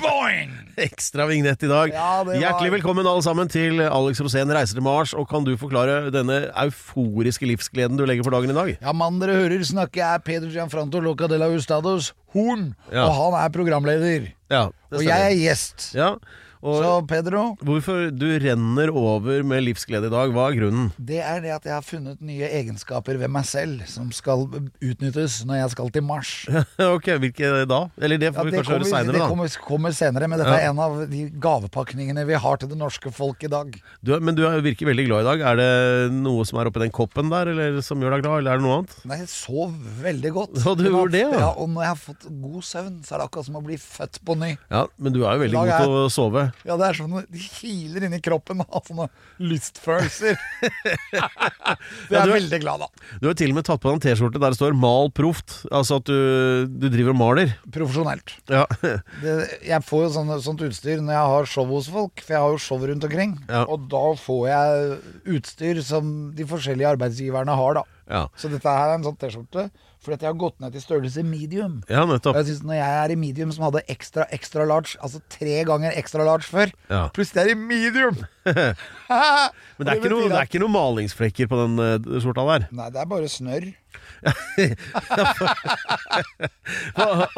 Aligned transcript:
Boing! 0.00 0.50
Ekstra 0.78 1.26
vignett 1.26 1.62
i 1.62 1.68
dag. 1.70 1.90
Ja, 1.92 2.22
var- 2.24 2.34
Hjertelig 2.38 2.70
velkommen 2.76 3.06
alle 3.06 3.22
sammen 3.26 3.48
til 3.50 3.80
Alex 3.82 4.20
Rosén 4.22 4.46
reiser 4.54 4.74
til 4.78 4.82
Mars. 4.86 5.12
Og 5.14 5.26
kan 5.28 5.42
du 5.44 5.56
forklare 5.58 6.12
denne 6.14 6.52
euforiske 6.54 7.42
livsgleden 7.50 7.96
du 7.98 8.04
legger 8.06 8.22
for 8.22 8.30
dagen 8.30 8.50
i 8.50 8.54
dag? 8.54 8.78
Ja, 8.80 8.92
mannen 8.92 9.18
dere 9.20 9.34
hører 9.34 9.64
snakke 9.66 9.98
er 10.00 10.18
Peder 10.22 10.48
Gianfranto 10.48 11.00
Loca 11.02 11.26
de 11.26 11.38
la 11.38 11.48
Hustados 11.50 12.12
Horn, 12.32 12.74
Ja. 12.92 13.04
og 13.08 13.14
han 13.34 13.44
er 13.44 13.48
programleder. 13.50 14.32
Ja, 14.50 14.68
Og 14.92 15.02
jeg 15.02 15.10
er 15.32 15.34
gjest. 15.34 15.92
Ja, 15.94 16.14
og 16.62 16.76
Så 16.82 16.88
Pedro, 17.08 17.42
hvorfor 17.64 18.10
du 18.12 18.26
renner 18.42 18.90
over 18.92 19.42
med 19.48 19.62
livsglede 19.64 20.10
i 20.10 20.12
dag, 20.12 20.32
hva 20.34 20.48
er 20.50 20.58
grunnen? 20.58 20.90
det 21.00 21.20
er 21.24 21.40
det 21.40 21.52
at 21.54 21.64
jeg 21.64 21.72
har 21.72 21.86
funnet 21.86 22.20
nye 22.20 22.44
egenskaper 22.48 23.16
ved 23.20 23.30
meg 23.32 23.46
selv 23.48 23.86
som 23.88 24.10
skal 24.12 24.44
utnyttes 24.84 25.40
når 25.48 25.62
jeg 25.62 25.70
skal 25.74 25.88
til 25.94 26.04
Mars. 26.04 26.32
ok, 26.96 27.08
hvilke 27.22 27.52
da? 27.70 27.80
Eller 28.00 28.20
det 28.20 28.28
Ja, 28.30 28.34
får 28.36 28.50
vi 28.50 28.56
kanskje 28.58 28.74
høre 28.76 28.88
seinere, 28.90 29.16
da. 29.16 29.24
det 29.24 29.30
kommer, 29.32 29.54
kommer 29.64 29.94
senere, 29.96 30.28
men 30.28 30.38
dette 30.42 30.50
Ja. 30.52 30.60
er 30.66 30.70
en 30.74 30.78
av 30.84 30.98
de 31.10 31.22
gavepakningene 31.40 32.26
vi 32.28 32.34
har 32.44 32.56
til 32.60 32.68
det 32.68 32.78
norske 32.78 33.12
folk 33.14 33.42
i 33.44 33.50
dag. 33.52 33.80
Du, 34.04 34.12
men 34.20 34.34
du 34.36 34.44
er- 34.46 34.60
virker 34.60 34.86
veldig 34.90 35.06
glad 35.08 35.20
i 35.24 35.28
dag. 35.30 35.40
Er 35.40 35.56
det 35.56 36.12
noe 36.12 36.44
som 36.44 36.58
er 36.60 36.66
oppi 36.68 36.80
den 36.84 36.90
koppen 36.92 37.30
der, 37.32 37.48
eller 37.48 37.80
som 37.80 38.00
gjør 38.00 38.18
deg 38.18 38.22
glad, 38.26 38.38
eller 38.42 38.52
er 38.52 38.60
det 38.60 38.66
noe 38.66 38.78
annet? 38.82 38.96
Nei, 39.08 39.16
jeg 39.22 39.28
sov 39.32 39.72
veldig 40.04 40.32
godt. 40.36 40.60
Ja, 40.64 40.74
du 40.74 40.84
gjorde 40.84 41.12
det, 41.16 41.24
ja. 41.24 41.38
ja. 41.46 41.50
Og 41.56 41.68
når 41.72 41.82
jeg 41.86 41.92
har 41.94 42.02
fått 42.04 42.28
god 42.28 42.62
søvn, 42.68 43.00
så 43.06 43.14
er 43.16 43.18
det 43.24 43.28
akkurat 43.30 43.46
som 43.48 43.56
å 43.56 43.64
bli 43.64 43.76
født 43.80 44.20
på 44.28 44.36
ny. 44.36 44.52
Ja, 44.70 44.84
men 44.98 45.12
du 45.16 45.24
er 45.24 45.38
jo 45.38 45.44
veldig 45.46 45.56
god 45.56 45.72
til 45.80 45.96
å 46.04 46.10
sove. 46.12 46.49
Ja, 46.68 46.76
det 46.80 46.86
er 46.90 46.98
sånn 46.98 47.14
de 47.30 47.38
kiler 47.44 48.06
inni 48.06 48.20
kroppen 48.24 48.60
av 48.66 48.84
sånne 48.86 49.06
lystfølelser. 49.40 50.38
det 51.10 52.16
er 52.16 52.20
er- 52.20 52.30
jeg 52.30 52.34
veldig 52.36 52.60
glad 52.62 52.84
av. 52.86 53.04
Du 53.20 53.28
har 53.30 53.36
til 53.38 53.52
og 53.52 53.58
med 53.60 53.66
tatt 53.68 53.80
på 53.82 53.90
deg 53.90 53.98
en 53.98 54.02
T-skjorte 54.06 54.40
der 54.40 54.54
det 54.54 54.58
står 54.60 54.76
'mal 54.76 55.10
proft'. 55.16 55.66
Altså 55.70 55.98
at 56.00 56.04
du, 56.10 56.66
du 56.66 56.88
driver 56.88 57.14
og 57.14 57.20
maler. 57.20 57.54
Profesjonelt. 57.70 58.34
Ja. 58.50 58.66
Det, 59.20 59.34
jeg 59.66 59.82
får 59.84 60.04
jo 60.06 60.10
sånne, 60.14 60.40
sånt 60.42 60.62
utstyr 60.64 61.00
når 61.02 61.12
jeg 61.16 61.30
har 61.34 61.46
show 61.50 61.66
hos 61.66 61.88
folk, 61.92 62.20
for 62.24 62.32
jeg 62.34 62.40
har 62.44 62.50
jo 62.54 62.58
show 62.62 62.78
rundt 62.80 63.04
omkring. 63.04 63.36
Ja. 63.48 63.64
Og 63.68 63.88
da 63.90 64.04
får 64.16 64.42
jeg 64.48 64.98
utstyr 65.36 65.82
som 65.84 66.32
de 66.36 66.46
forskjellige 66.48 66.88
arbeidsgiverne 66.96 67.56
har, 67.56 67.74
da. 67.80 67.84
Ja, 68.10 68.24
Så 68.36 68.48
dette 68.50 68.66
her 68.66 68.90
er 68.90 68.98
en 68.98 69.04
sånn 69.06 69.18
T-skjorte 69.20 69.68
fordi 70.00 70.14
at 70.16 70.22
jeg 70.24 70.30
har 70.32 70.38
gått 70.40 70.60
ned 70.60 70.72
til 70.72 70.80
størrelse 70.82 71.22
medium. 71.26 71.82
ja 71.90 72.02
Og 72.02 72.08
nettopp. 72.14 72.36
jeg 72.40 72.46
synes 72.48 72.62
Når 72.64 72.74
jeg 72.78 72.98
er 73.04 73.10
i 73.10 73.18
medium 73.20 73.50
som 73.52 73.64
hadde 73.68 73.82
ekstra 73.92 74.24
extra 74.32 74.64
large, 74.64 74.96
altså 75.02 75.20
tre 75.28 75.58
ganger 75.68 75.92
extra 75.96 76.24
large 76.24 76.48
før, 76.48 76.72
Ja. 76.90 77.08
plutselig 77.12 77.42
er 77.42 77.48
jeg 77.52 77.56
i 77.56 77.60
medium! 77.60 78.16
Men 78.46 79.86
det 79.86 79.92
er, 79.92 79.98
ikke 80.00 80.10
noe, 80.12 80.28
det 80.28 80.38
er 80.38 80.48
ikke 80.48 80.60
noen 80.62 80.72
malingsflekker 80.76 81.48
på 81.50 81.58
den 81.62 81.78
uh, 81.80 82.18
skjorta 82.22 82.44
der. 82.48 82.66
Nei, 82.72 82.88
det 82.94 83.00
er 83.02 83.08
bare 83.10 83.28
snørr. 83.28 83.68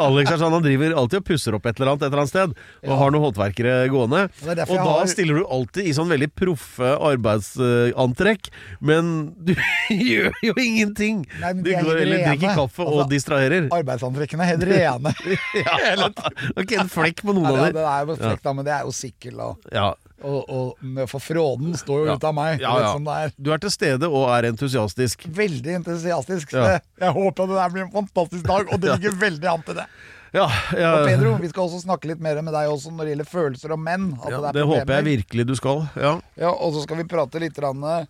Alex 0.02 0.30
er 0.32 0.38
sånn, 0.40 0.52
han 0.54 0.64
driver 0.64 0.94
alltid 0.98 1.20
og 1.20 1.26
pusser 1.28 1.56
opp 1.56 1.66
et 1.70 1.78
eller 1.80 1.92
annet 1.92 2.02
et 2.04 2.08
eller 2.10 2.22
annet 2.22 2.32
sted, 2.32 2.54
og 2.88 2.94
har 3.00 3.12
noen 3.14 3.24
håndverkere 3.26 3.74
gående. 3.92 4.22
Og 4.42 4.50
er 4.52 4.60
da 4.60 4.66
har- 4.68 5.06
stiller 5.12 5.40
du 5.40 5.44
alltid 5.46 5.86
i 5.86 5.94
sånn 5.96 6.10
veldig 6.10 6.30
proffe 6.38 6.92
arbeidsantrekk, 7.10 8.50
men 8.80 9.12
du 9.38 9.54
gjør 9.90 10.32
jo 10.42 10.54
ingenting! 10.58 11.24
Nei, 11.40 11.52
Du 11.62 11.70
er 11.72 11.82
går 11.86 12.02
eller 12.02 12.24
drikker 12.28 12.54
kaffe 12.58 12.82
og 12.86 12.92
Altså, 13.02 13.08
distraherer. 13.14 13.68
Arbeidsantrekkene 13.72 14.42
er 14.46 14.52
helt 14.54 14.68
rene. 14.72 15.14
Ja. 15.62 16.08
Det 16.12 16.56
var 16.56 16.64
ikke 16.66 16.80
en 16.82 16.88
flekk 16.92 17.20
på 17.26 17.32
noen 17.34 17.46
av 17.48 17.56
dem. 17.56 17.74
det 17.76 17.82
er 17.86 18.06
jo 18.08 18.16
flekk, 18.18 18.42
da, 18.44 18.52
men 18.56 18.64
det 18.66 18.72
er 18.74 18.82
jo 18.88 18.92
sikkel. 18.96 19.40
Og, 19.40 19.58
Ja. 19.72 19.92
Og, 20.24 20.48
og, 20.48 20.88
for 21.10 21.22
fråden 21.22 21.76
står 21.78 22.02
jo 22.02 22.06
Ja. 22.10 22.16
ut 22.16 22.24
av 22.24 22.34
meg. 22.34 22.60
Ja, 22.62 22.72
ja. 22.80 22.92
som 22.94 23.06
er. 23.12 23.32
Du 23.36 23.52
er 23.52 23.58
til 23.62 23.70
stede 23.74 24.08
og 24.08 24.28
er 24.30 24.48
entusiastisk. 24.52 25.26
Veldig 25.28 25.76
entusiastisk. 25.82 26.52
Jeg 26.56 27.12
håper 27.18 27.46
det 27.52 27.60
der 27.60 27.70
blir 27.76 27.86
en 27.86 27.94
fantastisk 27.94 28.44
dag, 28.48 28.66
og 28.72 28.80
det 28.82 28.90
ligger 28.98 29.16
veldig 29.20 29.48
an 29.52 29.62
til 29.66 29.80
det. 29.82 29.86
Ja, 30.32 30.46
ja, 30.72 30.90
Og 30.96 31.08
Pedro, 31.10 31.34
vi 31.42 31.50
skal 31.52 31.66
også 31.66 31.82
snakke 31.82 32.08
litt 32.08 32.20
mer 32.24 32.38
med 32.40 32.54
deg 32.56 32.70
også 32.72 32.88
når 32.94 33.04
det 33.04 33.12
gjelder 33.12 33.28
følelser 33.28 33.74
og 33.74 33.82
menn. 33.84 34.06
ja, 34.16 34.38
er 34.40 34.56
det 34.56 34.64
håper 34.64 34.94
jeg 34.96 35.04
virkelig 35.10 35.44
du 35.50 35.54
skal. 35.58 35.82
Ja. 36.00 36.14
Ja, 36.40 36.52
og 36.54 36.72
så 36.72 36.86
skal 36.86 37.02
vi 37.02 37.04
prate 37.10 37.42
litt 37.42 37.58
eh, 37.60 38.06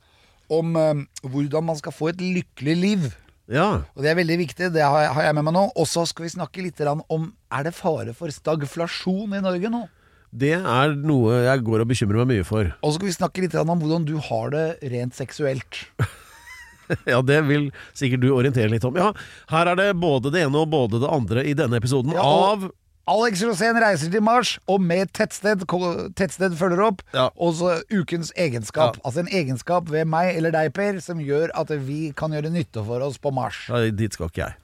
om 0.53 0.77
eh, 0.79 1.03
hvordan 1.27 1.67
man 1.67 1.81
skal 1.81 1.95
få 1.97 2.13
et 2.13 2.23
lykkelig 2.23 2.77
liv. 2.79 3.09
ja. 3.51 3.83
Og 3.97 4.05
Det 4.07 4.13
er 4.13 4.21
veldig 4.21 4.39
viktig, 4.39 4.71
det 4.71 4.87
har 4.87 5.09
jeg, 5.11 5.35
med 5.35 5.49
meg 5.51 5.57
nå. 5.59 5.65
Og 5.75 5.89
så 5.91 6.07
skal 6.07 6.29
vi 6.29 6.35
snakke 6.37 6.63
litt 6.63 6.79
om 6.87 7.33
Er 7.51 7.65
det 7.67 7.75
fare 7.75 8.15
for 8.15 8.31
stagflasjon 8.31 9.35
i 9.35 9.43
Norge 9.43 9.69
nå? 9.73 9.83
Det 10.33 10.55
er 10.57 10.95
noe 10.97 11.43
jeg 11.45 11.61
går 11.67 11.83
og 11.85 11.89
bekymrer 11.91 12.23
meg 12.25 12.31
mye 12.39 12.45
for. 12.49 12.71
Og 12.81 12.93
så 12.93 12.97
skal 12.97 13.09
vi 13.11 13.15
snakke 13.19 13.43
litt 13.45 13.55
om 13.61 13.69
hvordan 13.77 14.07
du 14.09 14.15
har 14.31 14.53
det 14.55 14.67
rent 14.93 15.15
seksuelt. 15.19 15.85
Ja, 17.09 17.23
det 17.25 17.39
vil 17.49 17.71
sikkert 17.97 18.21
du 18.21 18.27
orientere 18.35 18.69
litt 18.69 18.85
om. 18.85 18.97
Ja, 18.99 19.13
her 19.49 19.69
er 19.71 19.79
det 19.79 19.87
både 19.97 20.29
det 20.35 20.43
ene 20.45 20.59
og 20.61 20.69
både 20.75 20.99
det 21.01 21.09
andre 21.09 21.45
i 21.49 21.55
denne 21.57 21.79
episoden 21.81 22.13
Ja, 22.13 22.21
og- 22.21 22.43
av 22.51 22.67
Alex 23.09 23.41
Rosén 23.47 23.79
reiser 23.81 24.11
til 24.13 24.21
Mars, 24.21 24.59
og 24.69 24.83
med 24.85 25.09
tettsted, 25.17 25.65
tettsted 26.19 26.53
følger 26.59 26.83
opp. 26.91 27.01
Ja. 27.17 27.31
Og 27.41 27.55
så 27.59 27.79
ukens 27.91 28.31
egenskap. 28.37 28.99
Altså 29.07 29.25
en 29.25 29.31
egenskap 29.33 29.89
ved 29.91 30.05
meg 30.11 30.37
eller 30.37 30.53
deg, 30.55 30.75
Per, 30.77 31.01
som 31.01 31.19
gjør 31.23 31.49
at 31.59 31.73
vi 31.87 32.13
kan 32.15 32.31
gjøre 32.35 32.53
nytte 32.53 32.85
for 32.85 33.01
oss 33.09 33.17
på 33.19 33.33
Mars. 33.33 33.65
ja, 33.73 33.81
Dit 33.91 34.13
skal 34.19 34.29
ikke 34.29 34.45
jeg. 34.45 34.55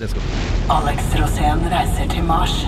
Det 0.00 0.10
skal 0.10 0.26
du. 0.26 0.28
Alex 0.74 1.14
Rosén 1.22 1.64
reiser 1.70 2.10
til 2.10 2.24
Mars. 2.26 2.64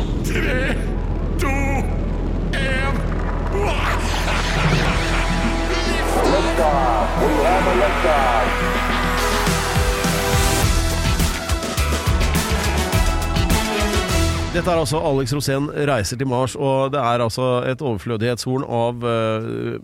Dette 14.56 14.72
er 14.72 14.78
altså 14.80 14.96
Alex 15.04 15.34
Rosén 15.36 15.66
reiser 15.84 16.16
til 16.16 16.28
Mars, 16.30 16.54
og 16.56 16.94
det 16.94 16.96
er 16.96 17.20
altså 17.20 17.44
et 17.68 17.82
overflødighetshorn 17.84 18.62
av 18.64 19.02
uh, 19.04 19.74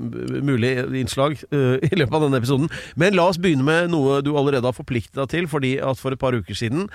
mulige 0.41 0.87
innslag 0.97 1.35
uh, 1.53 1.75
i 1.77 1.91
løpet 1.93 2.15
av 2.17 2.23
denne 2.25 2.39
episoden. 2.41 2.71
Men 2.97 3.13
la 3.19 3.27
oss 3.29 3.37
begynne 3.43 3.67
med 3.67 3.91
noe 3.93 4.23
du 4.25 4.31
allerede 4.33 4.65
har 4.65 4.73
forpliktet 4.73 5.19
deg 5.21 5.29
til, 5.29 5.49
fordi 5.53 5.75
at 5.77 6.01
for 6.01 6.17
et 6.17 6.23
par 6.23 6.33
uker 6.33 6.57
siden 6.57 6.87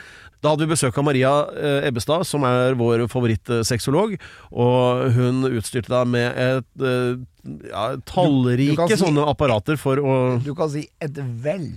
da 0.41 0.55
hadde 0.55 0.65
vi 0.65 0.71
besøk 0.71 0.97
av 0.97 1.05
Maria 1.05 1.33
uh, 1.53 1.85
Ebbestad, 1.85 2.25
som 2.25 2.47
er 2.49 2.73
vår 2.79 3.05
favorittsexolog, 3.13 4.15
og 4.57 5.13
hun 5.13 5.45
utstyrte 5.51 5.93
deg 5.93 6.09
med 6.15 6.33
et 6.47 6.87
eh, 6.89 7.21
ja, 7.69 7.85
tallrike 8.09 8.89
si- 8.89 8.99
sånne 9.03 9.29
apparater 9.29 9.77
for 9.77 10.01
å 10.01 10.17
Du 10.41 10.55
kan 10.57 10.73
si 10.73 10.87
et 11.03 11.21
vell 11.45 11.75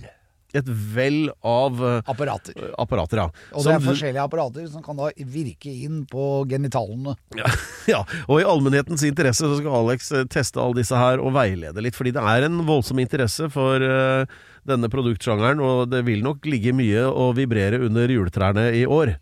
Et 0.57 0.67
vell 0.67 1.29
av 1.47 1.77
eh, 1.79 2.01
apparater. 2.11 2.57
apparater, 2.81 3.21
ja. 3.23 3.27
Og 3.55 3.63
det 3.63 3.73
er 3.77 3.83
forskjellige 3.85 4.23
apparater 4.25 4.65
som 4.67 4.83
kan 4.83 4.97
da 4.99 5.07
virke 5.31 5.71
inn 5.71 6.01
på 6.11 6.25
genitalene. 6.51 7.15
Ja, 7.39 7.47
ja, 7.93 8.01
og 8.27 8.41
i 8.41 8.47
allmennhetens 8.47 9.05
interesse 9.07 9.47
så 9.47 9.59
skal 9.61 9.77
Alex 9.79 10.11
eh, 10.11 10.25
teste 10.31 10.59
alle 10.59 10.81
disse 10.81 10.97
her 10.99 11.23
og 11.23 11.31
veilede 11.37 11.83
litt, 11.85 11.95
fordi 11.95 12.11
det 12.17 12.25
er 12.33 12.47
en 12.49 12.59
voldsom 12.67 12.99
interesse 12.99 13.47
for 13.53 13.79
uh, 13.79 14.25
denne 14.67 14.89
produktsjangeren, 14.91 15.63
og 15.63 15.87
det 15.93 16.03
vil 16.09 16.21
nok 16.25 16.45
ligge 16.51 16.75
mye 16.75 17.07
å 17.07 17.31
vibrere 17.37 17.79
under 17.87 18.11
juletrærne 18.11 18.67
i 18.77 18.83
år, 18.85 19.15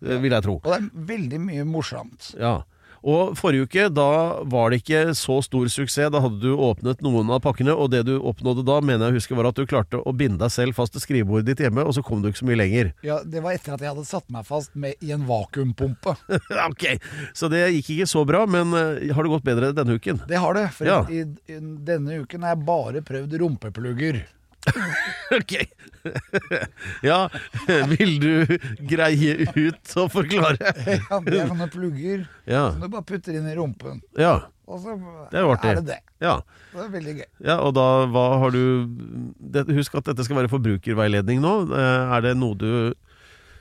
Ja. 0.00 0.16
vil 0.24 0.32
jeg 0.32 0.42
tro. 0.46 0.54
Og 0.64 0.70
det 0.72 0.78
er 0.80 1.06
veldig 1.12 1.38
mye 1.44 1.64
morsomt. 1.68 2.30
Ja. 2.40 2.62
Og 3.06 3.32
forrige 3.38 3.64
uke, 3.68 3.86
da 3.96 4.08
var 4.50 4.70
det 4.72 4.82
ikke 4.82 5.14
så 5.16 5.38
stor 5.44 5.68
suksess. 5.72 6.10
Da 6.12 6.20
hadde 6.20 6.40
du 6.42 6.52
åpnet 6.52 7.00
noen 7.04 7.30
av 7.32 7.40
pakkene, 7.44 7.72
og 7.72 7.90
det 7.94 8.02
du 8.08 8.14
oppnådde 8.18 8.64
da, 8.68 8.80
mener 8.84 9.08
jeg 9.08 9.14
å 9.14 9.18
huske 9.20 9.38
var 9.38 9.48
at 9.50 9.56
du 9.60 9.64
klarte 9.68 10.00
å 10.04 10.12
binde 10.16 10.40
deg 10.42 10.52
selv 10.52 10.76
fast 10.76 10.92
til 10.96 11.04
skrivebordet 11.04 11.48
ditt 11.52 11.62
hjemme, 11.64 11.84
og 11.86 11.96
så 11.96 12.04
kom 12.04 12.20
du 12.20 12.28
ikke 12.30 12.42
så 12.42 12.48
mye 12.50 12.60
lenger. 12.60 12.92
Ja, 13.10 13.20
Det 13.24 13.40
var 13.42 13.56
etter 13.56 13.74
at 13.74 13.82
jeg 13.82 13.90
hadde 13.90 14.04
satt 14.06 14.26
meg 14.32 14.44
fast 14.46 14.74
med, 14.78 14.94
i 15.00 15.10
en 15.14 15.24
vakuumpumpe. 15.28 16.14
ok, 16.70 16.84
så 17.36 17.48
det 17.50 17.64
gikk 17.78 17.94
ikke 17.96 18.10
så 18.10 18.24
bra, 18.28 18.44
men 18.50 18.74
eh, 18.76 19.08
har 19.16 19.24
det 19.26 19.32
gått 19.32 19.46
bedre 19.46 19.72
denne 19.76 19.96
uken? 19.96 20.20
Det 20.28 20.38
har 20.42 20.54
det. 20.58 20.66
For 20.76 20.86
Ja. 20.90 21.00
i, 21.10 21.24
i, 21.48 21.56
denne 21.86 22.20
uken 22.22 22.44
har 22.44 22.54
jeg 22.54 22.66
bare 22.68 23.02
prøvd 23.06 23.38
rumpeplugger. 23.42 24.20
Ok. 25.38 25.52
ja, 27.10 27.18
vil 27.90 28.14
du 28.22 28.32
greie 28.88 29.34
ut 29.56 29.92
og 30.00 30.08
forklare? 30.14 30.72
Ja, 31.10 31.18
det 31.26 31.36
er 31.42 31.50
sånne 31.50 31.68
plugger 31.72 32.24
Ja. 32.48 32.70
som 32.72 32.80
du 32.84 32.88
bare 32.92 33.06
putter 33.08 33.36
inn 33.36 33.48
i 33.50 33.54
rumpen. 33.58 34.00
Ja. 34.18 34.38
Og 34.70 34.80
så 34.84 34.94
Det 35.32 35.40
er 35.40 35.48
er 35.50 35.80
det 35.80 35.86
det. 35.88 35.98
Ja. 36.22 36.36
Det 36.72 36.84
er 36.84 36.90
veldig 36.94 37.14
gøy. 37.18 37.26
ja, 37.48 37.56
og 37.58 37.74
da 37.74 37.86
hva 38.06 38.24
har 38.44 38.50
du 38.54 38.86
det, 39.40 39.64
Husk 39.74 39.96
at 39.98 40.04
dette 40.12 40.24
skal 40.24 40.36
være 40.42 40.52
forbrukerveiledning 40.52 41.40
nå. 41.42 41.54
Eh, 41.74 42.14
Er 42.16 42.20
det 42.28 42.36
noe 42.38 42.54
du 42.54 42.94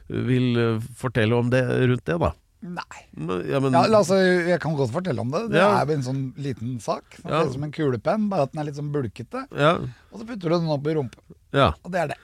vil 0.10 0.80
fortelle 0.98 1.36
om 1.38 1.50
det 1.50 1.64
rundt 1.66 2.06
det, 2.06 2.20
da? 2.22 2.32
Nei. 2.62 3.02
Ja, 3.48 3.60
men 3.64 3.72
Ja, 3.72 3.86
altså, 3.88 4.18
jeg 4.20 4.60
kan 4.60 4.76
godt 4.76 4.92
fortelle 4.92 5.22
om 5.24 5.30
det. 5.32 5.46
Det 5.54 5.62
Ja. 5.62 5.82
er 5.82 5.92
en 5.94 6.02
sånn 6.04 6.34
liten 6.36 6.80
sak. 6.82 7.06
Ja. 7.24 7.42
ser 7.44 7.48
ut 7.48 7.54
som 7.54 7.64
en 7.64 7.72
kulepenn, 7.72 8.30
bare 8.30 8.42
at 8.44 8.52
den 8.52 8.60
er 8.62 8.66
litt 8.66 8.76
sånn 8.76 8.92
bulkete. 8.92 9.46
ja, 9.56 9.76
Og 10.12 10.20
så 10.20 10.26
putter 10.28 10.50
du 10.50 10.60
den 10.60 10.68
opp 10.68 10.86
i 10.88 10.94
rumpa. 10.94 11.18
ja. 11.54 11.72
Og 11.86 11.92
det 11.92 12.00
er 12.02 12.08
det. 12.10 12.18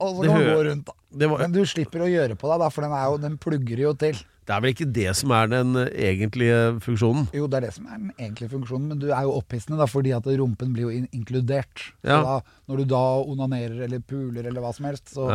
og 0.00 0.14
så 0.16 0.22
Det 0.22 0.30
kan 0.30 0.40
du 0.40 0.46
gå 0.54 0.64
rundt. 0.70 0.84
da 0.86 0.92
Det, 1.18 1.28
var, 1.30 1.38
Men 1.38 1.52
du 1.52 1.60
slipper 1.64 2.00
å 2.00 2.06
gjøre 2.06 2.36
på 2.38 2.46
deg, 2.52 2.58
da, 2.60 2.68
for 2.68 2.82
den, 2.82 2.92
er 2.92 3.04
jo, 3.10 3.16
den 3.18 3.38
plugger 3.38 3.78
jo 3.78 3.92
til. 3.94 4.12
det 4.46 4.54
er 4.56 4.60
vel 4.60 4.72
ikke 4.74 4.92
det 4.92 5.16
som 5.16 5.30
er 5.32 5.46
den 5.48 5.74
egentlige 5.74 6.80
funksjonen? 6.80 7.28
Jo, 7.34 7.46
det 7.48 7.56
er 7.56 7.60
det 7.66 7.74
som 7.74 7.86
er 7.86 7.98
den 7.98 8.12
egentlige 8.18 8.50
funksjonen, 8.50 8.88
men 8.88 8.98
du 9.00 9.08
er 9.10 9.22
jo 9.26 9.32
opphissende 9.42 9.76
da, 9.78 9.86
fordi 9.86 10.14
at 10.16 10.22
rumpen 10.24 10.72
blir 10.72 10.82
jo 10.82 10.88
in 10.90 11.08
inkludert. 11.12 11.92
Da, 12.04 12.40
når 12.68 12.76
du 12.78 12.84
da 12.84 13.02
onanerer 13.24 13.82
eller 13.84 13.98
puler 14.00 14.46
eller 14.46 14.60
hva 14.60 14.72
som 14.72 14.86
helst, 14.86 15.12
så 15.12 15.28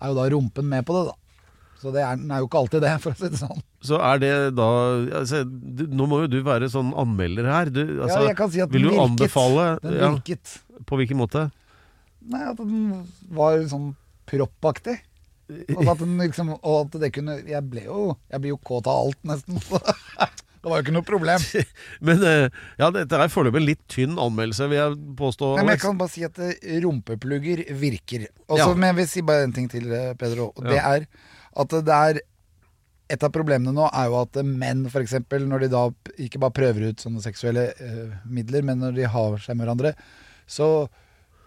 er 0.00 0.08
jo 0.08 0.14
da 0.14 0.28
rumpen 0.34 0.64
med 0.64 0.84
på 0.86 0.94
det, 0.96 1.12
da. 1.12 1.14
Så 1.80 1.92
det 1.92 2.02
er, 2.02 2.16
den 2.16 2.30
er 2.32 2.40
jo 2.40 2.46
ikke 2.48 2.60
alltid 2.62 2.82
det, 2.86 2.92
for 3.04 3.12
å 3.12 3.18
si 3.18 3.28
det 3.32 3.40
sånn. 3.40 3.60
Så 3.84 3.98
er 4.00 4.22
det 4.22 4.30
da 4.56 4.68
altså, 5.20 5.42
du, 5.46 5.82
Nå 5.92 6.06
må 6.10 6.22
jo 6.24 6.30
du 6.32 6.38
være 6.46 6.70
sånn 6.72 6.94
anmelder 6.96 7.50
her. 7.52 7.70
Du, 7.70 7.82
altså, 8.00 8.22
ja, 8.22 8.30
jeg 8.30 8.38
kan 8.38 8.52
si 8.54 8.62
at 8.64 8.72
den 8.72 8.86
virket. 8.88 9.02
anbefale 9.04 9.66
Den 9.84 9.98
ja, 10.00 10.08
virket. 10.16 10.54
På 10.88 10.98
hvilken 11.00 11.20
måte? 11.20 11.44
Nei, 12.26 12.42
at 12.48 12.58
den 12.58 13.04
var 13.36 13.60
sånn 13.70 13.92
proppaktig. 14.26 14.96
Og 15.76 15.84
at, 15.92 16.00
den 16.00 16.16
liksom, 16.18 16.48
og 16.56 16.88
at 16.88 16.96
det 17.04 17.12
kunne 17.14 17.36
Jeg 17.46 17.62
ble 17.70 17.84
jo 17.84 18.16
Jeg 18.32 18.42
blir 18.42 18.50
jo 18.50 18.56
kåt 18.66 18.88
av 18.90 19.04
alt, 19.04 19.20
nesten. 19.30 19.60
Det 20.66 20.70
var 20.72 20.80
jo 20.80 20.82
ikke 20.82 20.94
noe 20.96 21.06
problem. 21.06 21.42
Men 22.08 22.22
eh, 22.26 22.46
ja, 22.80 22.88
dette 22.90 23.20
er 23.22 23.30
foreløpig 23.30 23.60
en 23.60 23.66
litt 23.68 23.82
tynn 23.92 24.16
anmeldelse, 24.18 24.66
vil 24.72 24.80
jeg 24.80 24.96
påstå. 25.20 25.52
Nei, 25.60 25.62
men 25.62 25.76
jeg 25.76 25.82
kan 25.84 26.00
bare 26.00 26.10
si 26.10 26.24
at 26.26 26.40
eh, 26.42 26.56
rumpeplugger 26.82 27.62
virker. 27.78 28.24
Også, 28.48 28.64
Ja. 28.64 28.66
Men 28.74 28.88
jeg 28.90 28.96
vil 28.98 29.08
si 29.12 29.22
bare 29.28 29.44
en 29.46 29.54
ting 29.54 29.68
til, 29.70 29.86
eh, 29.94 30.08
Pedro. 30.18 30.48
Og 30.56 30.66
det 30.66 30.74
Ja. 30.80 30.96
er 30.96 31.06
at 31.56 31.76
det 31.86 32.00
er 32.08 32.24
Et 33.06 33.22
av 33.22 33.30
problemene 33.30 33.70
nå 33.70 33.84
er 33.94 34.08
jo 34.10 34.16
at 34.18 34.34
menn, 34.42 34.80
f.eks., 34.90 35.12
når 35.30 35.60
de 35.62 35.66
da 35.70 35.82
ikke 36.18 36.40
bare 36.42 36.56
prøver 36.56 36.88
ut 36.88 37.02
sånne 37.04 37.20
seksuelle 37.22 37.68
eh, 37.78 38.16
midler, 38.26 38.64
men 38.66 38.80
når 38.82 38.96
de 38.96 39.04
har 39.06 39.36
seg 39.44 39.54
med 39.54 39.62
hverandre, 39.62 39.92
så 40.50 40.88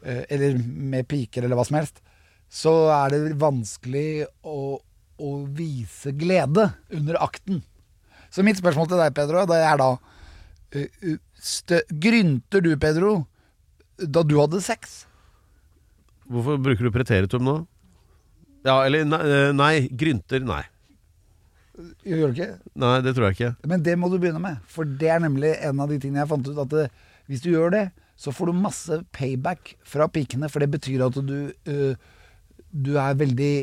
eh, 0.06 0.24
Eller 0.32 0.56
med 0.56 1.04
piker, 1.12 1.44
eller 1.44 1.60
hva 1.60 1.66
som 1.68 1.82
helst, 1.82 2.00
så 2.48 2.72
er 2.96 3.12
det 3.12 3.36
vanskelig 3.42 4.24
å, 4.48 4.80
å 5.20 5.32
vise 5.52 6.16
glede 6.16 6.70
under 6.96 7.20
akten. 7.28 7.60
Så 8.32 8.46
mitt 8.48 8.62
spørsmål 8.62 8.88
til 8.88 9.04
deg, 9.04 9.14
Pedro, 9.20 9.44
det 9.50 9.60
er 9.60 9.84
da 9.84 9.90
eh, 10.72 11.20
stø, 11.44 11.82
Grynter 11.92 12.64
du, 12.64 12.72
Pedro, 12.80 13.14
da 14.00 14.24
du 14.24 14.38
hadde 14.40 14.64
sex? 14.64 15.04
Hvorfor 16.30 16.60
bruker 16.62 16.88
du 16.88 16.94
preteritum 16.94 17.46
nå? 17.46 17.58
Ja, 18.66 18.82
eller 18.84 19.08
nei, 19.08 19.22
eh, 19.24 19.52
nei 19.56 19.74
grynter, 19.96 20.44
nei. 20.44 20.64
Gjør 22.04 22.32
du 22.34 22.36
ikke? 22.36 22.50
Nei, 22.82 22.96
det 23.06 23.14
tror 23.16 23.30
jeg 23.30 23.38
ikke. 23.38 23.52
Men 23.72 23.84
det 23.86 23.96
må 24.00 24.10
du 24.12 24.18
begynne 24.20 24.42
med. 24.44 24.60
For 24.68 24.88
det 25.00 25.12
er 25.14 25.22
nemlig 25.24 25.54
en 25.64 25.80
av 25.80 25.92
de 25.92 26.00
tingene 26.02 26.24
jeg 26.24 26.32
fant 26.32 26.48
ut. 26.50 26.62
At 26.66 26.74
det, 26.74 26.86
hvis 27.32 27.44
du 27.46 27.52
gjør 27.54 27.72
det, 27.76 27.84
så 28.20 28.34
får 28.36 28.52
du 28.52 28.64
masse 28.66 28.98
payback 29.16 29.76
fra 29.88 30.10
pikene. 30.12 30.50
For 30.52 30.64
det 30.64 30.72
betyr 30.74 31.06
at 31.08 31.20
du, 31.24 31.38
uh, 31.72 31.94
du 32.72 32.92
er 33.00 33.20
veldig 33.20 33.54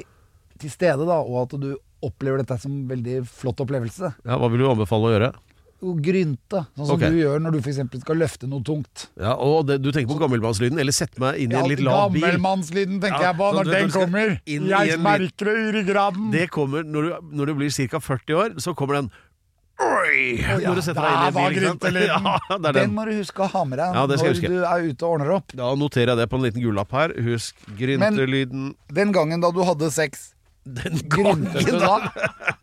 til 0.63 0.73
stede, 0.73 1.05
da. 1.05 1.19
Og 1.21 1.43
at 1.43 1.59
du 1.61 1.75
opplever 2.07 2.41
dette 2.41 2.57
som 2.63 2.73
en 2.73 2.89
veldig 2.89 3.21
flott 3.29 3.61
opplevelse. 3.65 4.15
Ja, 4.25 4.39
Hva 4.41 4.49
vil 4.53 4.65
du 4.65 4.71
anbefale 4.71 5.11
å 5.11 5.13
gjøre? 5.13 5.33
Grynte, 5.81 6.63
sånn 6.77 6.87
som 6.89 6.97
Ok. 6.97 7.03
du 7.13 7.19
gjør 7.21 7.39
når 7.45 7.53
du 7.53 7.59
f.eks. 7.61 8.01
skal 8.01 8.17
løfte 8.17 8.49
noe 8.49 8.63
tungt. 8.65 9.09
Ja, 9.21 9.35
og 9.37 9.67
det, 9.69 9.83
Du 9.83 9.91
tenker 9.93 10.15
på 10.15 10.19
gammelmannslyden, 10.23 10.79
eller 10.81 10.93
sette 10.93 11.21
meg 11.21 11.37
inn 11.45 11.53
i 11.53 11.55
en 11.61 11.69
litt 11.69 11.81
lav 11.85 12.11
bil. 12.15 12.23
Gammelmannslyden 12.25 13.01
tenker 13.03 13.21
Ja, 13.21 13.33
jeg 13.33 13.37
på 13.37 13.51
når 13.55 13.65
du 13.65 13.71
den 13.71 13.85
du 13.85 13.91
skal 13.93 14.07
kommer. 14.07 14.41
inn 14.47 14.65
i 14.67 14.69
Jeg 14.73 14.95
en 14.97 15.03
merker 15.05 15.45
det 15.45 15.57
i 15.61 15.71
ryggraden. 15.77 16.31
Det 16.33 16.49
kommer 16.51 16.83
når 16.83 17.03
du, 17.03 17.13
når 17.37 17.47
du 17.47 17.55
blir 17.61 17.71
ca. 17.91 18.01
40 18.01 18.35
år, 18.35 18.57
så 18.59 18.75
kommer 18.75 18.95
den 19.03 19.11
Oi! 19.79 20.41
Å 20.41 20.57
ja, 20.57 20.71
når 20.71 20.79
du 20.81 20.83
setter 20.87 21.05
deg 21.05 21.13
inn 21.13 21.21
i 21.21 21.27
en 21.29 21.35
var 21.37 21.51
bil. 21.51 21.57
ikke 21.59 21.69
sant? 21.69 21.83
gryntelyden. 21.85 22.25
Ja, 22.49 22.57
det 22.57 22.69
er 22.71 22.73
Den 22.73 22.87
den. 22.89 22.95
må 22.97 23.05
du 23.05 23.13
huske 23.19 23.43
å 23.45 23.49
ha 23.53 23.65
med 23.69 23.77
deg 23.79 23.95
Ja, 23.99 24.07
det 24.09 24.17
skal 24.17 24.31
jeg 24.33 24.37
når 24.37 24.41
huske. 24.41 24.49
du 24.49 24.65
er 24.65 24.87
ute 24.89 25.05
og 25.05 25.11
ordner 25.19 25.33
opp. 25.37 25.53
Da 25.61 25.75
noterer 25.77 26.09
jeg 26.15 26.17
det 26.23 26.27
på 26.33 26.39
en 26.41 26.47
liten 26.47 26.63
gullapp 26.65 26.91
her. 26.97 27.13
Husk 27.27 27.55
gryntelyden 27.77 28.71
Den 28.89 29.13
gangen 29.13 29.45
da 29.45 29.51
du 29.53 29.61
hadde 29.69 29.91
sex, 29.93 30.33
Den 30.65 30.97
gryntet 31.13 31.67
du 31.69 31.77
da? 31.79 31.99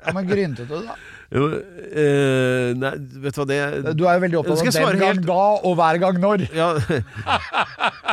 Ja, 0.04 0.12
men 0.18 0.26
gryntet 0.28 0.68
du 0.68 0.74
da? 0.88 0.98
Jo, 1.34 1.48
eh, 1.50 2.74
nei, 2.78 2.92
vet 3.24 3.34
du 3.34 3.40
hva 3.42 3.46
det 3.50 3.94
Du 3.98 4.04
er 4.06 4.20
jo 4.20 4.22
veldig 4.22 4.38
opptatt 4.44 4.60
av 4.68 4.76
den 4.92 5.00
gang 5.02 5.16
helt- 5.16 5.26
da 5.26 5.38
og 5.66 5.76
hver 5.80 5.98
gang 6.04 6.20
når. 6.22 6.44
ja, 6.62 6.68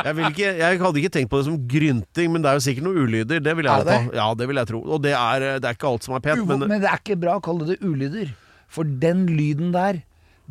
jeg, 0.07 0.31
ikke, 0.31 0.47
jeg 0.57 0.79
hadde 0.81 1.01
ikke 1.03 1.13
tenkt 1.17 1.29
på 1.29 1.37
det 1.41 1.45
som 1.51 1.57
grynting, 1.69 2.31
men 2.33 2.41
det 2.41 2.49
er 2.51 2.57
jo 2.57 2.63
sikkert 2.65 2.87
noen 2.87 3.01
ulyder. 3.05 3.43
Det 3.45 3.53
vil 3.59 3.69
jeg 3.69 3.85
det. 3.91 3.99
Ja, 4.17 4.27
det 4.37 4.47
vil 4.49 4.61
jeg 4.61 4.71
tro. 4.73 4.81
Og 4.97 5.03
det 5.05 5.13
er, 5.17 5.45
det 5.61 5.69
er 5.69 5.77
ikke 5.77 5.91
alt 5.91 6.07
som 6.07 6.17
er 6.17 6.23
pent, 6.25 6.41
Uvo- 6.41 6.57
men 6.57 6.67
Men 6.73 6.81
det 6.81 6.89
er 6.89 6.97
ikke 7.03 7.19
bra 7.21 7.37
å 7.37 7.43
kalle 7.45 7.69
det 7.69 7.77
ulyder. 7.85 8.33
For 8.71 8.83
den 8.87 9.27
lyden 9.29 9.69
der, 9.75 10.01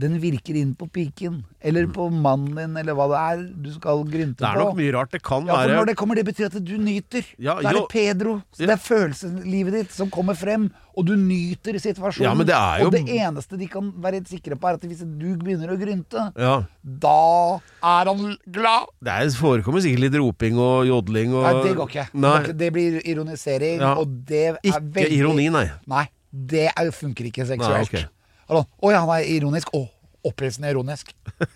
den 0.01 0.15
virker 0.23 0.57
inn 0.57 0.71
på 0.79 0.87
piken. 0.89 1.43
Eller 1.61 1.87
på 1.93 2.07
mannen 2.11 2.55
din, 2.57 2.77
eller 2.81 2.95
hva 2.97 3.07
det 3.11 3.19
er 3.21 3.43
du 3.65 3.69
skal 3.75 4.01
grynte 4.09 4.41
på. 4.41 4.47
det 4.47 4.49
er 4.49 4.63
nok 4.65 4.77
mye 4.79 4.93
rart. 4.97 5.11
Det 5.13 5.21
kan 5.23 5.45
Ja, 5.45 5.53
for 5.59 5.69
være 5.69 5.77
når 5.77 5.87
det 5.91 5.97
kommer, 6.01 6.15
det 6.17 6.25
betyr 6.31 6.47
at 6.49 6.57
du 6.65 6.77
nyter. 6.81 7.27
Ja, 7.39 7.59
da 7.61 7.69
er 7.69 7.77
jo. 7.77 7.83
det 7.85 7.89
Pedro. 7.93 8.37
Så 8.57 8.65
det 8.65 8.71
er 8.77 8.81
følelseslivet 8.85 9.73
ditt 9.77 9.93
som 9.93 10.09
kommer 10.11 10.35
frem, 10.41 10.71
og 10.97 11.05
du 11.07 11.13
nyter 11.17 11.77
situasjonen. 11.81 12.25
Ja, 12.29 12.33
men 12.35 12.47
det 12.49 12.55
er 12.57 12.81
jo- 12.81 12.87
Og 12.87 12.93
det 12.93 13.05
eneste 13.09 13.59
de 13.61 13.67
kan 13.69 13.93
være 14.01 14.25
sikre 14.27 14.57
på, 14.57 14.69
er 14.71 14.75
at 14.75 14.81
hvis 14.89 15.01
du 15.05 15.37
begynner 15.37 15.69
å 15.75 15.79
grynte, 15.79 16.33
ja, 16.37 16.55
da 16.83 17.61
er 17.83 18.05
han 18.11 18.37
glad. 18.51 18.87
Det 19.03 19.13
er, 19.13 19.29
forekommer 19.37 19.81
sikkert 19.85 20.01
litt 20.07 20.15
roping 20.21 20.57
og 20.59 20.87
jodling 20.89 21.35
og 21.35 21.43
Nei, 21.45 21.63
det 21.69 21.77
går 21.77 21.89
ikke. 21.93 22.07
Nei, 22.15 22.53
det 22.53 22.73
blir 22.73 23.01
ironisering, 23.05 23.81
Ja. 23.81 23.95
og 23.97 24.25
det 24.27 24.47
er 24.49 24.59
ikke 24.65 24.83
veldig 24.97 25.19
ironi, 25.21 25.51
nei. 25.53 25.71
Nei, 25.87 26.09
det 26.33 26.71
er, 26.77 26.91
funker 26.91 27.25
ikke 27.31 27.45
seksuelt. 27.47 27.93
Nei, 27.93 28.01
ok. 28.01 28.09
Hallo. 28.51 28.65
oh, 28.83 28.91
ja, 28.91 28.99
han 29.05 29.11
er 29.15 29.29
ironisk. 29.31 29.71
Å, 29.79 29.85
opphissende 30.27 30.73
ironisk. 30.73 31.15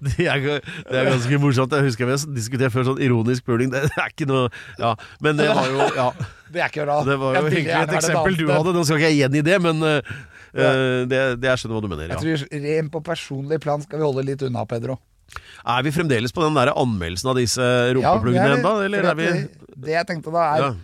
Det 0.00 0.24
er, 0.24 0.38
det 0.40 0.96
er 0.96 1.08
ganske 1.10 1.38
morsomt. 1.42 1.72
Jeg 1.74 1.84
husker 1.88 2.08
vi 2.08 2.14
har 2.14 2.22
diskutert 2.32 2.72
før 2.72 2.86
sånn 2.86 3.00
ironisk 3.02 3.44
puling. 3.48 3.68
Det 3.72 3.82
er 3.88 4.12
ikke 4.12 4.28
noe 4.30 4.46
Ja, 4.78 4.92
men 5.24 5.36
det 5.40 5.48
var 5.50 5.68
jo 5.68 5.88
ja, 5.96 6.06
Det 6.54 6.62
er 6.62 6.70
ikke 6.70 6.86
bra. 6.86 6.96
Det 7.04 7.16
var 7.20 7.36
jo 7.36 7.50
gjerne 7.50 7.82
et 7.82 7.94
eksempel 7.98 8.38
du 8.38 8.44
hadde. 8.52 8.72
Nå 8.76 8.84
skal 8.86 9.00
ikke 9.00 9.10
jeg 9.10 9.18
gjengi 9.24 9.42
det, 9.48 9.58
men 9.66 9.82
eh, 9.88 10.14
det, 11.10 11.20
det 11.42 11.50
jeg 11.50 11.62
skjønner 11.62 11.76
hva 11.76 11.82
du 11.84 11.90
mener. 11.92 12.14
Jeg 12.14 12.22
tror 12.22 12.64
Rent 12.64 12.94
på 12.94 13.02
personlig 13.10 13.60
plan 13.66 13.84
skal 13.84 14.00
vi 14.00 14.06
holde 14.06 14.24
litt 14.30 14.44
unna, 14.46 14.64
Pedro. 14.70 14.96
Er 15.66 15.84
vi 15.84 15.92
fremdeles 15.92 16.32
på 16.32 16.44
den 16.46 16.56
der 16.56 16.72
anmeldelsen 16.72 17.32
av 17.32 17.40
disse 17.40 17.64
Ja, 17.66 17.94
rumpepluggene 17.98 18.52
det 18.54 18.60
ennå, 18.60 18.76
eller 18.86 19.10
er 19.12 19.18
vi 19.18 19.26
det, 19.32 19.72
det 19.88 19.98
jeg 19.98 20.08
tenkte 20.14 20.32
da, 20.32 20.46
er 20.54 20.68
Ja. 20.68 20.76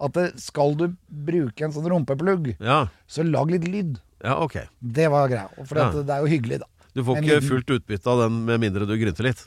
At 0.00 0.12
det, 0.14 0.40
skal 0.40 0.74
du 0.78 0.88
bruke 1.10 1.64
en 1.64 1.72
sånn 1.72 1.88
rumpeplugg, 1.90 2.56
Ja, 2.60 2.88
så 3.08 3.22
lag 3.28 3.50
litt 3.50 3.66
lyd. 3.68 3.98
ja 4.24 4.36
ok. 4.42 4.56
Det 4.80 5.08
var 5.10 5.28
greia. 5.28 5.48
For 5.66 5.78
Ja. 5.78 5.88
at 5.88 6.06
det 6.06 6.10
er 6.10 6.20
jo 6.20 6.26
hyggelig, 6.26 6.58
da. 6.60 6.66
Du 6.94 7.04
får 7.04 7.16
ikke 7.18 7.40
liten- 7.40 7.48
fullt 7.48 7.70
utbytte 7.70 8.06
av 8.10 8.18
den 8.24 8.44
med 8.44 8.60
mindre 8.60 8.86
du 8.86 8.96
grynter 8.98 9.22
litt. 9.22 9.46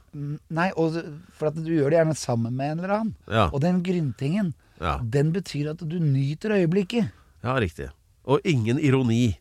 Nei, 0.50 0.72
og 0.78 0.94
for 1.34 1.48
at 1.48 1.56
du 1.56 1.68
gjør 1.72 1.90
det 1.90 1.98
gjerne 2.00 2.16
sammen 2.16 2.54
med 2.56 2.72
en 2.72 2.80
eller 2.80 2.94
annen. 2.96 3.16
Ja, 3.28 3.50
Og 3.54 3.60
den 3.62 3.82
gryntingen, 3.84 4.54
ja, 4.80 4.98
den 5.00 5.32
betyr 5.34 5.72
at 5.72 5.78
du 5.78 6.00
nyter 6.00 6.52
øyeblikket. 6.56 7.12
ja 7.44 7.56
riktig. 7.60 7.90
Og 8.26 8.40
ingen 8.46 8.78
ironi. 8.80 9.38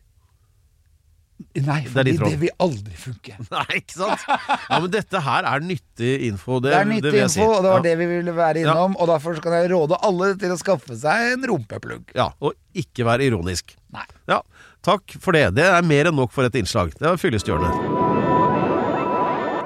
Nei, 1.65 1.79
for 1.89 2.07
ditt 2.07 2.21
det 2.21 2.37
vil 2.41 2.53
aldri 2.61 2.95
funke. 2.99 3.35
Nei, 3.55 3.65
ikke 3.81 3.97
sant? 3.97 4.25
Ja, 4.27 4.79
Men 4.79 4.89
dette 4.93 5.21
her 5.25 5.47
er 5.51 5.65
nyttig 5.65 6.13
info. 6.29 6.59
Det, 6.63 6.71
Det 6.71 6.79
er 6.79 6.89
nyttig 6.89 7.13
jeg 7.15 7.27
info, 7.29 7.35
si. 7.35 7.45
og 7.47 7.61
det 7.65 7.71
var 7.73 7.81
ja. 7.81 7.85
det 7.89 7.95
vi 8.01 8.09
ville 8.15 8.35
være 8.37 8.63
innom. 8.65 8.97
Og 8.97 9.11
derfor 9.11 9.41
kan 9.43 9.57
jeg 9.59 9.71
råde 9.73 9.99
alle 10.07 10.33
til 10.41 10.53
å 10.53 10.59
skaffe 10.59 10.97
seg 10.99 11.35
en 11.35 11.47
rumpeplugg. 11.53 12.13
Ja, 12.17 12.31
Og 12.41 12.57
ikke 12.77 13.05
være 13.07 13.27
ironisk. 13.31 13.75
Nei. 13.91 14.07
Ja, 14.31 14.41
Takk 14.81 15.13
for 15.21 15.37
det. 15.37 15.51
Det 15.53 15.65
er 15.67 15.83
mer 15.85 16.09
enn 16.09 16.17
nok 16.17 16.31
for 16.33 16.47
et 16.47 16.55
innslag. 16.57 16.89
Det 16.97 17.05
var 17.05 17.19
fyllestgjørende. 17.21 17.69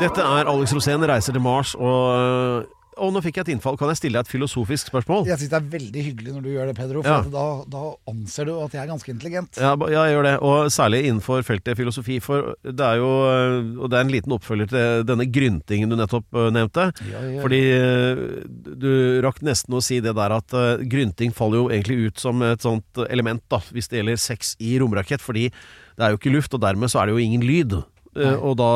Dette 0.01 0.19
er 0.27 0.49
Alex 0.51 0.73
Rosén 0.75 1.05
reiser 1.07 1.31
til 1.37 1.43
Mars, 1.43 1.71
og, 1.79 2.65
og 2.97 3.11
nå 3.15 3.21
fikk 3.25 3.37
jeg 3.39 3.45
et 3.45 3.51
innfall. 3.55 3.77
Kan 3.79 3.89
jeg 3.91 3.99
stille 3.99 4.17
deg 4.19 4.25
et 4.27 4.31
filosofisk 4.31 4.89
spørsmål? 4.91 5.25
Jeg 5.29 5.39
syns 5.41 5.51
det 5.51 5.57
er 5.59 5.69
veldig 5.75 6.03
hyggelig 6.07 6.33
når 6.35 6.43
du 6.45 6.49
gjør 6.53 6.69
det, 6.71 6.75
Pedro, 6.77 7.01
for 7.05 7.11
Ja. 7.11 7.31
da, 7.33 7.45
da 7.71 7.83
anser 8.11 8.45
du 8.49 8.53
at 8.63 8.71
jeg 8.75 8.81
er 8.83 8.89
ganske 8.91 9.11
intelligent. 9.13 9.59
Ja, 9.61 9.73
jeg 9.75 10.13
gjør 10.15 10.23
det. 10.29 10.33
Og 10.41 10.69
særlig 10.73 11.01
innenfor 11.09 11.43
feltet 11.47 11.77
filosofi. 11.79 12.19
For 12.23 12.53
det 12.63 12.85
er 12.87 12.99
jo 13.01 13.09
øh, 13.29 13.79
Og 13.83 13.89
det 13.91 13.97
er 13.99 14.05
en 14.07 14.13
liten 14.13 14.31
oppfølger 14.35 14.67
til 14.71 15.05
denne 15.07 15.25
gryntingen 15.31 15.89
du 15.89 15.95
nettopp 15.99 16.25
øh, 16.33 16.51
nevnte. 16.55 16.89
Ja, 17.11 17.23
ja. 17.35 17.41
Fordi 17.43 17.61
øh, 17.75 18.43
du 18.79 18.89
rakk 19.25 19.41
nesten 19.45 19.75
å 19.75 19.83
si 19.83 19.99
det 20.03 20.15
der 20.15 20.35
at 20.37 20.55
grynting 20.89 21.33
faller 21.35 21.63
jo 21.63 21.69
egentlig 21.69 22.09
ut 22.11 22.19
som 22.19 22.41
et 22.45 22.61
sånt 22.63 23.03
element, 23.09 23.43
da, 23.51 23.59
hvis 23.71 23.87
det 23.91 24.01
gjelder 24.01 24.21
sex 24.21 24.55
i 24.59 24.77
romrakett. 24.79 25.21
Fordi 25.23 25.49
det 25.49 26.03
er 26.03 26.11
jo 26.13 26.19
ikke 26.19 26.33
luft, 26.33 26.53
og 26.53 26.61
dermed 26.63 26.91
så 26.91 27.01
er 27.01 27.07
det 27.09 27.15
jo 27.17 27.23
ingen 27.23 27.43
lyd. 27.45 27.75
Eh, 28.15 28.35
og 28.39 28.55
da 28.57 28.69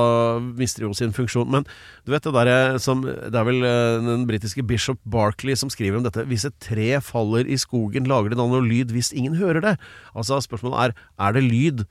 mister 0.59 0.83
jo 0.87 0.93
sin 0.97 1.13
funksjon. 1.15 1.47
Men 1.49 1.63
du 2.05 2.11
vet 2.11 2.23
det 2.27 2.33
derre 2.35 2.79
som 2.83 3.01
Det 3.05 3.33
er 3.35 3.45
vel 3.47 3.63
eh, 3.63 4.01
den 4.03 4.25
britiske 4.27 4.65
bishop 4.67 4.99
Barkley 5.05 5.55
som 5.55 5.69
skriver 5.71 5.97
om 5.97 6.03
dette. 6.03 6.25
Hvis 6.27 6.45
et 6.49 6.57
tre 6.59 6.99
faller 7.01 7.47
i 7.47 7.55
skogen, 7.61 8.07
lager 8.09 8.29
det 8.33 8.37
da 8.41 8.47
noe 8.49 8.61
lyd 8.65 8.91
hvis 8.95 9.13
ingen 9.15 9.35
hører 9.39 9.61
det? 9.61 9.77
Altså 10.15 10.41
Spørsmålet 10.43 10.89
er 10.89 10.93
er 11.19 11.33
det 11.39 11.43
lyd 11.47 11.85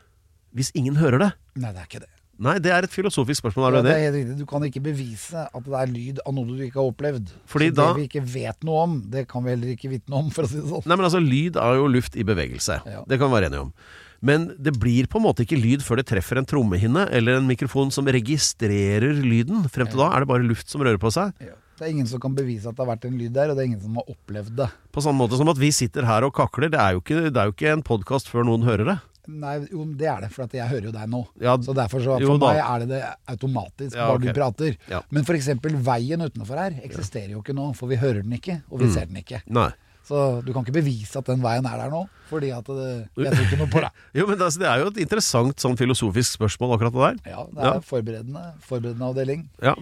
hvis 0.56 0.70
ingen 0.74 0.96
hører 0.96 1.18
det? 1.18 1.32
Nei, 1.56 1.72
det 1.72 1.80
er 1.82 1.88
ikke 1.90 2.00
det. 2.04 2.12
Nei, 2.38 2.52
det 2.62 2.70
er 2.70 2.84
et 2.86 2.92
filosofisk 2.94 3.42
spørsmål. 3.42 3.74
Er 3.74 3.82
det 3.82 3.90
det 3.90 3.94
er 4.06 4.12
det? 4.14 4.36
Du 4.38 4.44
kan 4.46 4.62
ikke 4.62 4.80
bevise 4.84 5.42
at 5.42 5.64
det 5.64 5.74
er 5.74 5.88
lyd 5.90 6.20
av 6.24 6.34
noe 6.36 6.46
du 6.46 6.60
ikke 6.62 6.78
har 6.78 6.86
opplevd. 6.92 7.32
Fordi 7.50 7.70
Så 7.72 7.74
da- 7.74 7.86
Det 7.92 7.96
vi 7.98 8.06
ikke 8.06 8.22
vet 8.32 8.62
noe 8.64 8.82
om, 8.84 9.00
det 9.10 9.26
kan 9.28 9.42
vi 9.42 9.50
heller 9.50 9.72
ikke 9.74 9.90
vitne 9.90 10.14
om, 10.20 10.30
for 10.30 10.44
å 10.44 10.48
si 10.48 10.54
det 10.60 10.68
sånn. 10.70 10.86
Nei, 10.86 10.96
men 10.96 11.04
altså 11.08 11.18
Lyd 11.20 11.56
er 11.56 11.74
jo 11.80 11.88
luft 11.88 12.14
i 12.16 12.22
bevegelse. 12.22 12.78
Ja. 12.86 13.02
Det 13.08 13.18
kan 13.18 13.28
vi 13.28 13.34
være 13.40 13.50
enige 13.50 13.60
om. 13.66 13.72
Men 14.20 14.48
det 14.58 14.72
blir 14.80 15.06
på 15.06 15.20
en 15.20 15.26
måte 15.28 15.44
ikke 15.46 15.58
lyd 15.60 15.82
før 15.86 16.00
det 16.00 16.08
treffer 16.10 16.40
en 16.40 16.46
trommehinne 16.48 17.04
eller 17.14 17.38
en 17.38 17.46
mikrofon 17.46 17.92
som 17.94 18.08
registrerer 18.10 19.14
lyden. 19.22 19.62
Frem 19.70 19.86
til 19.90 20.00
da 20.02 20.10
er 20.16 20.24
det 20.24 20.30
bare 20.32 20.46
luft 20.46 20.68
som 20.72 20.82
rører 20.82 20.98
på 20.98 21.12
seg. 21.14 21.32
Ja. 21.44 21.54
Det 21.78 21.86
er 21.86 21.92
ingen 21.94 22.08
som 22.10 22.18
kan 22.18 22.34
bevise 22.34 22.66
at 22.66 22.74
det 22.74 22.82
har 22.82 22.88
vært 22.90 23.04
en 23.06 23.14
lyd 23.20 23.30
der, 23.36 23.52
og 23.52 23.54
det 23.56 23.62
er 23.62 23.68
ingen 23.70 23.80
som 23.84 23.94
har 24.00 24.08
opplevd 24.10 24.56
det. 24.58 24.66
På 24.90 25.02
samme 25.04 25.22
måte 25.22 25.38
som 25.38 25.46
at 25.52 25.60
vi 25.62 25.68
sitter 25.70 26.02
her 26.08 26.26
og 26.26 26.32
kakler. 26.34 26.72
Det 26.74 26.80
er 26.82 26.96
jo 26.96 27.02
ikke, 27.04 27.20
det 27.30 27.38
er 27.38 27.46
jo 27.46 27.54
ikke 27.54 27.70
en 27.76 27.84
podkast 27.86 28.26
før 28.32 28.42
noen 28.48 28.66
hører 28.66 28.90
det. 28.90 28.96
Nei, 29.28 29.58
jo, 29.70 29.84
det 30.00 30.08
er 30.08 30.24
det, 30.24 30.30
for 30.34 30.46
at 30.48 30.54
jeg 30.56 30.66
hører 30.72 30.88
jo 30.88 30.92
deg 30.96 31.10
nå. 31.12 31.20
Ja, 31.44 31.54
så 31.62 31.74
derfor 31.76 32.00
så, 32.02 32.16
For 32.24 32.40
meg 32.42 32.58
er 32.64 32.82
det 32.82 32.88
det 32.96 33.00
automatisk, 33.30 33.92
Ja, 33.94 34.06
bare 34.08 34.16
okay. 34.18 34.32
du 34.32 34.38
prater. 34.40 34.76
Ja. 34.90 35.02
Men 35.12 35.22
f.eks. 35.28 35.50
veien 35.86 36.24
utenfor 36.24 36.56
her 36.64 36.78
eksisterer 36.82 37.34
jo 37.36 37.42
ikke 37.44 37.54
nå, 37.54 37.68
for 37.76 37.92
vi 37.92 38.00
hører 38.00 38.24
den 38.24 38.32
ikke, 38.40 38.62
og 38.72 38.80
vi 38.80 38.88
Mm. 38.88 38.94
ser 38.96 39.06
den 39.06 39.20
ikke. 39.22 39.42
Nei. 39.46 39.68
Så 40.08 40.20
du 40.40 40.54
kan 40.54 40.64
ikke 40.64 40.72
bevise 40.78 41.20
at 41.20 41.26
den 41.28 41.42
veien 41.44 41.66
er 41.68 41.76
der 41.82 41.90
nå, 41.92 41.98
fordi 42.30 42.48
at 42.56 42.64
det, 42.72 42.88
jeg 43.20 43.28
tror 43.34 43.44
ikke 43.44 43.58
noe 43.60 43.70
på 43.74 43.82
det. 43.84 43.90
Jo, 44.16 44.24
men 44.30 44.40
altså, 44.40 44.62
Det 44.62 44.68
er 44.70 44.80
jo 44.80 44.88
et 44.88 45.00
interessant 45.04 45.60
sånn 45.60 45.76
filosofisk 45.76 46.38
spørsmål, 46.38 46.74
akkurat 46.78 46.94
det 46.96 47.02
der. 47.04 47.34
Ja, 47.34 47.44
det 47.52 47.60
er 47.66 47.74
Ja. 47.74 47.82
forberedende, 47.84 48.44
forberedende 48.64 49.10
avdeling. 49.12 49.42
Ja. 49.60 49.74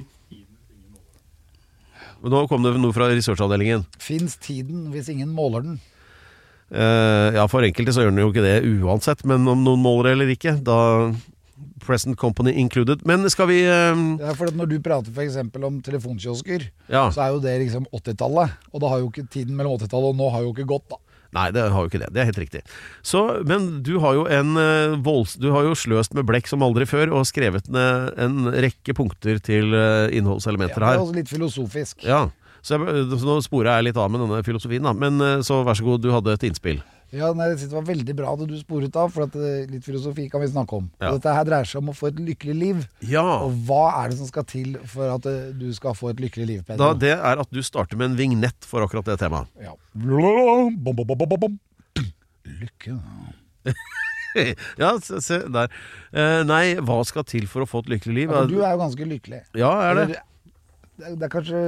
Men 2.23 2.33
nå 2.33 2.41
kom 2.51 2.65
det 2.65 2.73
noe 2.81 2.95
fra 2.97 3.07
researchavdelingen. 3.13 3.85
Fins 4.03 4.35
tiden 4.43 4.89
hvis 4.95 5.11
ingen 5.13 5.31
måler 5.37 5.63
den? 5.67 5.79
Uh, 6.73 7.31
ja, 7.37 7.45
for 7.47 7.63
enkelte 7.63 7.93
så 7.95 8.03
gjør 8.03 8.11
den 8.11 8.25
jo 8.25 8.31
ikke 8.33 8.43
det 8.43 8.57
uansett, 8.83 9.21
men 9.29 9.47
om 9.47 9.61
noen 9.63 9.79
måler 9.85 10.17
eller 10.17 10.33
ikke, 10.35 10.57
da 10.67 11.13
Present 11.85 12.19
company 12.19 12.53
included. 12.59 13.05
Men 13.09 13.25
skal 13.31 13.49
vi 13.51 13.63
eh, 13.65 14.03
Det 14.21 14.29
er 14.29 14.37
fordi 14.37 14.53
at 14.55 14.61
Når 14.61 14.71
du 14.71 14.77
prater 14.85 15.13
for 15.15 15.67
om 15.67 15.81
telefonkiosker, 15.83 16.69
Ja. 16.89 17.09
så 17.11 17.25
er 17.27 17.35
jo 17.35 17.41
det 17.41 17.57
liksom 17.65 17.87
80-tallet. 17.93 18.57
Og 18.73 18.81
da 18.81 18.89
har 18.93 18.99
jo 19.03 19.11
ikke 19.11 19.27
tiden 19.31 19.57
mellom 19.57 19.79
80-tallet 19.79 20.15
og 20.15 20.17
nå 20.17 20.31
har 20.35 20.43
jo 20.47 20.55
ikke 20.55 20.69
gått, 20.69 20.89
da. 20.91 20.97
Nei, 21.37 21.51
det 21.53 21.67
har 21.69 21.83
jo 21.85 21.91
ikke 21.91 22.01
det. 22.01 22.09
Det 22.15 22.23
er 22.23 22.29
helt 22.31 22.41
riktig. 22.41 22.63
Så, 23.05 23.21
men 23.49 23.83
du 23.85 23.99
har 24.01 24.17
jo 24.17 24.25
en 24.31 24.57
eh, 24.61 24.97
volds... 25.05 25.37
Du 25.43 25.51
har 25.53 25.67
jo 25.67 25.75
sløst 25.77 26.15
med 26.17 26.27
blekk 26.29 26.49
som 26.49 26.65
aldri 26.65 26.87
før, 26.89 27.13
og 27.13 27.27
skrevet 27.29 27.69
ned 27.73 28.17
en 28.23 28.49
rekke 28.55 28.95
punkter 28.97 29.41
til 29.45 29.75
eh, 29.77 30.15
Ja, 30.17 30.39
det 30.39 30.77
er 30.81 31.03
også 31.03 31.17
litt 31.17 31.33
filosofisk. 31.33 32.05
Ja. 32.07 32.27
Så, 32.67 32.79
jeg, 32.81 33.07
så 33.21 33.27
nå 33.29 33.39
sporer 33.45 33.77
jeg 33.77 33.91
litt 33.91 34.01
av 34.01 34.11
med 34.11 34.25
denne 34.25 34.43
filosofien, 34.47 34.87
da. 34.87 34.95
Men 34.97 35.21
eh, 35.23 35.43
så 35.47 35.61
vær 35.67 35.77
så 35.79 35.87
god, 35.87 36.03
du 36.03 36.13
hadde 36.15 36.35
et 36.35 36.47
innspill. 36.49 36.81
Ja, 37.15 37.29
nei, 37.33 37.53
Det 37.55 37.69
var 37.71 37.85
veldig 37.87 38.15
bra 38.19 38.33
at 38.35 38.41
du 38.49 38.57
sporet 38.59 38.97
av, 38.99 39.13
for 39.15 39.23
at 39.29 39.35
eh, 39.39 39.67
litt 39.71 39.85
filosofi 39.87 40.29
kan 40.29 40.41
vi 40.43 40.49
snakke 40.51 40.75
om. 40.81 40.89
Ja. 41.01 41.13
Dette 41.15 41.33
her 41.37 41.45
dreier 41.47 41.65
seg 41.71 41.79
om 41.83 41.93
å 41.93 41.95
få 41.97 42.09
et 42.11 42.19
lykkelig 42.19 42.57
liv. 42.59 42.81
Ja. 43.07 43.23
Og 43.47 43.55
hva 43.69 43.85
er 44.03 44.11
det 44.11 44.19
som 44.19 44.27
skal 44.27 44.45
til 44.51 44.75
for 44.91 45.13
at 45.15 45.27
eh, 45.31 45.53
du 45.57 45.69
skal 45.77 45.95
få 45.95 46.11
et 46.11 46.21
lykkelig 46.21 46.47
liv, 46.51 46.65
Da, 46.77 46.93
det 46.99 47.15
er 47.15 47.39
at 47.45 47.51
du 47.55 47.63
starter 47.63 47.97
med 47.97 48.11
en 48.11 48.17
vignett 48.19 48.67
for 48.67 48.83
akkurat 48.85 49.07
det 49.07 49.19
temaet. 49.23 49.47
Ja. 49.63 49.77
Lykke 52.47 52.99
ja, 54.83 54.91
se, 55.03 55.19
se 55.25 55.39
der. 55.49 55.71
Eh, 56.13 56.43
nei, 56.47 56.77
hva 56.85 56.99
skal 57.09 57.25
til 57.27 57.47
for 57.51 57.65
å 57.65 57.69
få 57.71 57.81
et 57.85 57.89
lykkelig 57.95 58.15
liv? 58.19 58.35
ja, 58.35 58.43
Du 58.51 58.59
er 58.61 58.75
jo 58.75 58.83
ganske 58.83 59.07
lykkelig. 59.09 59.41
Ja, 59.59 59.71
er 59.89 59.95
det? 59.97 60.03
Eller, 60.03 60.13
det 60.97 61.07
er- 61.07 61.17
det 61.17 61.27
er 61.27 61.33
kanskje 61.33 61.63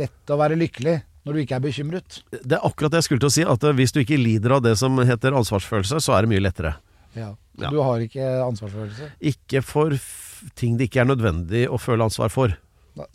lett 0.00 0.30
å 0.30 0.36
være 0.38 0.58
lykkelig 0.58 0.96
når 1.26 1.36
du 1.36 1.42
ikke 1.42 1.58
er 1.58 1.64
bekymret. 1.64 2.20
Det 2.32 2.56
er 2.56 2.64
akkurat 2.66 2.92
det 2.92 3.02
jeg 3.02 3.08
skulle 3.10 3.24
til 3.24 3.30
å 3.30 3.34
si. 3.34 3.44
At 3.56 3.66
eh, 3.66 3.76
hvis 3.76 3.94
du 3.94 4.00
ikke 4.02 4.20
lider 4.20 4.56
av 4.56 4.64
det 4.64 4.76
som 4.80 4.96
heter 5.04 5.36
ansvarsfølelse, 5.36 6.00
så 6.04 6.16
er 6.16 6.24
det 6.24 6.32
mye 6.32 6.44
lettere. 6.44 6.74
Ja. 7.16 7.34
Ja. 7.60 7.68
Du 7.68 7.80
har 7.84 8.00
ikke 8.00 8.24
ansvarsfølelse. 8.46 9.10
Ikke 9.32 9.60
for 9.66 9.92
ting 10.56 10.78
det 10.80 10.88
ikke 10.88 11.02
er 11.04 11.10
nødvendig 11.10 11.66
å 11.68 11.76
føle 11.80 12.06
ansvar 12.06 12.32
for. 12.32 12.56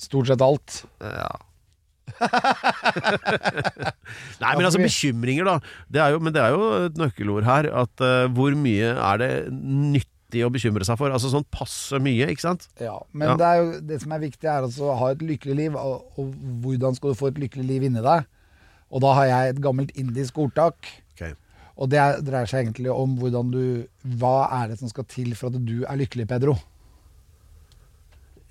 Stort 0.02 0.30
sett 0.30 0.44
alt. 0.46 0.84
Ja. 1.02 1.34
Nei, 4.42 4.52
men 4.52 4.66
altså 4.68 4.82
bekymringer, 4.82 5.48
da. 5.48 5.56
Det 5.90 6.02
er 6.04 6.14
jo, 6.14 6.22
men 6.22 6.36
det 6.36 6.44
er 6.44 6.54
jo 6.54 6.68
et 6.86 7.00
nøkkelord 7.00 7.48
her. 7.48 7.70
At 7.86 8.06
uh, 8.06 8.28
hvor 8.36 8.54
mye 8.60 8.94
er 8.94 9.22
det 9.22 9.32
nyttig 10.36 10.46
å 10.46 10.52
bekymre 10.52 10.86
seg 10.86 11.00
for? 11.00 11.14
Altså 11.14 11.32
sånn 11.32 11.46
passe 11.52 12.00
mye, 12.00 12.28
ikke 12.32 12.44
sant? 12.44 12.68
Ja, 12.80 13.00
men 13.14 13.30
Ja. 13.30 13.36
Det, 13.36 13.46
er 13.46 13.62
jo, 13.62 13.80
det 13.82 14.02
som 14.02 14.12
er 14.12 14.20
viktig, 14.20 14.46
er 14.48 14.64
altså 14.64 14.92
å 14.92 14.98
ha 15.00 15.12
et 15.12 15.22
lykkelig 15.22 15.56
liv. 15.56 15.76
Og, 15.76 16.06
og 16.18 16.36
hvordan 16.62 16.96
skal 16.96 17.12
du 17.12 17.16
få 17.16 17.32
et 17.32 17.40
lykkelig 17.40 17.66
liv 17.66 17.84
inni 17.84 18.04
deg? 18.04 18.26
Og 18.92 19.02
da 19.02 19.14
har 19.16 19.26
jeg 19.26 19.56
et 19.56 19.62
gammelt 19.62 19.92
indisk 19.96 20.38
ordtak. 20.38 20.76
Okay. 21.16 21.34
Og 21.78 21.90
det 21.90 22.00
er, 22.00 22.22
dreier 22.22 22.48
seg 22.48 22.66
egentlig 22.66 22.92
om 22.92 23.18
hvordan 23.20 23.52
du 23.52 23.88
Hva 24.20 24.48
er 24.62 24.70
det 24.72 24.80
som 24.80 24.88
skal 24.88 25.04
til 25.12 25.34
for 25.36 25.50
at 25.50 25.60
du 25.60 25.84
er 25.84 26.00
lykkelig, 26.00 26.28
Pedro? 26.28 26.56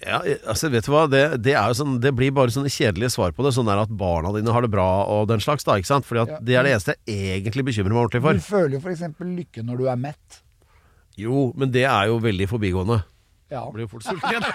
Ja, 0.05 0.19
altså 0.45 0.69
vet 0.69 0.85
du 0.85 0.91
hva 0.93 1.07
Det, 1.09 1.23
det, 1.41 1.55
er 1.55 1.71
jo 1.71 1.79
sånn, 1.79 1.95
det 2.03 2.11
blir 2.13 2.35
bare 2.35 2.53
sånne 2.53 2.69
kjedelige 2.69 3.15
svar 3.15 3.33
på 3.33 3.47
det. 3.47 3.55
Sånn 3.57 3.71
er 3.73 3.81
at 3.81 3.93
barna 3.95 4.35
dine 4.37 4.53
har 4.53 4.65
det 4.67 4.73
bra 4.75 5.07
og 5.09 5.29
den 5.31 5.41
slags. 5.41 5.65
da, 5.65 5.79
ikke 5.79 5.93
sant? 5.95 6.09
Fordi 6.09 6.27
at 6.27 6.35
Ja. 6.35 6.41
Det 6.45 6.57
er 6.59 6.67
det 6.67 6.75
eneste 6.75 6.97
jeg 7.07 7.39
egentlig 7.39 7.65
bekymrer 7.71 7.95
meg 7.95 8.03
ordentlig 8.03 8.25
for. 8.27 8.35
Du 8.35 8.45
føler 8.45 8.77
jo 8.77 8.83
f.eks. 8.83 9.07
lykke 9.23 9.65
når 9.65 9.81
du 9.81 9.89
er 9.89 9.97
mett. 9.97 10.44
Jo, 11.19 11.53
men 11.57 11.71
det 11.75 11.85
er 11.87 12.09
jo 12.11 12.17
veldig 12.23 12.49
forbigående. 12.51 13.01
Ja. 13.53 13.71
Blir 13.71 13.87
jo 13.87 13.89
fort 13.95 14.03
sulten. 14.03 14.45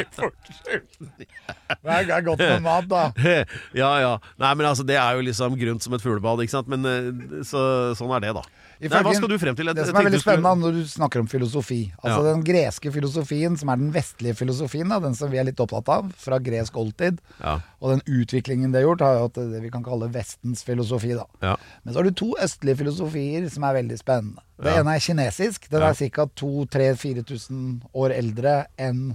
Det 0.00 1.26
er, 1.68 1.69
det 1.82 2.10
er 2.12 2.22
godt 2.26 2.38
med 2.38 2.62
mat, 2.62 2.88
da. 2.90 3.02
ja, 3.74 3.90
ja. 4.04 4.18
Nei, 4.38 4.54
men 4.54 4.66
altså, 4.66 4.84
det 4.86 4.96
er 5.00 5.14
jo 5.16 5.22
liksom 5.24 5.56
grunt 5.60 5.82
som 5.82 5.94
et 5.96 6.02
fuglebad, 6.04 6.42
ikke 6.44 6.52
sant. 6.58 6.68
Men 6.68 6.84
eh, 6.84 7.40
så, 7.48 7.94
sånn 7.96 8.12
er 8.16 8.20
det, 8.26 8.34
da. 8.36 8.42
Nei, 8.80 8.88
hva 9.04 9.12
skal 9.12 9.28
du 9.28 9.36
frem 9.36 9.52
til? 9.56 9.66
Jeg- 9.68 9.76
Det 9.76 9.86
som 9.90 9.96
er 10.00 10.06
veldig 10.08 10.20
spennende 10.22 10.56
når 10.62 10.72
du 10.78 10.84
snakker 10.88 11.20
om 11.20 11.26
filosofi 11.28 11.92
Altså 12.00 12.22
Ja. 12.24 12.30
Den 12.32 12.42
greske 12.46 12.88
filosofien, 12.94 13.58
som 13.60 13.68
er 13.68 13.76
den 13.76 13.90
vestlige 13.92 14.32
filosofien, 14.38 14.88
da, 14.88 14.98
den 15.04 15.12
som 15.14 15.28
vi 15.30 15.36
er 15.36 15.44
litt 15.44 15.60
opptatt 15.60 15.88
av, 15.92 16.08
fra 16.16 16.38
gresk 16.40 16.76
oldtid, 16.80 17.18
Ja. 17.44 17.58
og 17.80 17.90
den 17.92 18.00
utviklingen 18.08 18.72
det 18.72 18.80
har 18.80 18.88
gjort, 18.88 19.00
har 19.04 19.14
jo 19.18 19.26
hatt 19.28 19.34
det 19.52 19.60
vi 19.66 19.68
kan 19.70 19.84
kalle 19.84 20.08
Vestens 20.08 20.64
filosofi. 20.64 21.12
da 21.14 21.26
Ja. 21.42 21.56
Men 21.84 21.92
så 21.92 21.98
har 21.98 22.04
du 22.08 22.10
to 22.12 22.34
østlige 22.40 22.78
filosofier 22.80 23.50
som 23.52 23.64
er 23.64 23.74
veldig 23.82 23.98
spennende. 24.00 24.40
Det 24.62 24.72
ene 24.76 24.96
er 24.96 25.00
kinesisk. 25.00 25.68
Den 25.68 25.82
er 25.82 25.92
ca. 25.94 26.24
2000-4000 26.36 27.82
år 27.94 28.14
eldre 28.16 28.54
enn 28.78 29.14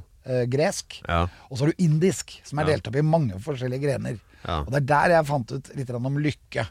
gresk. 0.50 1.00
Ja. 1.08 1.26
Og 1.50 1.58
så 1.58 1.66
har 1.66 1.74
du 1.74 1.84
indisk, 1.86 2.38
som 2.48 2.62
er 2.62 2.72
delt 2.72 2.88
opp 2.90 2.98
i 2.98 3.06
mange 3.06 3.38
forskjellige 3.44 3.84
grener. 3.86 4.18
Ja. 4.46 4.60
Mm. 4.62 4.66
Og 4.68 4.72
Det 4.74 4.80
er 4.80 4.88
der 4.90 5.14
jeg 5.16 5.26
fant 5.26 5.52
ut 5.56 5.70
litt 5.76 5.92
om 5.98 6.18
lykke. 6.22 6.66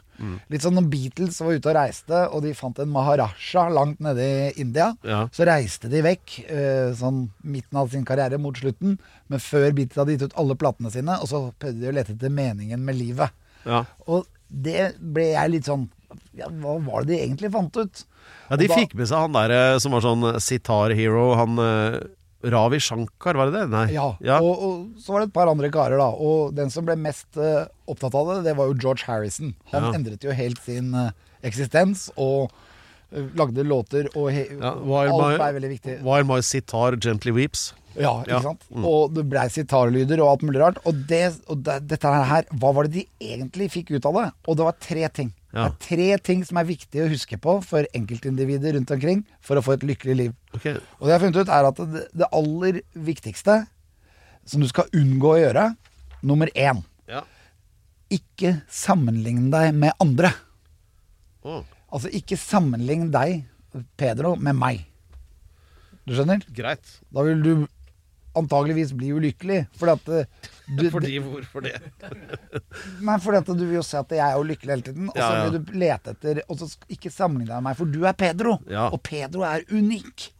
Litt 0.51 0.63
sånn 0.63 0.77
når 0.77 0.85
Beatles 0.93 1.39
var 1.43 1.57
ute 1.57 1.71
og 1.71 1.75
reiste, 1.75 2.21
og 2.31 2.43
de 2.45 2.53
fant 2.55 2.79
en 2.79 2.91
maharaja 2.93 3.65
langt 3.75 3.99
nede 4.03 4.23
i 4.23 4.61
India. 4.63 4.93
Ja. 5.03 5.25
Så 5.35 5.47
reiste 5.47 5.91
de 5.91 6.03
vekk 6.05 6.37
eh, 6.45 6.93
sånn 6.95 7.25
midten 7.43 7.81
av 7.81 7.91
sin 7.91 8.05
karriere 8.07 8.39
mot 8.41 8.55
slutten, 8.57 8.95
men 9.27 9.43
før 9.43 9.71
Beatles 9.75 9.99
hadde 9.99 10.15
gitt 10.15 10.27
ut 10.29 10.39
alle 10.39 10.55
platene 10.59 10.93
sine, 10.93 11.19
og 11.19 11.27
så 11.31 11.43
prøvde 11.59 11.83
de 11.83 11.91
å 11.91 11.95
lete 11.97 12.15
etter 12.15 12.31
meningen 12.31 12.85
med 12.85 12.99
livet. 12.99 13.35
Ja. 13.67 13.83
Og 14.07 14.23
det 14.47 14.93
ble 15.01 15.31
jeg 15.33 15.51
litt 15.55 15.67
sånn 15.67 15.87
ja, 16.37 16.45
Hva 16.61 16.75
var 16.85 17.03
det 17.03 17.15
de 17.15 17.23
egentlig 17.25 17.49
fant 17.51 17.75
ut? 17.75 18.03
ja, 18.47 18.55
de 18.61 18.67
da- 18.69 18.75
fikk 18.77 18.93
med 18.95 19.09
seg 19.09 19.23
han 19.25 19.33
der 19.35 19.51
eh, 19.51 19.77
som 19.81 19.91
var 19.95 20.03
sånn 20.05 20.23
sitar-hero, 20.39 21.25
han 21.35 21.59
eh, 21.59 21.97
Ravi 22.51 22.79
Shankar, 22.83 23.37
var 23.39 23.49
det 23.49 23.59
det? 23.59 23.65
Nei. 23.73 23.85
Ja, 23.95 24.07
ja. 24.23 24.37
Og, 24.43 24.63
og 24.67 25.01
så 25.01 25.15
var 25.15 25.23
det 25.23 25.29
et 25.31 25.35
par 25.37 25.49
andre 25.51 25.69
karer, 25.73 25.97
da. 26.01 26.09
Og 26.13 26.53
den 26.57 26.69
som 26.73 26.85
ble 26.87 26.95
mest 26.99 27.39
uh, 27.39 27.65
opptatt 27.89 28.15
av 28.17 28.29
det, 28.33 28.37
det 28.49 28.55
var 28.59 28.69
jo 28.69 28.77
George 28.77 29.07
Harrison. 29.07 29.55
Han 29.73 29.89
Ja. 29.89 29.93
endret 29.97 30.23
jo 30.25 30.35
helt 30.35 30.61
sin 30.65 30.93
uh, 30.93 31.09
eksistens 31.45 32.07
og 32.17 32.51
eh, 33.11 33.25
lagde 33.37 33.65
låter, 33.65 34.09
og 34.15 34.31
he 34.33 34.45
Ja, 34.51 34.73
alt 34.73 35.41
er 35.41 35.57
veldig 35.59 35.73
viktig. 35.77 35.97
While 36.05 36.25
my 36.29 36.41
sitar 36.45 36.97
gently 37.01 37.33
weeps. 37.35 37.73
Ja, 37.95 38.17
ikke 38.25 38.41
sant? 38.43 38.65
Mm. 38.75 38.85
Og 38.89 39.13
det 39.15 39.23
blei 39.31 39.45
sitarlyder 39.53 40.19
og 40.19 40.33
alt 40.33 40.41
mulig 40.43 40.59
rart. 40.59 40.79
Og, 40.85 40.97
det, 41.07 41.23
og 41.47 41.61
det, 41.63 41.77
dette 41.87 42.11
her, 42.11 42.43
hva 42.59 42.73
var 42.75 42.89
det 42.89 42.97
de 42.97 43.05
egentlig 43.23 43.69
fikk 43.71 43.93
ut 43.95 44.07
av 44.09 44.17
det? 44.19 44.25
Og 44.49 44.57
det 44.59 44.67
var 44.67 44.75
tre 44.83 45.07
ting. 45.15 45.31
Ja. 45.55 45.69
Det 45.69 45.71
er 45.71 45.75
tre 45.87 46.07
ting 46.27 46.41
som 46.43 46.59
er 46.59 46.67
viktige 46.67 47.05
å 47.05 47.11
huske 47.11 47.37
på 47.39 47.53
for 47.63 47.87
enkeltindivider 47.95 48.75
rundt 48.75 48.91
omkring 48.91 49.21
for 49.39 49.55
å 49.55 49.63
få 49.63 49.77
et 49.77 49.85
lykkelig 49.87 50.15
liv. 50.19 50.33
Okay. 50.57 50.75
Og 50.99 51.05
det 51.07 51.13
jeg 51.13 51.15
har 51.15 51.23
funnet 51.23 51.39
ut 51.39 51.53
er 51.55 51.69
at 51.69 51.79
det, 51.93 52.01
det 52.11 52.27
aller 52.35 52.81
viktigste 53.07 53.55
som 54.45 54.61
du 54.61 54.67
skal 54.69 54.91
unngå 54.93 55.31
å 55.31 55.39
gjøre, 55.39 55.69
nummer 56.25 56.51
én 56.53 56.83
Ja. 57.09 57.23
Ikke 58.11 58.51
sammenligne 58.69 59.47
deg 59.53 59.71
med 59.79 59.95
andre. 60.03 60.29
Oh. 61.45 61.63
Altså 61.89 62.11
ikke 62.13 62.37
sammenligne 62.37 63.07
deg, 63.13 63.45
Pedro, 63.97 64.35
med 64.35 64.59
meg. 64.59 64.83
Du 66.05 66.13
skjønner? 66.13 66.43
greit. 66.53 66.85
Da 67.09 67.23
vil 67.25 67.41
du 67.41 67.51
antageligvis 68.37 68.93
bli 68.97 69.13
ulykkelig. 69.15 69.63
Fordi 69.79 69.95
at 69.95 70.11
eh, 70.13 70.51
du, 70.67 70.85
Fordi 70.89 71.17
hvorfor 71.21 71.61
det? 71.65 71.75
Nei, 73.05 73.17
fordi 73.21 73.37
at 73.41 73.49
du 73.53 73.65
vil 73.65 73.75
jo 73.77 73.83
se 73.85 73.99
at 74.01 74.13
jeg 74.17 74.23
er 74.25 74.37
jo 74.37 74.45
lykkelig 74.49 74.73
hele 74.73 74.85
tiden. 74.87 75.09
Og 75.11 75.19
så 75.19 75.33
vil 75.43 75.59
du 75.59 75.75
lete 75.77 76.15
etter 76.15 76.39
Og 76.49 76.57
så 76.61 76.69
ikke 76.89 77.11
sammenligne 77.13 77.51
deg 77.53 77.59
med 77.61 77.67
meg, 77.69 77.77
for 77.77 77.91
du 77.93 77.99
er 78.09 78.15
Pedro. 78.17 78.55
Ja. 78.71 78.87
Og 78.89 79.03
Pedro 79.05 79.45
er 79.45 79.65
unik. 79.69 80.31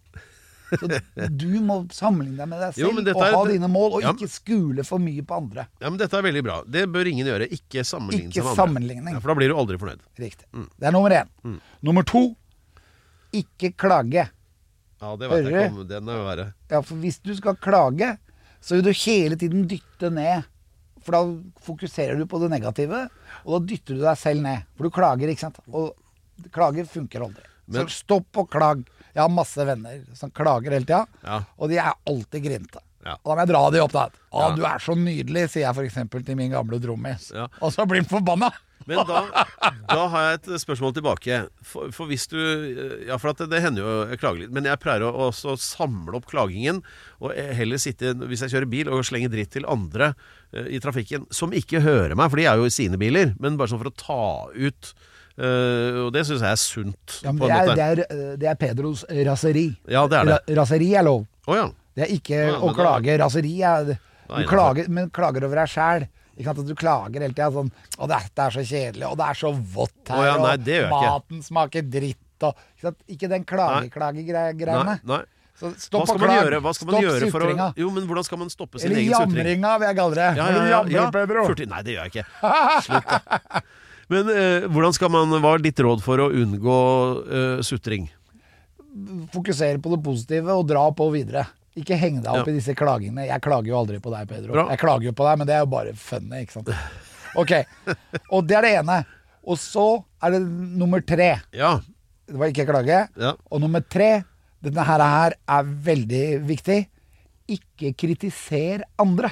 Så 0.75 0.87
du 1.29 1.59
må 1.61 1.75
sammenligne 1.93 2.39
deg 2.41 2.49
med 2.49 2.63
deg 2.63 2.73
selv 2.73 2.81
Jo, 2.81 3.03
er, 3.03 3.11
og 3.13 3.35
ha 3.37 3.41
dine 3.51 3.69
mål, 3.69 3.99
og 3.99 4.01
Ja. 4.07 4.13
ikke 4.15 4.29
skule 4.33 4.83
for 4.87 4.99
mye 5.03 5.21
på 5.23 5.37
andre. 5.37 5.67
Ja, 5.79 5.91
men 5.91 5.99
Dette 6.01 6.17
er 6.17 6.25
veldig 6.25 6.43
bra. 6.47 6.55
Det 6.65 6.87
bør 6.91 7.11
ingen 7.11 7.29
gjøre. 7.29 7.47
Ikke 7.53 7.85
sammenligne 7.85 8.31
Ikke 8.33 8.41
seg 8.41 8.47
med 8.47 8.51
andre. 8.51 8.63
sammenligning. 8.63 9.13
Ja, 9.13 9.21
for 9.21 9.31
da 9.33 9.37
blir 9.39 9.53
du 9.53 9.59
aldri 9.61 9.77
fornøyd. 9.77 10.01
Riktig. 10.19 10.49
Mm. 10.57 10.65
Det 10.79 10.89
er 10.89 10.95
nummer 10.97 11.15
én. 11.21 11.59
Nummer 11.85 12.03
to 12.03 12.23
ikke 13.35 13.73
klage. 13.77 14.25
Ja, 15.01 15.15
det 15.19 15.29
vet 15.29 15.43
jeg 15.45 15.53
ikke 15.53 15.81
om 15.83 15.87
den 15.87 16.09
er 16.09 16.21
verre. 16.25 16.45
Ja, 16.71 16.81
for 16.81 16.95
hvis 17.03 17.19
du 17.21 17.33
skal 17.37 17.57
klage, 17.61 18.15
så 18.61 18.75
vil 18.77 18.83
du 18.87 18.91
hele 18.91 19.35
tiden 19.37 19.67
dytte 19.67 20.11
ned. 20.13 20.43
For 21.05 21.11
da 21.13 21.21
fokuserer 21.61 22.17
du 22.17 22.25
på 22.25 22.39
det 22.41 22.49
negative, 22.49 23.03
og 23.45 23.51
da 23.59 23.65
dytter 23.75 23.93
du 23.99 24.01
deg 24.01 24.17
selv 24.17 24.41
ned. 24.41 24.63
For 24.75 24.87
du 24.87 24.89
klager, 24.95 25.29
ikke 25.29 25.43
sant. 25.45 25.59
Og 25.71 25.93
klager 26.51 26.87
funker 26.89 27.21
aldri. 27.27 27.43
Men- 27.67 27.85
så 27.87 27.93
stopp 28.03 28.31
å 28.41 28.47
klage. 28.49 28.85
Jeg 29.13 29.21
har 29.21 29.29
masse 29.29 29.57
venner 29.65 30.01
som 30.13 30.29
klager 30.31 30.71
hele 30.71 30.85
tida, 30.85 31.05
Ja. 31.23 31.43
og 31.57 31.69
de 31.69 31.77
er 31.77 31.93
alltid 32.07 32.43
grinte. 32.43 32.79
Ja. 33.05 33.13
Og 33.23 33.29
da 33.31 33.35
må 33.35 33.39
jeg 33.45 33.47
dra 33.53 33.69
de 33.71 33.79
opp, 33.81 33.91
da. 33.91 34.09
Å, 34.33 34.49
Ja. 34.49 34.55
du 34.55 34.63
er 34.65 34.79
så 34.79 34.95
nydelig, 34.97 35.49
sier 35.51 35.61
jeg 35.71 35.75
f.eks. 35.91 36.25
til 36.25 36.35
min 36.35 36.51
gamle 36.51 36.79
trommis. 36.81 37.31
Ja. 37.31 37.47
Og 37.61 37.71
så 37.71 37.85
blir 37.87 38.01
han 38.01 38.05
forbanna! 38.09 38.51
Men 38.85 39.01
da, 39.09 39.21
da 39.89 40.01
har 40.13 40.25
jeg 40.27 40.39
et 40.39 40.49
spørsmål 40.61 40.93
tilbake. 40.93 41.39
For, 41.65 41.89
for 41.95 42.11
hvis 42.11 42.27
du 42.29 42.37
Ja, 43.07 43.17
for 43.17 43.31
at 43.31 43.41
det, 43.41 43.49
det 43.55 43.63
hender 43.63 43.81
jo 43.81 43.95
jeg 44.11 44.21
klager 44.21 44.43
litt. 44.43 44.53
Men 44.53 44.67
jeg 44.69 44.81
pleier 44.83 45.07
å 45.07 45.31
samle 45.33 46.19
opp 46.19 46.27
klagingen. 46.29 46.83
Og 47.23 47.33
heller 47.33 47.81
sitte, 47.81 48.13
hvis 48.29 48.45
jeg 48.45 48.53
kjører 48.53 48.69
bil, 48.69 48.91
og 48.93 49.05
slenge 49.07 49.31
dritt 49.33 49.55
til 49.55 49.65
andre 49.71 50.13
uh, 50.53 50.67
i 50.69 50.81
trafikken 50.83 51.25
som 51.33 51.55
ikke 51.55 51.81
hører 51.85 52.13
meg, 52.13 52.29
for 52.29 52.41
de 52.41 52.47
er 52.51 52.61
jo 52.61 52.69
i 52.69 52.73
sine 52.73 52.99
biler. 53.01 53.33
Men 53.41 53.57
bare 53.57 53.73
sånn 53.73 53.81
for 53.81 53.93
å 53.93 53.99
ta 54.05 54.23
ut 54.53 54.95
Uh, 55.35 56.05
Og 56.05 56.13
det 56.15 56.21
syns 56.23 56.39
jeg 56.45 56.47
er 56.47 56.59
sunt. 56.61 57.15
Ja, 57.25 57.33
det, 57.35 57.49
er, 57.51 57.69
det, 57.75 57.85
er, 57.85 58.01
eh, 58.05 58.35
det 58.39 58.47
er 58.47 58.55
Pedros 58.55 59.01
raseri. 59.27 59.65
Ja, 59.91 60.05
det 60.07 60.21
er 60.21 60.29
det. 60.29 60.37
Ra 60.47 60.61
raseri 60.61 60.93
er 60.95 61.03
lov. 61.03 61.25
Oh, 61.43 61.57
ja. 61.57 61.65
Det 61.91 62.05
er 62.05 62.13
ikke 62.15 62.37
å 62.55 62.69
klage. 62.75 63.17
Raseri 63.19 63.51
er 63.59 63.89
Nei, 63.91 64.45
er 64.45 64.47
klager, 64.47 64.87
men 64.87 65.09
klager 65.11 65.43
over 65.47 65.59
deg 65.59 65.73
sjæl. 65.73 66.07
Ikke 66.37 66.45
sant, 66.51 66.59
at 66.59 66.67
Du 66.67 66.75
klager 66.75 67.21
hele 67.23 67.33
tida 67.33 67.51
sånn 67.51 67.71
'Å, 67.97 68.07
dette 68.11 68.39
er 68.45 68.51
så 68.51 68.63
kjedelig, 68.65 69.07
og 69.11 69.17
det 69.17 69.25
er 69.29 69.33
så 69.39 69.51
vått 69.55 70.09
her', 70.09 70.17
Å 70.19 70.25
ja, 70.25 70.35
nei, 70.43 70.57
det 70.57 70.73
gjør 70.75 70.83
jeg 70.83 70.91
og 70.91 71.01
ikke. 71.01 71.13
maten 71.15 71.41
smaker 71.43 71.81
dritt, 71.89 72.43
og 72.43 72.53
Ikke, 72.75 72.81
sant? 72.81 72.97
ikke 73.07 73.29
den 73.29 73.43
klage-klage-greiene. 73.45 74.85
Nei, 74.85 74.99
nei. 75.15 75.23
Så 75.55 75.69
Hva 75.71 75.79
stopp 75.79 76.03
skal 76.09 76.17
å 76.17 76.19
man 76.19 76.27
klage. 76.29 76.43
gjøre, 76.43 76.57
hva 76.61 76.71
skal 76.75 76.85
man 76.89 76.95
stopp 76.95 77.03
gjøre 77.05 77.31
for 77.31 77.39
å 77.39 77.45
sutringa. 77.47 77.67
Jo, 77.79 77.89
men 77.95 78.03
hvordan 78.09 78.23
skal 78.27 78.37
man 78.41 78.49
stoppe 78.51 78.75
sin 78.79 78.91
Eller 78.91 78.99
egen 78.99 79.13
sutring? 79.13 79.35
jamringa, 79.39 79.79
vil 79.79 79.87
jeg 79.87 79.95
kalle 79.95 80.15
det. 80.15 80.35
Ja, 80.35 80.47
ja, 80.51 80.51
ja, 80.51 80.83
jamrer, 80.83 80.91
ja. 80.91 81.11
Pedro. 81.15 81.45
Nei, 81.71 81.81
det 81.81 81.91
gjør 81.95 82.03
jeg 82.03 82.11
ikke. 82.11 82.25
Slutt, 82.83 83.07
da. 83.07 83.61
Men 84.09 84.29
eh, 84.29 84.67
hvordan 84.67 84.93
skal 84.93 85.09
man 85.09 85.29
Hva 85.41 85.53
er 85.55 85.63
ditt 85.63 85.79
råd 85.79 86.01
for 86.03 86.17
å 86.17 86.27
unngå 86.29 86.75
eh, 87.31 87.61
sutring? 87.63 88.09
Fokusere 89.31 89.79
på 89.81 89.91
det 89.95 90.03
positive 90.03 90.51
og 90.55 90.67
dra 90.67 90.83
på 90.91 91.07
videre. 91.11 91.47
Ikke 91.75 91.97
heng 91.99 92.21
deg 92.23 92.31
opp 92.31 92.47
Ja. 92.47 92.51
i 92.53 92.55
disse 92.55 92.73
klagingene. 92.77 93.25
Jeg 93.27 93.41
klager 93.43 93.67
jo 93.67 93.79
aldri 93.81 93.99
på 93.99 94.11
deg, 94.13 94.27
Pedro. 94.29 94.53
Bra. 94.53 94.69
Jeg 94.71 94.79
klager 94.79 95.03
jo 95.09 95.11
på 95.11 95.25
deg, 95.27 95.37
men 95.41 95.47
det 95.49 95.55
er 95.57 95.59
jo 95.65 95.71
bare 95.73 95.93
funny, 95.93 96.41
ikke 96.45 96.51
sant. 96.55 96.69
Ok, 97.35 97.51
og 98.31 98.45
det 98.47 98.55
er 98.55 98.61
det 98.63 98.73
ene. 98.79 99.01
Og 99.45 99.57
så 99.59 99.83
er 100.23 100.31
det 100.37 100.39
nummer 100.47 101.01
tre. 101.05 101.41
Ja. 101.53 101.73
Det 102.25 102.37
var 102.39 102.47
ikke 102.47 102.65
klage. 102.69 103.01
ja. 103.19 103.33
Og 103.51 103.59
nummer 103.61 103.81
tre, 103.83 104.23
denne 104.63 104.85
her, 104.87 105.03
her 105.03 105.35
er 105.47 105.63
veldig 105.63 106.23
viktig. 106.47 106.87
Ikke 107.51 107.91
kritiser 107.93 108.81
andre. 108.97 109.29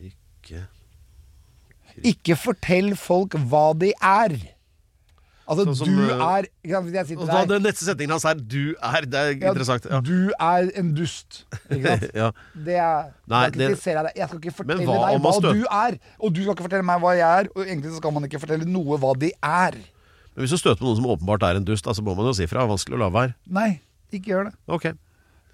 Ikke 0.00 0.64
Ikke 2.02 2.34
fortell 2.40 2.94
folk 2.96 3.36
hva 3.36 3.74
de 3.78 3.92
er. 4.00 4.32
Altså, 5.42 5.64
Sånn 5.66 5.76
som, 5.80 5.90
du 5.90 6.02
eh, 6.06 6.20
er 6.22 6.46
jeg 6.62 7.06
sitter 7.08 7.26
da 7.26 7.40
Den 7.50 7.64
neste 7.66 7.82
setningen 7.82 8.14
hans 8.14 8.24
er 8.28 8.38
'du 8.38 8.74
er'. 8.78 9.06
Det 9.10 9.18
er 9.18 9.30
ja, 9.32 9.50
interessant. 9.50 9.88
Ja. 9.90 9.98
Du 10.00 10.30
er 10.38 10.70
en 10.78 10.92
dust. 10.94 11.44
Ikke 11.68 11.96
sant? 11.96 12.06
ja. 12.22 12.28
Det 12.54 12.76
er, 12.78 13.10
Nei, 13.26 13.50
det- 13.50 13.70
jeg 13.74 13.96
deg. 14.06 14.12
Jeg 14.16 14.28
skal 14.28 14.38
ikke 14.38 14.54
fortelle 14.54 14.86
deg 14.86 15.20
hva 15.20 15.34
du 15.42 15.64
er. 15.66 15.98
Og 16.20 16.32
du 16.32 16.42
skal 16.42 16.54
ikke 16.54 16.68
fortelle 16.68 16.86
meg 16.86 17.02
hva 17.02 17.14
jeg 17.18 17.26
er. 17.42 17.50
Og 17.56 17.66
egentlig 17.66 17.96
skal 17.96 18.14
man 18.14 18.28
ikke 18.28 18.40
fortelle 18.42 18.68
noe 18.68 18.98
hva 19.02 19.14
de 19.18 19.32
er. 19.42 19.78
Men 20.32 20.44
hvis 20.44 20.54
du 20.54 20.56
støter 20.56 20.80
på 20.80 20.86
noen 20.86 20.96
som 20.96 21.10
åpenbart 21.12 21.42
er 21.42 21.58
en 21.58 21.64
dust, 21.64 21.84
så 21.84 21.94
så 21.94 22.02
må 22.02 22.14
man 22.16 22.30
jo 22.30 22.36
si 22.38 22.46
fra. 22.46 22.64
Vanskelig 22.68 22.96
å 22.96 23.02
la 23.02 23.10
være. 23.12 23.34
Nei, 23.50 23.80
ikke 24.12 24.32
gjør 24.32 24.48
det. 24.48 24.54
Okay. 24.68 24.94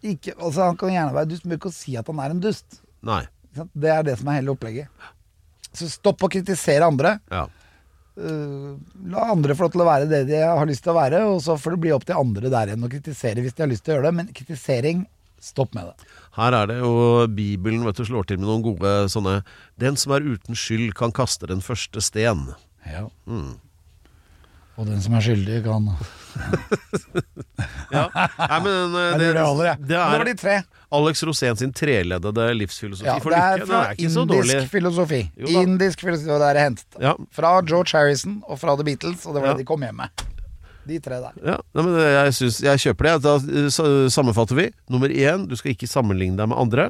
Ikke, 0.02 0.34
altså, 0.38 0.68
han 0.68 0.76
kan 0.78 0.92
gjerne 0.92 1.14
være 1.16 1.30
dust, 1.32 1.46
men 1.46 1.58
ikke 1.58 1.72
å 1.72 1.74
si 1.74 1.96
at 1.98 2.06
han 2.06 2.20
er 2.22 2.30
en 2.36 2.42
dust. 2.44 2.82
Nei. 3.02 3.24
Det 3.74 3.90
er 3.90 4.04
det 4.06 4.18
som 4.20 4.28
er 4.30 4.38
hele 4.38 4.52
opplegget. 4.52 4.86
Så 5.74 5.88
stopp 5.90 6.22
å 6.22 6.30
kritisere 6.30 6.86
andre. 6.86 7.16
Ja. 7.32 7.48
Uh, 8.18 8.74
la 9.12 9.28
andre 9.30 9.54
få 9.54 9.68
lov 9.68 9.76
til 9.76 9.84
å 9.84 9.86
være 9.86 10.08
det 10.10 10.24
de 10.26 10.40
har 10.42 10.66
lyst 10.66 10.82
til 10.82 10.90
å 10.90 10.98
være, 10.98 11.20
og 11.30 11.38
så 11.44 11.54
får 11.60 11.76
det 11.76 11.82
bli 11.84 11.92
opp 11.94 12.06
til 12.08 12.18
andre 12.18 12.50
der 12.50 12.72
igjen 12.72 12.86
å 12.86 12.90
kritisere 12.90 13.44
hvis 13.44 13.54
de 13.54 13.62
har 13.62 13.70
lyst 13.70 13.84
til 13.86 13.94
å 13.94 13.98
gjøre 13.98 14.08
det. 14.08 14.16
Men 14.18 14.32
kritisering, 14.34 15.04
stopp 15.42 15.76
med 15.78 15.92
det. 15.92 16.08
Her 16.38 16.54
er 16.54 16.70
det 16.70 16.80
jo 16.80 16.90
Bibelen 17.34 17.86
vet 17.86 17.98
du, 17.98 18.04
slår 18.08 18.26
til 18.26 18.40
med 18.40 18.50
noen 18.50 18.62
gode 18.62 18.90
sånne 19.10 19.40
Den 19.78 19.96
som 19.98 20.14
er 20.14 20.26
uten 20.26 20.58
skyld, 20.58 20.92
kan 20.98 21.14
kaste 21.14 21.50
den 21.50 21.62
første 21.64 22.02
sten. 22.02 22.44
Ja. 22.86 23.06
Og 24.78 24.86
den 24.86 25.00
som 25.02 25.16
er 25.18 25.24
skyldig, 25.26 25.62
kan 25.66 25.88
Ja. 27.94 28.04
Nei, 28.14 28.58
men 28.62 28.94
eh, 28.94 29.14
tror 29.18 29.34
det 29.34 29.46
holder, 29.46 29.70
jeg. 29.72 29.86
det 29.88 29.96
er, 29.96 30.12
Det 30.12 30.20
var 30.20 30.28
de 30.28 30.34
tre. 30.38 30.56
Alex 30.90 31.20
Rosén 31.28 31.56
sin 31.60 31.72
treleddede 31.76 32.46
livsfilosofi 32.56 33.04
Ja, 33.10 33.18
for 33.20 33.30
det 33.34 33.40
lykke. 33.60 33.66
Fra 33.68 33.80
er 33.90 33.94
ikke 33.98 34.10
så 34.14 34.22
dårlig. 34.26 34.54
indisk 34.54 34.70
filosofi. 34.72 35.20
Indisk 35.36 36.00
filosofi, 36.00 36.26
det 36.40 36.48
er 36.48 36.60
hentet 36.62 37.00
Ja. 37.02 37.12
fra 37.30 37.60
George 37.62 37.92
Harrison 37.92 38.42
og 38.48 38.58
fra 38.58 38.74
The 38.76 38.84
Beatles, 38.84 39.26
og 39.26 39.34
det 39.34 39.42
var 39.42 39.52
det 39.54 39.58
de 39.64 39.68
kom 39.68 39.80
hjem 39.84 39.96
med. 39.96 40.08
De 40.88 40.98
tre 41.04 41.20
der. 41.20 41.32
Ja, 41.44 41.56
men 41.74 41.92
jeg, 42.00 42.32
synes, 42.34 42.60
jeg 42.64 42.78
kjøper 42.80 43.04
det. 43.04 43.22
Da 43.22 43.38
sammenfatter 44.08 44.56
vi. 44.56 44.70
Nummer 44.88 45.08
én, 45.12 45.46
du 45.46 45.54
skal 45.56 45.74
ikke 45.74 45.86
sammenligne 45.86 46.36
deg 46.40 46.48
med 46.48 46.56
andre. 46.56 46.88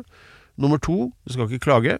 Nummer 0.56 0.78
to, 0.78 1.11
du 1.26 1.32
skal 1.32 1.48
ikke 1.50 1.58
klage. 1.66 1.98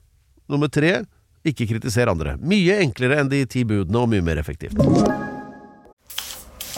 Nummer 0.49 0.69
tre, 0.71 1.05
ikke 1.45 1.67
kritisere 1.67 2.11
andre. 2.15 2.37
Mye 2.39 2.79
enklere 2.85 3.19
enn 3.19 3.29
de 3.29 3.45
ti 3.47 3.65
budene, 3.65 3.99
og 3.99 4.09
mye 4.09 4.23
mer 4.23 4.39
effektivt. 4.39 4.79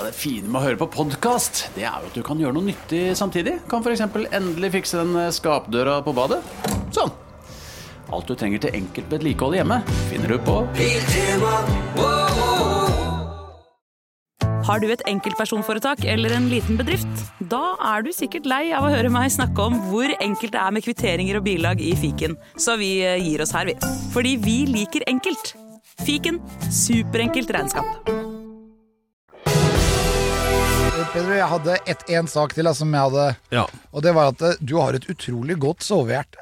Ja, 0.00 0.06
det 0.06 0.16
fine 0.16 0.48
med 0.48 0.56
å 0.56 0.64
høre 0.64 0.78
på 0.80 0.86
podkast, 0.94 1.58
det 1.74 1.82
er 1.84 2.00
jo 2.00 2.08
at 2.08 2.14
du 2.16 2.22
kan 2.24 2.38
gjøre 2.40 2.56
noe 2.56 2.64
nyttig 2.70 3.10
samtidig. 3.18 3.58
Kan 3.68 3.82
f.eks. 3.84 4.00
endelig 4.32 4.70
fikse 4.72 4.96
den 4.96 5.10
eh, 5.20 5.26
skapdøra 5.28 5.98
på 6.06 6.14
badet. 6.16 6.38
Sånn. 6.96 7.12
Alt 8.08 8.30
du 8.30 8.32
trenger 8.32 8.62
til 8.64 8.78
enkelt 8.78 9.12
vedlikehold 9.12 9.58
hjemme, 9.58 9.82
finner 10.08 10.32
du 10.32 10.38
på 10.40 10.56
Har 14.70 14.80
du 14.80 14.88
et 14.88 15.04
enkeltpersonforetak 15.12 16.08
eller 16.08 16.32
en 16.38 16.48
liten 16.48 16.80
bedrift? 16.80 17.26
Da 17.52 17.76
er 17.92 18.08
du 18.08 18.08
sikkert 18.16 18.48
lei 18.48 18.70
av 18.72 18.88
å 18.88 18.94
høre 18.96 19.12
meg 19.12 19.28
snakke 19.36 19.68
om 19.68 19.76
hvor 19.90 20.16
enkelt 20.16 20.56
det 20.56 20.64
er 20.64 20.76
med 20.78 20.88
kvitteringer 20.88 21.42
og 21.42 21.48
bilag 21.50 21.84
i 21.84 21.92
fiken, 22.00 22.40
så 22.56 22.80
vi 22.80 22.94
eh, 23.04 23.20
gir 23.20 23.44
oss 23.44 23.52
her, 23.52 23.68
vi. 23.68 23.76
Fordi 24.16 24.38
vi 24.48 24.62
liker 24.64 25.04
enkelt. 25.12 25.52
Fiken 26.08 26.40
superenkelt 26.72 27.52
regnskap. 27.52 28.29
Pedro, 31.12 31.34
jeg 31.38 31.48
hadde 31.50 31.76
ett, 31.88 32.02
en 32.16 32.26
sak 32.30 32.52
til 32.56 32.68
som 32.76 32.92
jeg 32.94 33.00
hadde, 33.08 33.36
Ja. 33.54 33.66
og 33.92 34.02
det 34.04 34.12
var 34.14 34.32
at 34.32 34.42
eh, 34.42 34.56
du 34.60 34.76
har 34.78 34.94
et 34.94 35.06
utrolig 35.10 35.56
godt 35.58 35.80
sovehjerte. 35.86 36.38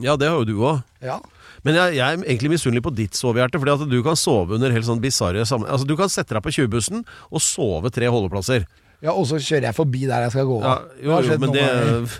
ja, 0.00 0.16
det 0.16 0.28
har 0.28 0.38
jo 0.40 0.44
du 0.48 0.56
òg. 0.64 0.82
Ja. 1.04 1.18
Men 1.62 1.74
jeg, 1.76 1.96
jeg 1.98 2.06
er 2.16 2.22
egentlig 2.24 2.50
misunnelig 2.54 2.82
på 2.82 2.94
ditt 2.96 3.12
sovehjerte, 3.18 3.60
fordi 3.60 3.74
at 3.76 3.90
du 3.90 4.02
kan 4.02 4.16
sove 4.16 4.56
under 4.56 4.72
helt 4.72 4.86
sånn 4.86 5.00
bisarre. 5.02 5.42
Altså, 5.44 5.84
du 5.86 5.94
kan 5.96 6.08
sette 6.08 6.32
deg 6.34 6.42
på 6.42 6.52
20-bussen 6.56 7.04
og 7.30 7.42
sove 7.44 7.90
tre 7.92 8.08
holdeplasser. 8.08 8.64
Ja, 9.00 9.12
og 9.16 9.24
så 9.30 9.38
kjører 9.40 9.64
jeg 9.70 9.74
forbi 9.76 10.00
der 10.10 10.26
jeg 10.26 10.32
skal 10.34 10.44
gå 10.48 10.56
Ja, 10.60 10.72
jo, 11.00 11.14
Det 11.20 11.28
jo, 11.30 11.36
men 11.40 11.52
det- 11.54 11.66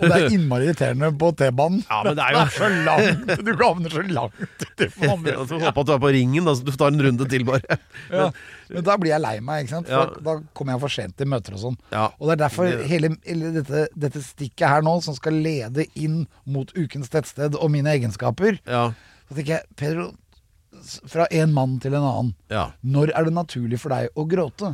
Og 0.01 0.07
det 0.09 0.17
er 0.17 0.33
innmari 0.33 0.65
irriterende 0.69 1.09
på 1.21 1.29
T-banen. 1.37 1.83
Ja, 1.89 1.99
men 2.03 2.15
det 2.17 2.23
er 2.25 2.31
jo- 2.33 2.45
så 2.55 2.69
langt! 2.85 3.27
Du 3.45 3.51
havner 3.61 3.89
så 3.93 4.03
langt 4.09 4.33
uti 4.41 4.87
andre 5.11 5.31
Jeg 5.35 5.47
får 5.51 5.61
håpe 5.67 5.79
at 5.83 5.85
du 5.85 5.93
er 5.93 5.99
på 6.05 6.11
ringen, 6.15 6.45
da, 6.45 6.55
så 6.57 6.63
du 6.65 6.71
tar 6.71 6.87
en 6.87 7.01
runde 7.05 7.27
til, 7.29 7.43
bare. 7.45 7.77
Ja, 8.09 8.31
men 8.71 8.83
da 8.87 8.95
blir 8.97 9.11
jeg 9.13 9.21
lei 9.21 9.35
meg, 9.39 9.65
ikke 9.65 9.75
sant? 9.75 9.87
For 9.91 10.15
da, 10.25 10.35
kommer 10.57 10.73
jeg 10.73 10.81
for 10.87 10.89
sent 10.97 11.17
til 11.17 11.27
møter 11.27 11.53
og 11.53 11.59
sånn. 11.67 11.77
Ja. 11.91 12.07
Og 12.19 12.27
det 12.29 12.33
er 12.39 12.41
derfor 12.47 12.71
hele, 12.87 13.13
hele 13.27 13.53
dette, 13.59 13.87
dette 13.95 14.21
stikket 14.25 14.67
her 14.67 14.81
nå, 14.81 14.97
som 15.05 15.13
skal 15.17 15.33
lede 15.33 15.85
inn 15.95 16.25
mot 16.45 16.71
ukens 16.77 17.09
tettsted 17.13 17.55
og 17.59 17.69
mine 17.71 17.93
egenskaper, 17.93 18.57
Ja. 18.65 18.87
så 19.29 19.35
tenker 19.37 19.57
jeg, 19.59 19.63
Pedro, 19.77 20.11
fra 21.11 21.27
en 21.29 21.51
mann 21.53 21.79
til 21.83 21.93
en 21.93 22.01
annen, 22.07 22.33
ja. 22.49 22.71
når 22.83 23.11
er 23.13 23.25
det 23.27 23.33
naturlig 23.35 23.77
for 23.79 23.89
deg 23.93 24.09
å 24.17 24.25
gråte? 24.27 24.71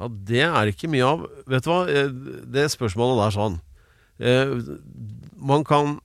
Ja, 0.00 0.08
det 0.08 0.44
er 0.46 0.70
ikke 0.72 0.88
mye 0.90 1.04
av. 1.06 1.26
Vet 1.50 1.66
du 1.66 1.72
hva, 1.72 1.80
Eh, 1.90 2.12
det 2.48 2.70
spørsmålet 2.72 3.20
der 3.20 3.34
sånn 3.36 3.58
eh, 4.20 4.54
Man 5.40 5.66
kan 5.68 5.98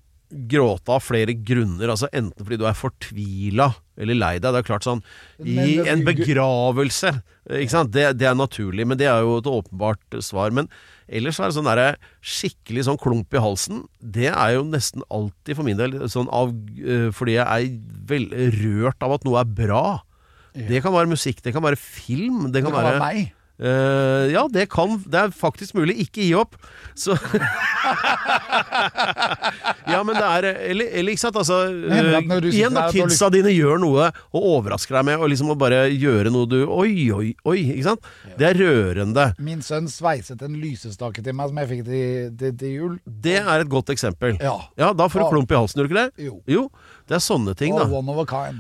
gråte 0.49 0.89
av 0.91 1.03
flere 1.05 1.35
grunner, 1.37 1.91
altså 1.93 2.09
enten 2.11 2.43
fordi 2.43 2.57
du 2.59 2.65
er 2.67 2.75
fortvila 2.75 3.67
eller 3.95 4.17
lei 4.17 4.33
deg. 4.41 4.51
Det 4.51 4.59
er 4.59 4.67
klart 4.67 4.83
sånn 4.87 5.03
I 5.39 5.77
en 5.85 6.01
begravelse, 6.03 7.11
ikke 7.45 7.71
sant, 7.71 7.93
det, 7.93 8.07
det 8.19 8.27
er 8.27 8.35
naturlig, 8.35 8.87
men 8.89 8.99
det 8.99 9.07
er 9.07 9.21
jo 9.23 9.37
et 9.39 9.47
åpenbart 9.47 10.17
svar. 10.25 10.51
Men 10.55 10.67
ellers 11.07 11.39
er 11.39 11.53
det 11.53 11.57
sånn 11.59 11.69
der, 11.69 11.99
skikkelig 12.25 12.87
sånn 12.89 12.99
klump 12.99 13.37
i 13.37 13.43
halsen. 13.45 13.85
Det 14.01 14.27
er 14.33 14.57
jo 14.57 14.65
nesten 14.67 15.05
alltid 15.13 15.59
for 15.61 15.69
min 15.69 15.79
del 15.79 15.95
sånn 16.11 16.27
av 16.33 16.51
eh, 16.81 17.07
fordi 17.15 17.37
jeg 17.37 17.45
er 17.45 17.79
vel 18.09 18.27
rørt 18.59 19.05
av 19.05 19.15
at 19.19 19.29
noe 19.29 19.39
er 19.45 19.55
bra. 19.61 19.85
Det 20.55 20.81
kan 20.83 20.95
være 20.95 21.11
musikk, 21.11 21.41
det 21.45 21.53
kan 21.55 21.63
være 21.63 21.79
film, 21.79 22.47
det 22.49 22.57
Det 22.59 22.65
kan, 22.65 22.73
kan 22.73 22.89
være 22.89 23.01
meg. 23.03 23.33
Eh, 23.55 24.33
ja, 24.33 24.41
det 24.51 24.65
kan 24.67 24.97
Det 25.07 25.15
er 25.15 25.31
faktisk 25.31 25.77
mulig. 25.77 25.95
Ikke 26.03 26.21
gi 26.25 26.33
opp. 26.35 26.57
Så 26.95 27.15
Ja, 29.87 30.01
men 30.03 30.15
det 30.17 30.25
er 30.25 30.47
Eller, 30.71 30.89
eller 30.99 31.13
ikke 31.13 31.21
sant, 31.23 31.37
altså 31.39 31.61
uh, 31.71 32.49
Igjen, 32.49 32.75
da 32.75 32.87
kidsa 32.91 33.29
dine 33.33 33.51
gjør 33.53 33.79
noe 33.81 34.09
og 34.35 34.47
overrasker 34.57 34.97
deg 34.97 35.05
med 35.09 35.21
og 35.21 35.29
liksom 35.31 35.53
å 35.53 35.57
bare 35.59 35.85
gjøre 35.91 36.31
noe 36.33 36.49
du 36.49 36.57
Oi, 36.65 37.11
oi, 37.15 37.29
oi. 37.47 37.57
Ikke 37.75 37.87
sant? 37.89 38.09
Det 38.39 38.47
er 38.49 38.59
rørende. 38.59 39.27
Min 39.43 39.61
sønn 39.65 39.87
sveiset 39.91 40.41
en 40.45 40.57
lysestake 40.59 41.23
til 41.23 41.35
meg 41.37 41.51
som 41.51 41.61
jeg 41.61 41.71
fikk 41.71 41.83
til, 41.87 42.33
til, 42.39 42.55
til 42.59 42.73
jul. 42.73 42.97
Det 43.05 43.37
er 43.39 43.63
et 43.63 43.71
godt 43.71 43.91
eksempel. 43.93 44.35
Ja. 44.41 44.57
da 44.93 45.07
får 45.11 45.19
du 45.21 45.25
Ja. 45.25 45.31
klump 45.31 45.51
i 45.53 45.57
halsen, 45.57 45.79
gjør 45.79 45.87
du 45.87 45.93
ikke 45.93 46.01
det? 46.03 46.25
Jo. 46.25 46.35
Jo, 46.49 46.63
det 47.09 47.17
er 47.17 47.23
sånne 47.23 47.55
ting, 47.57 47.75
da. 47.77 47.85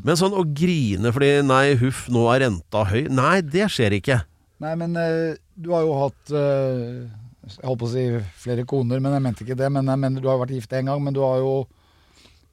Men 0.05 0.19
sånn 0.19 0.35
å 0.37 0.45
grine 0.55 1.11
fordi 1.15 1.33
nei, 1.45 1.65
huff, 1.81 2.05
nå 2.13 2.27
er 2.33 2.45
renta 2.47 2.85
høy. 2.89 3.05
Nei, 3.11 3.39
det 3.41 3.67
skjer 3.73 3.99
ikke. 3.99 4.21
Nei, 4.63 4.73
men 4.79 4.95
eh, 4.99 5.35
du 5.55 5.71
har 5.75 5.83
jo 5.83 5.95
hatt 5.99 6.31
eh, 6.31 7.07
Jeg 7.49 7.65
holdt 7.67 7.81
på 7.81 7.89
å 7.89 7.91
si 7.91 8.05
flere 8.45 8.63
koner, 8.67 9.01
men 9.03 9.17
jeg 9.17 9.25
mente 9.25 9.43
ikke 9.45 9.57
det. 9.59 9.71
Men 9.73 9.91
jeg 9.91 10.01
mener, 10.05 10.23
du 10.23 10.29
har 10.31 10.39
vært 10.41 10.55
gift 10.55 10.75
én 10.77 10.87
gang, 10.91 11.01
men 11.03 11.15
du 11.15 11.21
har 11.25 11.41
jo 11.43 11.55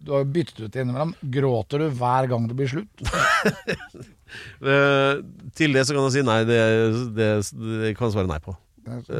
Du 0.02 0.10
har 0.16 0.24
jo 0.24 0.32
byttet 0.34 0.64
ut 0.64 0.74
innimellom. 0.74 1.14
Gråter 1.22 1.84
du 1.84 2.00
hver 2.00 2.26
gang 2.32 2.48
det 2.50 2.58
blir 2.58 2.72
slutt? 2.74 3.06
Eh, 4.64 5.18
til 5.52 5.74
det 5.76 5.82
så 5.84 5.92
kan 5.92 6.06
jeg 6.06 6.12
si 6.14 6.20
nei. 6.24 6.38
Det, 6.48 6.60
det, 7.12 7.26
det 7.52 7.90
kan 7.98 8.06
jeg 8.06 8.14
svare 8.14 8.30
nei 8.30 8.38
på. 8.40 8.54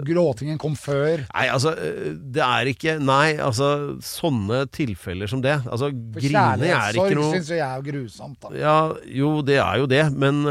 Gråtingen 0.09 0.57
kom 0.57 0.73
før. 0.73 1.27
Nei, 1.29 1.43
altså, 1.53 1.75
det 2.17 2.43
er 2.43 2.71
ikke 2.73 2.95
Nei, 2.97 3.37
altså, 3.37 3.99
sånne 4.03 4.65
tilfeller 4.75 5.29
som 5.31 5.43
det 5.45 5.59
Altså, 5.61 5.93
grining 5.93 6.33
er 6.33 6.65
kjærlighetssorg 6.65 7.13
ikke 7.13 7.19
noe 7.21 7.37
syns 7.37 7.53
jo 7.53 7.59
jeg 7.61 7.69
er 7.69 7.85
grusomt, 7.87 8.39
da. 8.41 8.55
Ja, 8.59 8.77
jo, 9.21 9.35
det 9.47 9.61
er 9.63 9.83
jo 9.85 9.91
det, 9.93 10.03
men 10.17 10.43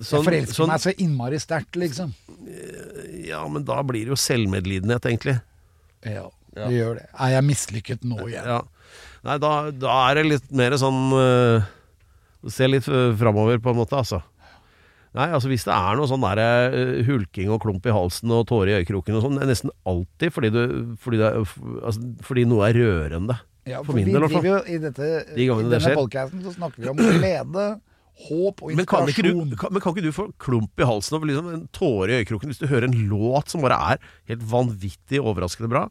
sånn, 0.00 0.24
jeg 0.24 0.28
forelsker 0.28 0.58
sånn, 0.58 0.72
meg 0.72 0.82
så 0.82 0.92
innmari 1.04 1.38
sterkt, 1.42 1.76
liksom. 1.78 2.12
Ja, 3.24 3.42
men 3.48 3.64
da 3.68 3.80
blir 3.86 4.04
det 4.08 4.14
jo 4.14 4.18
selvmedlidenhet, 4.20 5.06
egentlig. 5.10 5.38
Ja, 6.04 6.28
Ja. 6.54 6.68
det 6.68 6.74
gjør 6.76 6.94
det. 7.00 7.06
Er 7.18 7.30
jeg 7.34 7.44
mislykket 7.48 8.04
nå 8.06 8.18
igjen? 8.28 8.44
Ja. 8.46 8.60
Nei, 9.24 9.38
da, 9.40 9.70
da 9.70 9.94
er 10.10 10.14
det 10.20 10.24
litt 10.28 10.50
mer 10.52 10.76
sånn 10.78 11.00
uh, 11.16 11.64
Se 12.46 12.66
litt 12.68 12.84
framover, 12.84 13.56
på 13.64 13.70
en 13.72 13.78
måte, 13.78 13.96
altså. 13.96 14.18
Nei, 15.14 15.30
altså 15.32 15.48
Hvis 15.48 15.64
det 15.64 15.72
er 15.72 15.96
noe 15.96 16.06
sånn 16.10 16.20
der, 16.26 16.74
uh, 16.74 17.00
hulking 17.06 17.48
og 17.54 17.62
klump 17.64 17.86
i 17.88 17.94
halsen 17.94 18.30
og 18.36 18.44
tårer 18.50 18.74
i 18.74 18.76
øyekroken 18.82 19.16
og 19.16 19.24
sånn, 19.24 19.38
det 19.40 19.46
er 19.46 19.50
nesten 19.54 19.72
alltid 19.88 20.34
fordi, 20.34 20.50
du, 20.52 20.62
fordi, 21.00 21.22
det 21.22 21.30
er, 21.30 21.40
altså, 21.86 22.12
fordi 22.28 22.44
noe 22.50 22.68
er 22.68 22.78
rørende. 22.82 23.38
Ja, 23.64 23.78
For 23.80 23.94
for 23.94 23.96
min 23.96 24.10
del, 24.12 24.18
i 24.18 24.20
hvert 24.26 24.34
fall. 24.36 24.68
i 24.68 24.76
dette, 24.82 25.10
De 25.34 25.46
i 25.46 25.48
denne 25.48 25.94
podkasten 25.96 26.42
så 26.44 26.52
snakker 26.58 26.84
vi 26.84 26.90
om 26.92 26.98
glede, 27.00 27.66
håp 28.28 28.62
og 28.62 28.70
Men 28.78 28.86
kan, 28.86 29.06
du, 29.06 29.12
kan, 29.58 29.72
men 29.74 29.82
kan 29.82 29.90
ikke 29.94 30.04
du 30.06 30.12
få 30.14 30.28
klump 30.38 30.78
i 30.78 30.86
halsen 30.86 31.16
og 31.18 31.24
liksom 31.26 31.48
en 31.52 31.64
tåre 31.74 32.12
i 32.14 32.18
øyekroken 32.22 32.52
hvis 32.52 32.60
du 32.62 32.68
hører 32.70 32.86
en 32.86 33.08
låt 33.10 33.50
som 33.50 33.60
bare 33.64 33.78
er 33.94 33.98
helt 34.30 34.44
vanvittig 34.52 35.18
overraskende 35.20 35.68
bra? 35.72 35.88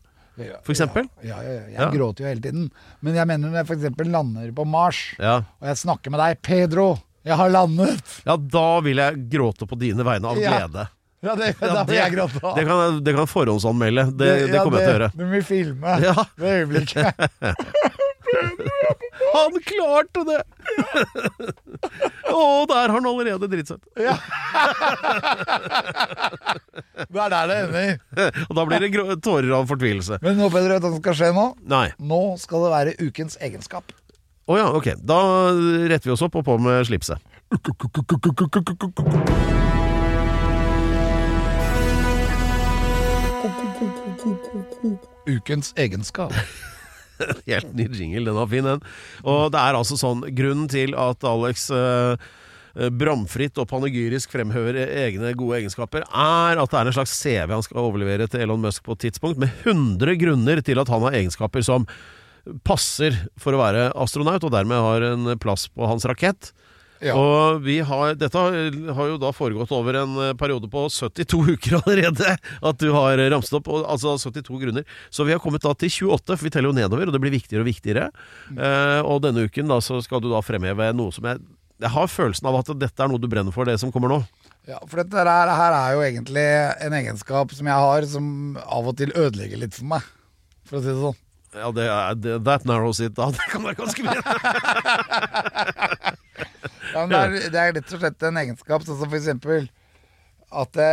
For 0.64 0.72
eksempel? 0.74 1.06
Ja, 1.22 1.36
ja, 1.46 1.52
ja. 1.60 1.68
Jeg 1.76 1.92
gråter 2.00 2.24
jo 2.24 2.30
hele 2.32 2.42
tiden. 2.42 2.70
Men 3.06 3.14
jeg 3.20 3.28
mener 3.30 3.52
når 3.52 3.60
jeg 3.60 3.68
for 3.70 3.76
eksempel 3.78 4.10
lander 4.10 4.50
på 4.56 4.64
Mars, 4.66 5.02
Ja. 5.20 5.36
og 5.62 5.68
jeg 5.70 5.78
snakker 5.84 6.10
med 6.16 6.24
deg, 6.24 6.40
Pedro, 6.42 6.88
jeg 7.24 7.38
har 7.38 7.52
landet. 7.54 8.02
ja, 8.26 8.36
da 8.38 8.66
vil 8.82 8.98
jeg 9.04 9.28
gråte 9.30 9.68
på 9.70 9.78
dine 9.80 10.04
vegne 10.08 10.32
av 10.32 10.40
glede. 10.40 10.88
Ja, 11.24 11.36
det, 11.40 11.54
Ja, 11.62 11.84
vil 11.88 11.96
jeg 11.96 12.12
gråte. 12.18 12.40
da. 12.42 12.56
det 12.58 12.66
kan 12.68 12.98
det 13.04 13.14
kan 13.16 13.28
forhåndsanmelde. 13.32 14.08
Det, 14.18 14.32
det 14.52 14.60
kommer 14.64 14.82
jeg 14.82 14.88
til 14.90 14.96
å 14.96 14.98
gjøre. 14.98 15.12
Du 15.16 15.26
vil 15.36 15.44
filme 15.48 15.94
Ja. 16.04 16.16
det 16.40 16.56
øyeblikket. 16.64 17.14
Han 19.34 19.58
klarte 19.66 20.24
det! 20.28 20.40
Å, 22.34 22.44
der 22.70 22.76
har 22.80 22.94
han 22.96 23.08
allerede 23.10 23.48
dritt 23.52 23.70
seg 23.70 23.78
ut. 23.80 23.86
Ja. 24.02 24.16
det 27.10 27.22
er 27.26 27.34
der 27.34 27.50
det 27.52 27.58
ender. 27.64 28.40
Og 28.48 28.56
da 28.58 28.66
blir 28.70 28.84
det 28.86 28.92
grå- 28.94 29.18
tårer 29.24 29.52
av 29.58 29.68
fortvilelse. 29.70 30.20
Men 30.26 30.38
nå, 30.40 30.50
bedre 30.54 30.78
vet 30.78 30.86
du 30.86 30.88
hva 30.90 30.94
som 30.96 31.04
skal 31.04 31.18
skje 31.20 31.32
nå? 31.36 31.46
Nei. 31.74 31.88
Nå 32.00 32.22
skal 32.42 32.66
det 32.68 32.72
være 32.76 32.96
ukens 33.04 33.38
egenskap. 33.44 33.94
Å 34.50 34.58
ja, 34.60 34.68
ok. 34.76 34.94
Da 35.00 35.20
retter 35.90 36.10
vi 36.10 36.16
oss 36.18 36.26
opp 36.26 36.36
og 36.42 36.46
på 36.48 36.58
med 36.62 36.84
slipset. 36.90 37.22
Ukens 45.28 45.74
egenskap. 45.78 46.34
Helt 47.52 47.76
ny 47.78 47.90
jingle, 47.90 48.26
den 48.30 48.40
var 48.40 48.50
fin, 48.52 48.68
den. 48.68 48.88
Og 49.24 49.52
det 49.54 49.62
er 49.62 49.78
altså 49.80 50.00
sånn 50.00 50.26
Grunnen 50.36 50.70
til 50.72 50.96
at 51.00 51.26
Alex 51.28 51.68
eh, 51.74 52.32
bramfritt 52.74 53.60
og 53.62 53.70
panegyrisk 53.70 54.34
Fremhører 54.34 54.90
egne 55.06 55.36
gode 55.38 55.62
egenskaper, 55.62 56.08
er 56.10 56.62
at 56.62 56.74
det 56.74 56.80
er 56.80 56.90
en 56.90 56.98
slags 56.98 57.14
CV 57.20 57.54
han 57.54 57.66
skal 57.66 57.84
overlevere 57.84 58.28
til 58.32 58.46
Elon 58.46 58.64
Musk 58.64 58.86
på 58.86 58.98
et 58.98 59.06
tidspunkt, 59.08 59.42
med 59.42 59.54
100 59.62 60.18
grunner 60.22 60.62
til 60.66 60.82
at 60.82 60.90
han 60.90 61.06
har 61.06 61.20
egenskaper 61.22 61.66
som 61.66 61.88
passer 62.68 63.16
for 63.40 63.56
å 63.56 63.62
være 63.62 63.92
astronaut, 64.04 64.44
og 64.44 64.52
dermed 64.52 64.82
har 64.84 65.06
en 65.14 65.36
plass 65.40 65.70
på 65.72 65.88
hans 65.88 66.08
rakett. 66.10 66.52
Ja. 67.04 67.16
Og 67.20 67.64
vi 67.66 67.80
har, 67.84 68.14
dette 68.16 68.40
har, 68.40 69.08
jo 69.10 69.18
da 69.20 69.34
foregått 69.36 69.74
over 69.76 69.98
en 70.04 70.14
eh, 70.24 70.36
periode 70.40 70.70
på 70.72 70.86
72 70.88 71.42
uker 71.58 71.80
allerede, 71.82 72.36
at 72.40 72.80
du 72.80 72.90
har 72.96 73.20
ramset 73.34 73.58
opp, 73.60 73.68
og, 73.72 73.84
altså 73.92 74.16
72 74.22 74.62
grunner. 74.62 74.88
Så 75.14 75.28
vi 75.28 75.36
har 75.36 75.42
kommet 75.44 75.66
da 75.66 75.74
til 75.76 75.92
28, 75.92 76.38
for 76.38 76.48
vi 76.48 76.54
teller 76.54 76.72
jo 76.72 76.78
nedover, 76.78 77.10
og 77.10 77.16
det 77.16 77.22
blir 77.24 77.36
viktigere 77.36 77.66
og 77.66 77.70
viktigere. 77.70 78.08
Eh, 78.54 79.02
og 79.02 79.24
denne 79.26 79.46
uken 79.50 79.72
da 79.72 79.82
så 79.84 80.00
skal 80.06 80.24
du 80.24 80.30
da 80.32 80.44
fremheve 80.46 80.94
noe 80.96 81.14
som 81.16 81.28
jeg 81.30 81.44
Jeg 81.84 81.90
har 81.92 82.08
følelsen 82.08 82.48
av 82.48 82.56
at 82.62 82.70
dette 82.80 83.04
er 83.04 83.10
noe 83.12 83.20
du 83.20 83.28
brenner 83.28 83.52
for, 83.52 83.68
det 83.68 83.76
som 83.82 83.92
kommer 83.92 84.08
nå. 84.08 84.20
Ja, 84.70 84.78
for 84.88 85.02
dette 85.02 85.20
her, 85.20 85.50
her 85.52 85.74
er 85.76 85.96
jo 85.98 86.04
egentlig 86.06 86.46
en 86.86 86.94
egenskap 86.96 87.52
som 87.52 87.68
jeg 87.68 87.88
har, 87.88 88.06
som 88.08 88.28
av 88.64 88.88
og 88.88 88.96
til 89.02 89.12
ødelegger 89.12 89.60
litt 89.60 89.76
for 89.76 89.90
meg. 89.92 90.06
For 90.70 90.80
å 90.80 90.84
si 90.86 90.94
det 90.94 91.02
sånn. 91.02 91.23
Ja, 91.54 91.70
det 91.76 91.86
er, 91.86 92.18
det, 92.18 92.38
That 92.48 92.66
narrows 92.66 93.00
it 93.04 93.16
down. 93.18 93.34
Det 93.38 93.50
kan 93.52 93.64
være 93.66 93.78
ganske 93.78 94.06
mye. 94.06 94.22
Ja, 96.94 97.06
det, 97.10 97.18
er, 97.18 97.34
det 97.50 97.60
er 97.60 97.72
rett 97.78 97.94
og 97.96 98.02
slett 98.04 98.26
en 98.28 98.38
egenskap, 98.38 98.84
sånn 98.86 99.00
som 99.00 99.10
for 99.10 99.18
eksempel 99.18 99.66
at 100.54 100.70
det, 100.78 100.92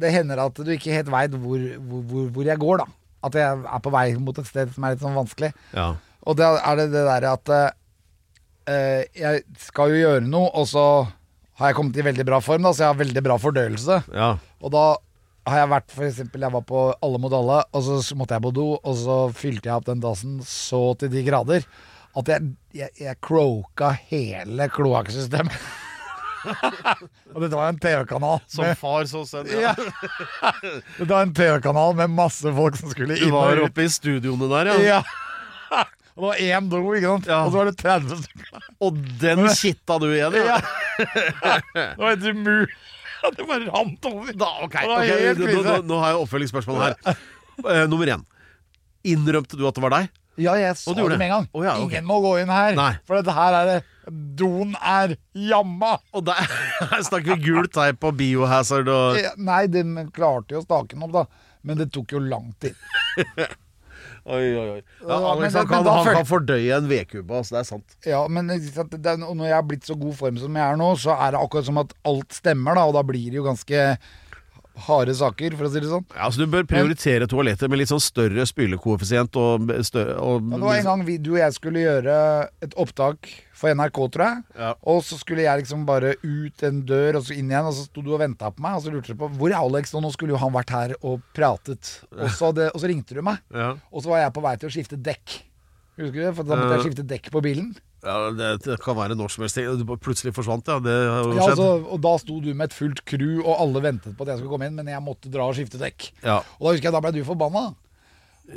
det 0.00 0.12
hender 0.14 0.40
at 0.40 0.56
du 0.56 0.70
ikke 0.72 0.94
helt 0.94 1.10
veit 1.12 1.34
hvor, 1.36 1.60
hvor, 1.60 2.04
hvor, 2.08 2.30
hvor 2.36 2.48
jeg 2.48 2.62
går, 2.62 2.80
da. 2.80 2.86
At 3.28 3.36
jeg 3.36 3.64
er 3.68 3.82
på 3.84 3.92
vei 3.92 4.06
mot 4.16 4.38
et 4.40 4.48
sted 4.48 4.72
som 4.72 4.86
er 4.86 4.94
litt 4.94 5.04
sånn 5.04 5.18
vanskelig. 5.18 5.50
Ja. 5.76 5.90
Og 6.24 6.38
da 6.40 6.54
er 6.56 6.80
det 6.80 6.88
det 6.94 7.04
derre 7.04 7.34
at 7.36 7.52
uh, 7.52 9.00
jeg 9.16 9.44
skal 9.60 9.92
jo 9.92 10.00
gjøre 10.00 10.24
noe, 10.24 10.48
og 10.56 10.68
så 10.70 10.86
har 11.60 11.72
jeg 11.72 11.76
kommet 11.76 12.00
i 12.00 12.06
veldig 12.06 12.24
bra 12.28 12.40
form, 12.40 12.64
da, 12.64 12.72
så 12.72 12.86
jeg 12.86 12.92
har 12.94 13.00
veldig 13.02 13.24
bra 13.28 13.36
fordøyelse. 13.40 14.02
ja. 14.16 14.32
Og 14.60 14.72
da 14.72 14.84
har 15.48 15.58
jeg 15.62 15.70
vært 15.72 15.92
for 15.94 16.06
eksempel, 16.06 16.42
jeg 16.44 16.52
var 16.52 16.64
på 16.68 16.80
Alle 17.02 17.18
mot 17.22 17.32
alle, 17.32 17.60
og 17.72 17.84
så 17.86 18.16
måtte 18.18 18.36
jeg 18.36 18.44
på 18.44 18.52
do, 18.54 18.66
og 18.76 18.96
så 19.00 19.16
fylte 19.36 19.70
jeg 19.70 19.76
opp 19.80 19.86
den 19.88 20.02
dassen 20.04 20.40
så 20.46 20.82
til 21.00 21.10
de 21.12 21.22
grader 21.26 21.64
at 22.18 22.26
jeg, 22.26 22.48
jeg, 22.74 22.90
jeg 22.98 23.16
croaka 23.22 23.92
hele 24.10 24.66
kloakksystemet. 24.74 25.54
og 27.34 27.42
dette 27.44 27.54
var 27.54 27.68
en 27.70 27.78
TV-kanal. 27.78 28.40
Som 28.50 28.64
med- 28.66 28.78
far, 28.80 29.04
så 29.06 29.22
sønn. 29.28 29.46
Ja. 29.52 29.74
Det 30.98 31.06
var 31.06 31.22
en 31.22 31.34
TV-kanal 31.36 31.94
med 32.00 32.10
masse 32.16 32.50
folk 32.56 32.78
som 32.80 32.90
skulle 32.90 33.14
inn 33.18 33.28
Du 33.30 33.34
var 33.36 33.60
oppe 33.62 33.86
i 33.86 33.92
studioene 33.92 34.48
der, 34.50 34.72
ja. 34.72 34.98
Ja. 34.98 35.84
Og 36.20 36.24
det 36.24 36.26
var 36.26 36.40
én 36.58 36.66
do, 36.72 36.80
ikke 36.98 37.12
sant? 37.14 37.28
Ja. 37.30 37.38
Og 37.46 37.52
så 37.52 37.60
var 37.60 37.68
det 37.70 37.76
30 37.80 38.24
stykker. 38.24 38.64
Og 38.82 38.96
den 39.22 39.44
kitta 39.56 39.98
du 40.02 40.08
igjen, 40.10 40.34
Ja. 40.42 40.58
Det 40.98 41.86
var 42.02 42.10
helt 42.10 42.26
umulig. 42.26 42.66
Det 43.36 43.46
bare 43.46 43.66
rant 43.68 44.08
over. 44.10 44.32
Da, 44.36 44.50
okay, 44.64 44.86
var 44.88 45.04
nå, 45.36 45.62
nå, 45.66 45.76
nå 45.86 46.00
har 46.02 46.14
jeg 46.14 46.24
oppfølgingsspørsmål 46.24 46.82
her. 46.86 47.20
Uh, 47.60 47.84
nummer 47.90 48.08
én. 48.16 48.24
Innrømte 49.10 49.58
du 49.58 49.66
at 49.68 49.76
det 49.76 49.84
var 49.84 49.94
deg? 49.96 50.10
Ja, 50.40 50.54
jeg 50.56 50.76
sa 50.78 50.94
det 50.96 51.04
med 51.04 51.26
en 51.26 51.32
gang. 51.34 51.46
Oh, 51.52 51.64
ja, 51.64 51.74
okay. 51.76 51.98
Ingen 51.98 52.06
må 52.08 52.20
gå 52.24 52.34
inn 52.40 52.52
her. 52.52 52.76
Nei. 52.78 52.92
For 53.08 53.20
dette 53.20 53.34
her 53.36 53.56
er 53.60 53.72
det 53.74 53.78
Doen 54.40 54.72
er 54.74 55.14
jamma. 55.36 55.98
Og 56.16 56.24
der, 56.26 56.48
stakk 57.06 57.28
vi 57.28 57.36
gul 57.44 57.68
teip 57.70 58.02
og 58.08 58.16
biohazard 58.18 58.88
og 58.90 59.18
Nei, 59.38 59.64
de 59.70 59.84
klarte 60.14 60.56
jo 60.56 60.62
å 60.62 60.66
stake 60.66 60.96
den 60.96 61.04
opp, 61.06 61.14
da. 61.20 61.26
Men 61.66 61.82
det 61.82 61.90
tok 61.94 62.16
jo 62.16 62.22
lang 62.24 62.54
tid. 62.62 62.78
Oi, 64.26 64.56
oi, 64.56 64.66
oi. 64.76 64.82
Ja, 65.00 65.08
Ja, 65.08 65.18
Alex 65.32 65.54
men- 65.54 65.60
han, 65.60 65.66
kan, 65.68 65.86
han 65.86 66.14
kan 66.14 66.26
fordøye 66.28 66.76
en 66.76 66.88
vedkubbe, 66.90 67.30
altså. 67.40 67.54
Det 67.56 67.60
er 67.60 67.68
sant. 67.70 67.96
Ja, 68.06 68.26
men 68.28 68.46
det, 68.48 68.58
er- 68.76 69.16
når 69.16 69.46
jeg 69.46 69.54
har 69.54 69.62
blitt 69.62 69.86
så 69.88 69.96
god 69.98 70.14
form 70.14 70.36
som 70.38 70.54
jeg 70.56 70.64
er 70.72 70.76
nå, 70.76 70.90
så 71.00 71.16
er 71.16 71.30
det 71.32 71.40
akkurat 71.40 71.64
som 71.64 71.78
at 71.78 71.94
alt 72.04 72.32
stemmer, 72.32 72.74
da. 72.74 72.84
Og 72.84 72.94
da 72.94 73.02
blir 73.02 73.30
det 73.30 73.40
jo 73.40 73.44
ganske 73.48 73.96
harde 74.86 75.14
saker, 75.18 75.54
for 75.58 75.68
å 75.68 75.70
si 75.72 75.80
det 75.82 75.90
sånn. 75.90 76.04
Ja, 76.14 76.26
altså 76.28 76.44
Du 76.44 76.50
bør 76.52 76.64
prioritere 76.68 77.28
toalettet 77.30 77.70
med 77.70 77.80
litt 77.82 77.90
sånn 77.92 78.02
større 78.02 78.46
spylekoeffisient 78.48 79.36
og, 79.40 79.70
større, 79.86 80.16
og 80.20 80.40
Ja, 80.46 80.56
det 80.56 80.66
var 80.66 80.80
en 80.80 80.88
gang 80.90 81.04
vi, 81.08 81.18
du 81.20 81.32
og 81.34 81.40
jeg 81.42 81.56
skulle 81.56 81.82
gjøre 81.84 82.16
et 82.64 82.76
opptak 82.80 83.28
for 83.60 83.74
NRK, 83.76 84.00
tror 84.14 84.24
jeg. 84.24 84.42
Ja. 84.62 84.70
Og 84.88 85.02
så 85.04 85.18
skulle 85.20 85.44
jeg 85.44 85.62
liksom 85.62 85.84
bare 85.88 86.14
ut 86.22 86.64
en 86.64 86.80
dør 86.88 87.18
og 87.20 87.26
så 87.28 87.36
inn 87.36 87.52
igjen, 87.52 87.68
og 87.68 87.76
så 87.76 87.84
sto 87.84 88.00
du 88.04 88.14
og 88.14 88.22
venta 88.22 88.48
på 88.54 88.64
meg. 88.64 88.78
Og 88.78 88.86
så 88.86 88.94
lurte 88.94 89.12
du 89.12 89.20
på 89.20 89.28
hvor 89.36 89.52
er 89.52 89.58
Alex 89.60 89.92
nå? 89.92 90.00
Nå 90.00 90.14
skulle 90.16 90.32
jo 90.32 90.40
han 90.40 90.54
vært 90.56 90.72
her 90.72 90.96
og 91.02 91.20
pratet. 91.36 91.92
Og 92.16 92.30
så, 92.32 92.52
det, 92.56 92.70
og 92.72 92.80
så 92.80 92.88
ringte 92.88 93.18
du 93.18 93.22
meg. 93.26 93.42
ja. 93.52 93.74
Og 93.92 94.04
så 94.04 94.14
var 94.14 94.24
jeg 94.24 94.34
på 94.36 94.44
vei 94.48 94.56
til 94.62 94.70
å 94.70 94.74
skifte 94.78 94.96
dekk. 94.96 95.36
Husker 96.00 96.16
du 96.16 96.24
det? 96.24 96.34
For 96.38 96.48
da 96.48 96.56
måtte 96.56 96.78
jeg 96.78 96.86
skifte 96.88 97.04
dekk 97.10 97.28
på 97.34 97.42
bilen. 97.44 97.74
Ja, 98.00 98.16
det, 98.32 98.48
det 98.64 98.78
kan 98.80 98.96
være 98.96 99.16
når 99.18 99.32
som 99.34 99.44
helst. 99.44 99.60
Plutselig 100.04 100.32
forsvant, 100.36 100.68
ja. 100.70 100.78
Det 100.80 100.96
Ja, 100.96 101.48
altså, 101.50 101.68
og 101.84 102.00
da 102.04 102.14
sto 102.22 102.38
du 102.40 102.50
med 102.54 102.70
et 102.70 102.76
fullt 102.76 103.04
crew, 103.08 103.42
og 103.42 103.60
alle 103.60 103.84
ventet 103.84 104.16
på 104.16 104.24
at 104.24 104.32
jeg 104.32 104.40
skulle 104.40 104.54
komme 104.54 104.70
inn, 104.70 104.78
men 104.78 104.88
jeg 104.88 105.04
måtte 105.04 105.32
dra 105.32 105.48
og 105.50 105.56
skifte 105.58 105.80
dekk. 105.80 106.10
Ja. 106.24 106.40
Og 106.58 106.68
da 106.68 106.74
husker 106.74 106.88
jeg, 106.90 106.96
da 106.96 107.02
ble 107.04 107.14
du 107.18 107.22
forbanna. 107.28 107.70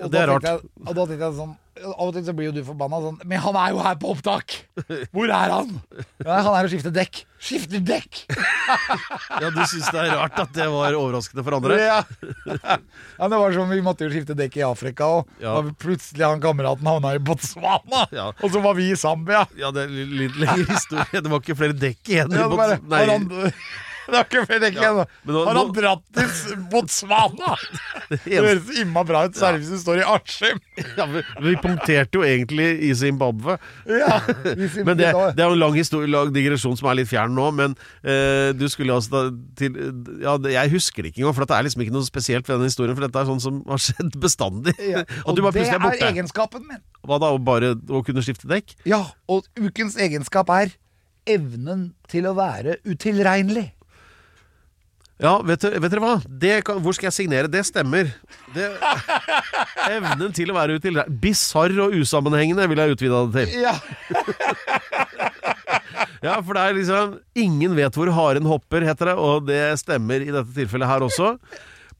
Og 0.01 0.09
det 0.13 0.19
er 0.23 0.29
rart. 0.31 0.45
Jeg, 0.47 0.59
og 0.87 0.95
da 0.97 1.03
tenkte 1.05 1.27
jeg 1.27 1.35
sånn 1.37 1.53
Av 1.83 2.03
og 2.05 2.11
til 2.13 2.21
så 2.25 2.33
blir 2.37 2.45
jo 2.47 2.53
du 2.53 2.59
forbanna 2.67 2.99
sånn 3.01 3.15
Men 3.25 3.39
han 3.41 3.55
er 3.57 3.71
jo 3.73 3.79
her 3.81 3.95
på 4.01 4.11
opptak! 4.13 4.53
Hvor 5.13 5.25
er 5.33 5.49
han? 5.53 5.71
Ja, 6.21 6.37
han 6.45 6.53
er 6.53 6.67
og 6.67 6.71
skifter 6.71 6.93
dekk. 6.93 7.23
Skifter 7.41 7.81
dekk! 7.83 8.19
Ja, 9.41 9.49
Du 9.51 9.57
syns 9.67 9.89
det 9.91 9.99
er 10.03 10.13
rart 10.15 10.37
at 10.39 10.53
det 10.55 10.67
var 10.71 10.95
overraskende 10.95 11.43
for 11.43 11.57
andre? 11.57 11.77
Ja. 11.81 11.97
ja, 12.45 13.27
det 13.27 13.39
var 13.41 13.55
som 13.57 13.73
vi 13.73 13.81
måtte 13.83 14.05
jo 14.07 14.13
skifte 14.13 14.35
dekk 14.37 14.59
i 14.61 14.65
Afrika, 14.67 15.09
og 15.19 15.41
Ja. 15.43 15.55
da 15.59 15.73
plutselig 15.81 16.23
han 16.23 16.43
kameraten 16.43 16.87
havna 16.87 17.15
i 17.17 17.21
Botswana! 17.25 18.05
Ja. 18.15 18.29
Og 18.39 18.53
så 18.53 18.61
var 18.63 18.77
vi 18.77 18.91
i 18.93 18.99
Zambia! 18.99 19.43
Ja, 19.59 19.73
det 19.75 19.87
er 19.87 19.91
litt 20.21 20.37
lengre 20.39 20.69
historie. 20.69 21.19
Det 21.25 21.33
var 21.33 21.41
ikke 21.43 21.57
flere 21.59 21.75
dekk 21.75 22.13
igjen. 22.13 22.31
i 22.31 22.39
Ja, 22.39 22.47
det 24.11 24.19
han, 24.19 24.27
ikke 24.27 24.69
ikke 24.69 24.87
ennå. 24.89 25.05
nå- 25.29 25.43
Har 25.47 25.59
han 25.59 25.71
dratt 25.75 26.03
til 26.17 26.57
Botswana? 26.71 27.55
Det 28.13 28.37
høres 28.37 28.69
imma 28.81 29.03
bra 29.07 29.23
ut, 29.27 29.37
særlig 29.39 29.63
hvis 29.63 29.71
du 29.73 29.79
står 29.83 30.01
i 30.03 30.07
Askim. 30.15 30.59
Ja, 30.99 31.05
vi, 31.09 31.21
vi 31.45 31.53
punkterte 31.61 32.19
jo 32.19 32.25
egentlig 32.27 32.67
i 32.85 32.91
Zimbabwe. 32.97 33.55
Ja, 33.89 34.19
i 34.53 34.67
Zimbabwe. 34.67 34.83
Men 34.85 34.99
det, 34.99 35.09
det 35.37 35.43
er 35.45 35.49
jo 35.49 35.55
en 35.55 35.61
lang, 35.63 35.77
lang 36.13 36.33
digresjon 36.35 36.77
som 36.77 36.89
er 36.91 36.99
litt 36.99 37.09
fjern 37.09 37.33
nå. 37.37 37.47
Men 37.55 37.75
eh, 38.03 38.51
du 38.57 38.67
skulle 38.71 38.93
altså 38.93 39.13
da 39.13 39.23
til 39.57 39.77
Ja, 40.23 40.35
jeg 40.51 40.73
husker 40.75 41.03
det 41.05 41.13
ikke 41.13 41.23
engang, 41.23 41.37
for 41.37 41.47
det 41.49 41.57
er 41.57 41.67
liksom 41.67 41.85
ikke 41.85 41.95
noe 41.95 42.07
spesielt 42.07 42.49
ved 42.49 42.59
den 42.61 42.69
historien. 42.69 42.95
For 42.97 43.05
dette 43.07 43.23
er 43.23 43.29
sånn 43.31 43.41
som 43.43 43.61
har 43.69 43.81
skjedd 43.81 44.19
bestandig. 44.21 44.75
Ja, 44.83 45.03
og 45.25 45.37
det 45.39 45.45
er 45.65 45.73
er 45.79 46.07
egenskapen 46.11 46.67
min. 46.69 46.81
Hva 47.07 47.19
da? 47.21 47.33
Bare 47.43 47.73
å 47.89 48.03
kunne 48.05 48.23
skifte 48.25 48.47
dekk? 48.51 48.75
Ja, 48.89 49.01
og 49.31 49.47
ukens 49.59 49.97
egenskap 49.99 50.51
er 50.53 50.73
evnen 51.29 51.93
til 52.11 52.27
å 52.27 52.33
være 52.37 52.77
utilregnelig. 52.87 53.69
Ja, 55.23 55.37
vet, 55.47 55.61
du, 55.63 55.69
vet 55.79 55.91
dere 55.93 56.01
hva? 56.03 56.13
Det 56.27 56.57
kan, 56.67 56.81
hvor 56.83 56.91
skal 56.97 57.07
jeg 57.07 57.15
signere? 57.15 57.47
Det 57.51 57.61
stemmer. 57.65 58.09
Det, 58.53 58.65
evnen 59.87 60.33
til 60.35 60.51
å 60.51 60.57
være 60.57 60.75
utilregnelig. 60.81 61.19
Bisarr 61.23 61.77
og 61.85 61.95
usammenhengende 61.95 62.65
vil 62.67 62.81
jeg 62.83 62.97
utvide 62.97 63.21
det 63.31 63.45
til. 63.47 63.61
Ja, 63.63 63.75
Ja, 66.23 66.37
for 66.39 66.55
det 66.55 66.61
er 66.63 66.75
liksom 66.77 67.17
Ingen 67.39 67.73
vet 67.75 67.97
hvor 67.99 68.07
haren 68.15 68.45
hopper, 68.47 68.83
heter 68.87 69.09
det, 69.11 69.15
og 69.19 69.47
det 69.49 69.59
stemmer 69.81 70.23
i 70.23 70.31
dette 70.31 70.53
tilfellet 70.55 70.87
her 70.87 71.03
også. 71.03 71.33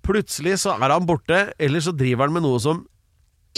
Plutselig 0.04 0.58
så 0.64 0.78
er 0.78 0.94
han 0.94 1.08
borte, 1.08 1.46
eller 1.60 1.84
så 1.84 1.92
driver 1.96 2.28
han 2.30 2.36
med 2.38 2.46
noe 2.46 2.60
som 2.64 2.86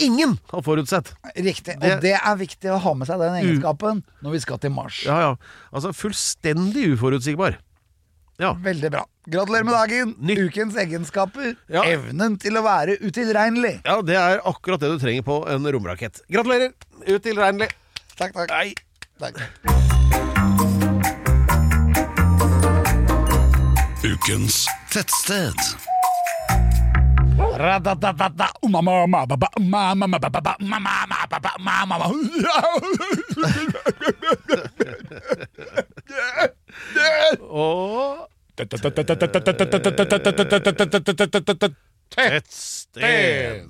ingen 0.02 0.34
har 0.50 0.62
forutsett. 0.66 1.12
Riktig. 1.38 1.78
Det- 1.80 1.94
Og 1.96 2.02
det 2.02 2.14
er 2.18 2.36
viktig 2.36 2.70
å 2.74 2.78
ha 2.82 2.94
med 2.94 3.06
seg 3.08 3.18
den 3.22 3.38
egenskapen 3.42 4.02
når 4.22 4.34
vi 4.34 4.40
skal 4.42 4.58
til 4.62 4.70
Mars. 4.74 5.04
Ja, 5.06 5.16
ja. 5.22 5.30
Altså 5.72 5.94
fullstendig 5.96 6.90
uforutsigbar. 6.96 7.56
Ja. 8.38 8.52
Veldig 8.60 8.90
bra. 8.92 9.04
Gratulerer 9.26 9.64
med 9.64 9.74
dagen. 9.74 10.14
Nytt- 10.20 10.38
Ukens 10.46 10.76
egenskaper. 10.76 11.54
Ja. 11.72 11.82
Evnen 11.88 12.36
til 12.38 12.56
å 12.56 12.62
være 12.66 12.98
utilregnelig. 13.00 13.80
ja, 13.84 14.00
det 14.02 14.16
er 14.20 14.42
akkurat 14.44 14.80
det 14.80 14.90
du 14.92 14.98
trenger 15.02 15.22
på 15.26 15.38
en 15.48 15.64
romrakett. 15.72 16.20
Gratulerer! 16.30 16.72
Utilregnelig. 17.08 17.70
Takk, 18.16 18.32
takk. 18.32 18.50
Nei. 18.50 18.74
takk. 19.20 19.40
Ukens 24.06 24.66
tettsted. 24.92 25.56
Og 37.46 38.26
tettsted. 42.14 43.66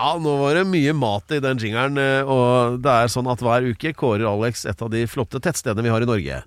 Ja, 0.00 0.12
nå 0.22 0.32
var 0.38 0.54
det 0.56 0.62
mye 0.70 0.92
mat 0.96 1.32
i 1.34 1.40
den 1.42 1.58
jingeren, 1.60 1.98
eh, 1.98 2.22
og 2.24 2.78
det 2.84 2.92
er 2.92 3.10
sånn 3.10 3.26
at 3.28 3.42
hver 3.42 3.66
uke 3.72 3.90
kårer 3.98 4.24
Alex 4.30 4.62
et 4.70 4.80
av 4.86 4.88
de 4.92 5.02
flotte 5.10 5.40
tettstedene 5.42 5.82
vi 5.84 5.90
har 5.92 6.04
i 6.04 6.08
Norge 6.08 6.38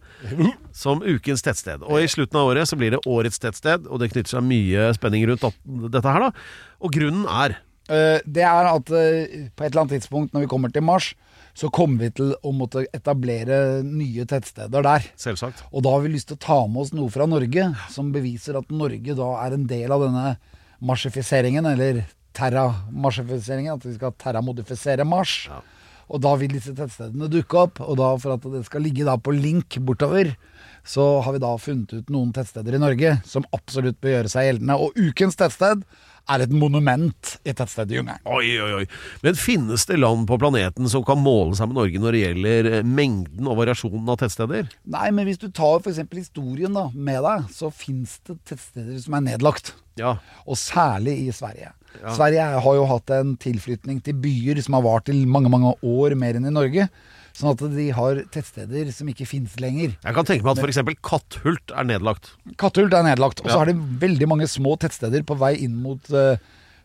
som 0.74 1.04
ukens 1.04 1.43
tettsted. 1.46 1.84
Og 1.84 2.00
i 2.02 2.08
slutten 2.10 2.39
av 2.39 2.48
året 2.54 2.72
så 2.72 2.80
blir 2.80 2.96
det 2.96 3.04
årets 3.06 3.38
tettsted, 3.43 3.86
og 3.91 4.00
det 4.02 4.10
knytter 4.13 4.38
seg 4.38 4.48
mye 4.48 4.88
spenning 4.98 5.28
rundt 5.30 5.43
dette 5.93 6.15
her, 6.15 6.30
da. 6.30 6.32
Og 6.82 6.96
grunnen 6.96 7.28
er 7.30 7.60
Eh, 7.91 8.22
Det 8.24 8.43
er 8.48 8.63
at 8.69 8.89
eh, 8.96 9.50
på 9.52 9.65
et 9.65 9.74
eller 9.74 9.82
annet 9.82 9.98
tidspunkt 9.98 10.32
når 10.32 10.46
vi 10.46 10.48
kommer 10.48 10.72
til 10.72 10.86
Mars, 10.88 11.10
så 11.54 11.70
kommer 11.74 12.08
vi 12.08 12.10
til 12.18 12.34
å 12.42 12.54
måtte 12.56 12.86
etablere 12.96 13.84
nye 13.86 14.26
tettsteder 14.30 14.86
der. 14.86 15.06
selvsagt 15.22 15.62
Og 15.72 15.86
da 15.86 15.94
har 15.94 16.02
vi 16.06 16.16
lyst 16.16 16.32
til 16.32 16.39
å 16.39 16.46
ta 16.48 16.60
med 16.66 16.86
oss 16.86 16.94
noe 16.98 17.13
fra 17.13 17.28
Norge 17.30 17.70
som 17.94 18.10
beviser 18.16 18.58
at 18.58 18.74
Norge 18.74 19.18
da 19.18 19.30
er 19.44 19.58
en 19.58 19.68
del 19.70 19.94
av 19.94 20.08
denne 20.08 20.36
marsifiseringen, 20.84 21.68
eller 21.70 22.04
terramarsjifiseringen. 22.34 23.74
at 23.76 23.86
vi 23.86 23.94
skal 23.96 24.16
terramodifisere 24.18 25.06
Mars. 25.06 25.48
Og 26.10 26.20
da 26.22 26.34
vil 26.36 26.52
disse 26.58 26.74
tettstedene 26.76 27.30
dukke 27.32 27.62
opp, 27.62 27.80
og 27.82 27.98
da 27.98 28.10
for 28.20 28.36
at 28.36 28.48
det 28.52 28.66
skal 28.68 28.84
ligge 28.84 29.06
da 29.08 29.16
på 29.18 29.32
link 29.32 29.78
bortover, 29.80 30.34
så 30.84 31.22
har 31.24 31.34
vi 31.34 31.39
da 31.39 31.54
funnet 31.58 31.94
ut 31.94 32.10
noen 32.12 32.34
tettsteder 32.36 32.76
i 32.76 32.82
Norge 32.82 33.16
som 33.26 33.46
absolutt 33.56 34.02
bør 34.04 34.18
gjøre 34.18 34.34
seg 34.34 34.50
gjeldende. 34.50 34.76
Og 34.76 34.98
ukens 35.00 35.39
tettsted 35.39 35.86
er 36.31 36.43
et 36.45 36.53
monument 36.55 37.33
i 37.43 37.51
tettstedjungelen. 37.51 38.23
Oi, 38.29 38.55
oi, 38.63 38.71
oi. 38.79 38.86
Men 39.25 39.38
finnes 39.39 39.86
det 39.89 39.99
land 39.99 40.25
på 40.29 40.38
planeten 40.39 40.88
som 40.91 41.03
kan 41.07 41.19
måle 41.19 41.57
seg 41.57 41.69
med 41.69 41.79
Norge 41.81 42.01
når 42.01 42.15
det 42.15 42.23
gjelder 42.23 42.69
eh, 42.71 42.88
mengden 42.88 43.49
og 43.49 43.59
variasjonen 43.59 44.09
av 44.13 44.19
tettsteder? 44.21 44.69
Nei, 44.95 45.07
men 45.15 45.27
hvis 45.27 45.41
du 45.41 45.49
tar 45.51 45.81
f.eks. 45.81 46.01
historien 46.15 46.75
da, 46.75 46.88
med 46.93 47.21
deg, 47.25 47.47
så 47.53 47.71
fins 47.73 48.19
det 48.27 48.38
tettsteder 48.49 48.99
som 49.03 49.17
er 49.19 49.25
nedlagt. 49.31 49.73
Ja. 49.99 50.17
Og 50.47 50.57
særlig 50.59 51.19
i 51.27 51.33
Sverige. 51.36 51.73
Sverige 52.15 52.45
har 52.65 52.77
jo 52.79 52.86
hatt 52.89 53.12
en 53.13 53.36
tilflytning 53.38 53.99
til 54.03 54.17
byer 54.17 54.62
som 54.65 54.79
har 54.79 54.86
vart 54.86 55.12
i 55.13 55.17
mange 55.29 55.51
mange 55.53 55.75
år 55.86 56.15
mer 56.19 56.39
enn 56.39 56.49
i 56.49 56.53
Norge. 56.53 56.88
Sånn 57.34 57.50
at 57.56 57.62
de 57.74 57.88
har 57.98 58.19
tettsteder 58.30 58.91
som 58.93 59.08
ikke 59.10 59.26
fins 59.26 59.56
lenger. 59.62 59.96
Jeg 60.04 60.13
kan 60.13 60.26
tenke 60.28 60.46
meg 60.46 60.58
at 60.60 60.63
f.eks. 60.67 61.00
Katthult 61.02 61.72
er 61.74 61.88
nedlagt. 61.89 62.30
Katthult 62.62 62.93
er 62.93 63.08
nedlagt. 63.08 63.41
Og 63.41 63.50
så 63.50 63.56
Ja. 63.56 63.63
har 63.63 63.72
de 63.72 63.74
veldig 63.74 64.28
mange 64.30 64.46
små 64.48 64.76
tettsteder 64.78 65.24
på 65.26 65.38
vei 65.41 65.56
inn 65.65 65.76
mot 65.82 66.12
eh, 66.13 66.38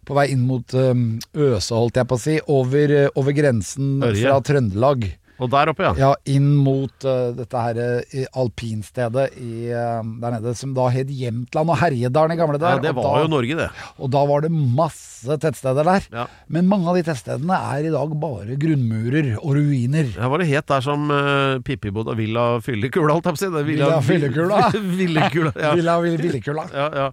på 0.08 0.14
vei 0.16 0.30
inn 0.32 0.46
mot 0.48 0.72
um, 0.72 1.18
Øse, 1.36 1.68
holdt 1.76 1.98
jeg 2.00 2.08
på 2.08 2.16
å 2.16 2.20
si, 2.22 2.38
over, 2.48 2.88
eh, 2.96 3.08
over 3.14 3.32
grensen 3.36 4.00
Ørje. 4.00 4.24
fra 4.24 4.40
Trøndelag. 4.40 5.04
Og 5.38 5.50
der 5.52 5.70
oppe, 5.70 5.84
ja. 5.86 5.92
Ja, 5.98 6.10
inn 6.30 6.48
mot 6.64 7.06
uh, 7.06 7.30
dette 7.36 7.62
her 7.62 7.78
eh, 7.78 8.26
alpinstedet 8.38 9.28
i, 9.38 9.70
uh, 9.70 10.00
der 10.22 10.34
nede, 10.34 10.54
som 10.58 10.72
da 10.74 10.88
het 10.90 11.12
Jämtland 11.14 11.70
og 11.74 11.78
Herjedalen 11.78 12.34
i 12.34 12.38
gamle 12.40 12.58
Ja, 12.58 12.74
det 12.82 12.94
var 12.96 13.06
da, 13.06 13.22
jo 13.22 13.30
Norge, 13.30 13.58
det. 13.60 13.68
Og 14.02 14.10
da 14.14 14.24
var 14.26 14.42
det 14.42 14.50
masse 14.52 15.38
tettsteder 15.42 15.86
der. 15.86 16.08
Ja. 16.14 16.26
Men 16.50 16.70
mange 16.70 16.90
av 16.90 16.98
de 16.98 17.04
tettstedene 17.06 17.58
er 17.70 17.86
i 17.86 17.94
dag 17.94 18.14
bare 18.18 18.58
grunnmurer 18.60 19.34
og 19.38 19.58
ruiner. 19.60 20.10
Ja, 20.16 20.30
var 20.32 20.42
det 20.42 20.50
het 20.50 20.70
der 20.70 20.84
som 20.84 21.06
uh, 21.12 21.58
Pippi 21.62 21.94
bodde? 21.94 22.16
Villa 22.18 22.48
Fyllekula, 22.64 23.14
holdt 23.14 23.30
jeg 23.30 23.36
på 23.36 23.40
å 23.40 23.44
si? 23.44 23.52
Er 23.52 23.68
Villa 23.68 23.92
Fyllekula. 24.02 24.62
Villekula, 25.02 25.54
ja. 25.54 25.74
Villa 25.78 26.00
Villekula. 26.02 26.70
ja, 26.74 26.88
ja. 27.04 27.10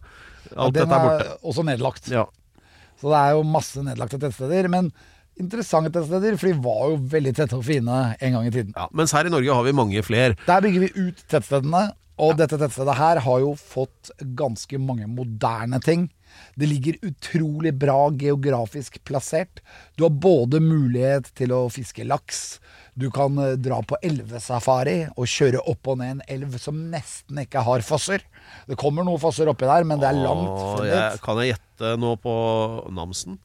Alt 0.56 0.76
dette 0.78 0.86
er 0.88 1.06
borte. 1.06 1.26
Den 1.26 1.36
er 1.36 1.50
også 1.52 1.66
nedlagt. 1.66 2.10
Ja. 2.14 2.26
Så 3.02 3.12
det 3.12 3.20
er 3.20 3.36
jo 3.36 3.44
masse 3.48 3.84
nedlagte 3.86 4.20
tettsteder. 4.22 4.70
Men 4.72 4.90
interessante 5.42 5.92
tettsteder, 5.94 6.38
for 6.40 6.50
de 6.50 6.64
var 6.66 6.82
jo 6.94 6.98
veldig 7.16 7.36
tette 7.38 7.58
og 7.58 7.66
fine 7.68 8.00
en 8.16 8.38
gang 8.38 8.48
i 8.48 8.54
tiden. 8.54 8.74
ja. 8.76 8.88
Mens 8.96 9.14
her 9.16 9.28
i 9.28 9.34
Norge 9.34 9.60
har 9.60 9.68
vi 9.68 9.76
mange 9.76 10.04
flere. 10.06 10.36
Der 10.48 10.66
bygger 10.66 10.86
vi 10.88 11.08
ut 11.08 11.24
tettstedene, 11.32 11.88
og 12.16 12.38
dette 12.40 12.60
tettstedet 12.60 12.96
her 12.96 13.20
har 13.26 13.40
jo 13.44 13.56
fått 13.60 14.12
ganske 14.40 14.80
mange 14.80 15.08
moderne 15.12 15.82
ting. 15.84 16.08
Det 16.56 16.68
ligger 16.68 17.00
utrolig 17.04 17.74
bra 17.80 18.10
geografisk 18.12 19.02
plassert. 19.08 19.62
Du 19.96 20.06
har 20.08 20.12
både 20.12 20.62
mulighet 20.64 21.32
til 21.36 21.52
å 21.56 21.66
fiske 21.72 22.08
laks, 22.08 22.60
du 22.96 23.10
kan 23.12 23.36
eh, 23.44 23.58
dra 23.60 23.82
på 23.84 23.98
elvesafari 24.08 25.02
og 25.20 25.28
kjøre 25.28 25.64
opp 25.68 25.92
og 25.92 26.00
ned 26.00 26.14
en 26.14 26.22
elv 26.32 26.56
som 26.64 26.78
nesten 26.92 27.42
ikke 27.44 27.66
har 27.68 27.84
fosser. 27.84 28.24
Det 28.70 28.78
kommer 28.80 29.04
noen 29.04 29.20
fosser 29.20 29.52
oppi 29.52 29.68
der, 29.68 29.84
men 29.88 30.00
det 30.00 30.08
er 30.08 30.22
langt 30.22 30.54
Åh, 30.56 30.86
jeg, 30.88 31.20
kan 31.26 31.42
jeg 31.44 31.54
gjette 31.54 31.92
nå 32.00 32.14
på 32.24 32.36
Namsen? 32.96 33.36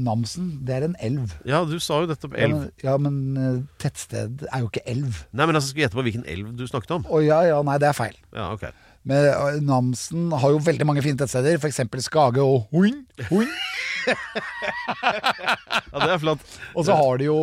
Namsen, 0.00 0.52
det 0.66 0.76
er 0.76 0.86
en 0.86 0.96
elv. 1.02 1.34
Ja, 1.48 1.62
du 1.68 1.76
sa 1.82 2.02
jo 2.02 2.10
nettopp 2.10 2.36
Ja, 2.36 2.46
elv. 2.46 2.58
men, 2.58 2.70
ja, 2.84 2.94
men 3.00 3.16
eh, 3.40 3.56
tettsted 3.82 4.44
er 4.50 4.62
jo 4.62 4.70
ikke 4.70 4.84
elv. 4.90 5.24
Nei, 5.32 5.46
men 5.46 5.58
altså, 5.58 5.70
skal 5.70 5.80
vi 5.80 5.84
gjette 5.86 5.98
på 5.98 6.04
hvilken 6.06 6.26
elv 6.30 6.52
du 6.58 6.64
snakket 6.68 6.94
om? 6.98 7.08
Å 7.10 7.22
ja, 7.24 7.40
ja, 7.48 7.58
nei, 7.66 7.76
det 7.82 7.90
er 7.90 7.96
feil. 7.98 8.16
Ja, 8.36 8.50
ok. 8.54 8.68
Men 9.10 9.30
eh, 9.30 9.58
Namsen 9.64 10.28
har 10.42 10.54
jo 10.54 10.60
veldig 10.64 10.86
mange 10.88 11.04
fine 11.04 11.20
tettsteder, 11.20 11.58
f.eks. 11.60 11.82
Skage 12.06 12.44
og 12.44 12.68
Hoin. 12.74 13.04
Hoin. 13.32 13.50
Ja, 15.90 16.00
det 16.00 16.12
er 16.14 16.20
flott. 16.22 16.44
Og 16.72 16.86
så 16.86 16.94
har 16.96 17.18
de 17.20 17.26
jo 17.26 17.38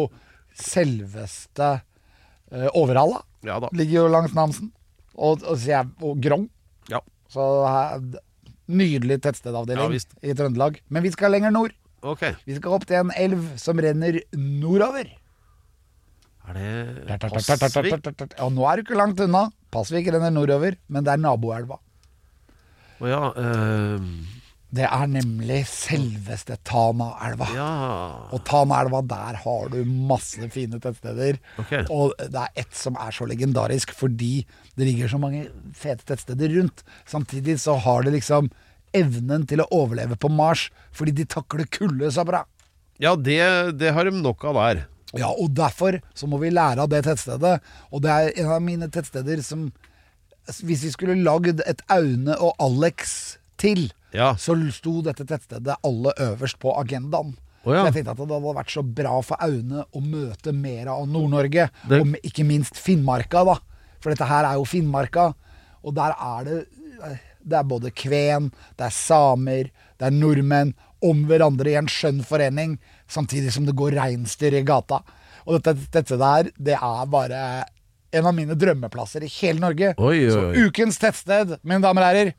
selveste 0.57 1.67
uh, 1.77 2.69
Overhalla. 2.73 3.21
Ja 3.45 3.59
da. 3.61 3.69
Ligger 3.77 4.01
jo 4.01 4.05
langs 4.11 4.33
Namsen. 4.35 4.71
Og, 5.13 5.43
og, 5.45 5.67
og 6.01 6.21
Grong. 6.23 6.47
Ja. 6.91 7.01
Så 7.31 7.43
her, 7.67 8.01
nydelig 8.67 9.19
tettstedavdeling 9.23 9.95
ja, 9.95 10.01
i 10.23 10.35
Trøndelag. 10.37 10.81
Men 10.89 11.05
vi 11.05 11.13
skal 11.13 11.33
lenger 11.35 11.53
nord. 11.55 11.75
Ok. 12.05 12.23
Vi 12.45 12.57
skal 12.57 12.75
opp 12.77 12.85
til 12.89 12.99
en 13.01 13.13
elv 13.17 13.47
som 13.61 13.79
renner 13.81 14.19
nordover. 14.37 15.09
Er 16.47 16.55
det 16.55 17.17
Pasvik? 17.19 18.07
Ja, 18.37 18.47
nå 18.53 18.67
er 18.69 18.79
du 18.79 18.85
ikke 18.85 18.97
langt 18.99 19.19
unna. 19.25 19.47
Pasvik 19.73 20.07
renner 20.13 20.31
nordover, 20.31 20.77
men 20.87 21.03
det 21.03 21.15
er 21.15 21.23
naboelva. 21.23 21.79
Å 22.97 23.09
ja. 23.09 23.21
ehm, 23.37 24.05
Det 24.73 24.85
er 24.87 25.07
nemlig 25.11 25.59
selveste 25.69 26.57
Tanaelva. 26.67 27.49
ja. 27.55 27.67
Og 28.35 28.41
Tanaelva, 28.47 29.01
der 29.07 29.37
har 29.43 29.69
du 29.73 29.81
masse 29.85 30.47
fine 30.53 30.79
tettsteder. 30.83 31.37
Ok. 31.59 31.73
Og 31.93 32.15
det 32.19 32.45
er 32.45 32.63
ett 32.63 32.73
som 32.75 32.97
er 32.99 33.11
så 33.15 33.27
legendarisk 33.29 33.91
fordi 33.95 34.45
det 34.77 34.87
ligger 34.87 35.11
så 35.11 35.19
mange 35.21 35.47
fete 35.75 36.07
tettsteder 36.07 36.55
rundt. 36.57 36.83
Samtidig 37.05 37.59
så 37.63 37.75
har 37.83 38.03
det 38.07 38.15
liksom 38.17 38.49
evnen 38.95 39.45
til 39.49 39.61
å 39.63 39.67
overleve 39.71 40.15
på 40.19 40.29
Mars 40.31 40.67
fordi 40.95 41.11
de 41.19 41.25
takler 41.25 41.65
kulde 41.71 42.11
så 42.13 42.23
bra. 42.27 42.43
Ja, 42.99 43.15
det, 43.15 43.39
det 43.77 43.91
har 43.93 44.05
de 44.09 44.11
nok 44.21 44.43
av 44.49 44.55
der. 44.57 44.85
Ja, 45.15 45.29
og 45.31 45.53
derfor 45.55 45.99
så 46.17 46.27
må 46.27 46.39
vi 46.41 46.49
lære 46.51 46.83
av 46.83 46.89
det 46.91 47.03
tettstedet. 47.05 47.59
Og 47.93 48.01
det 48.03 48.11
er 48.11 48.31
en 48.43 48.49
av 48.57 48.61
mine 48.63 48.89
tettsteder 48.91 49.39
som 49.45 49.69
Hvis 50.47 50.83
vi 50.85 50.89
skulle 50.93 51.15
lagd 51.19 51.59
et 51.67 51.81
Aune 51.91 52.35
og 52.39 52.53
Alex 52.63 53.37
til, 53.59 53.89
Ja. 54.15 54.33
så 54.39 54.55
sto 54.71 55.01
dette 55.03 55.25
tettstedet 55.27 55.75
aller 55.83 56.13
øverst 56.23 56.57
på 56.59 56.71
agendaen. 56.79 57.33
Oh, 57.65 57.73
ja. 57.73 57.83
Jeg 57.83 57.97
tenkte 57.97 58.11
at 58.13 58.17
det 58.21 58.27
hadde 58.31 58.53
vært 58.55 58.71
så 58.71 58.81
bra 58.95 59.17
for 59.21 59.35
Aune 59.43 59.83
å 59.91 59.99
møte 59.99 60.53
mer 60.55 60.87
av 60.87 61.03
Nord-Norge, 61.11 61.69
Det- 61.89 61.99
og 61.99 62.15
ikke 62.23 62.45
minst 62.47 62.75
Finnmarka, 62.79 63.43
da. 63.43 63.57
For 63.99 64.09
dette 64.13 64.23
her 64.25 64.45
er 64.45 64.53
jo 64.55 64.63
Finnmarka, 64.63 65.33
og 65.83 65.93
der 65.95 66.15
er 66.15 66.43
det 66.45 66.67
Det 67.47 67.57
er 67.61 67.63
både 67.67 67.91
kven, 67.95 68.49
det 68.77 68.89
er 68.89 68.93
samer, 68.95 69.69
det 69.97 70.09
er 70.09 70.15
nordmenn 70.15 70.73
om 71.05 71.23
hverandre 71.29 71.71
i 71.71 71.77
en 71.79 71.87
skjønn 71.91 72.23
forening, 72.25 72.77
samtidig 73.07 73.51
som 73.55 73.65
det 73.67 73.75
går 73.77 73.95
reinsdyr 73.99 74.57
i 74.59 74.63
gata. 74.67 74.99
Og 75.47 75.59
dette, 75.61 75.77
dette 75.93 76.17
der, 76.19 76.49
det 76.57 76.75
er 76.75 77.05
bare 77.13 77.41
en 78.17 78.25
av 78.27 78.33
mine 78.35 78.55
drømmeplasser 78.57 79.23
i 79.23 79.31
hele 79.39 79.61
Norge. 79.63 79.93
Oi, 79.99 80.17
oi, 80.25 80.29
Så 80.31 80.67
ukens 80.67 80.97
tettsted, 80.99 81.57
mine 81.63 81.83
damer 81.83 82.03
og 82.03 82.11
herrer 82.11 82.33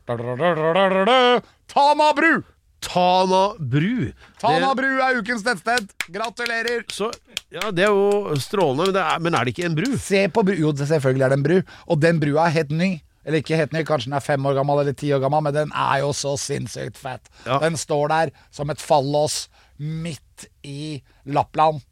Tana 1.69 2.13
bru! 2.17 2.43
Tana 2.81 3.43
bru. 3.59 4.13
Tana 4.41 4.69
Det- 4.69 4.77
bru 4.79 4.91
er 5.03 5.19
ukens 5.19 5.43
tettsted. 5.45 5.89
Gratulerer! 6.15 6.85
Så, 6.89 7.11
ja, 7.51 7.71
det 7.75 7.85
er 7.85 7.91
jo 7.93 8.35
strålende, 8.39 8.87
men, 8.87 8.95
det 8.95 9.03
er, 9.03 9.19
men 9.21 9.35
er 9.35 9.45
det 9.45 9.55
ikke 9.57 9.67
en 9.67 9.75
bru? 9.75 9.97
Se 9.99 10.29
på 10.29 10.45
bru. 10.47 10.55
Jo, 10.55 10.73
selvfølgelig 10.73 11.25
er 11.25 11.29
det 11.35 11.39
en 11.39 11.43
bru. 11.43 11.59
Og 11.89 12.01
den 12.01 12.21
brua 12.21 12.47
er 12.47 12.55
helt 12.55 12.71
ny. 12.71 12.91
Eller 13.29 13.43
ikke 13.43 13.59
helt 13.61 13.75
ny, 13.77 13.83
kanskje 13.85 14.09
den 14.09 14.17
er 14.17 14.25
fem 14.25 14.47
år 14.49 14.57
gammel 14.57 14.81
eller 14.81 14.97
ti 14.97 15.11
år 15.13 15.21
gammel, 15.21 15.43
men 15.45 15.53
den 15.53 15.73
er 15.77 15.99
jo 16.01 16.15
så 16.17 16.33
sinnssykt 16.41 16.97
fett. 16.97 17.29
Ja. 17.45 17.59
Den 17.61 17.77
står 17.77 18.09
der 18.09 18.33
som 18.57 18.73
et 18.73 18.81
fallås 18.81 19.43
midt 19.77 20.49
i 20.65 21.03
Lappland. 21.29 21.85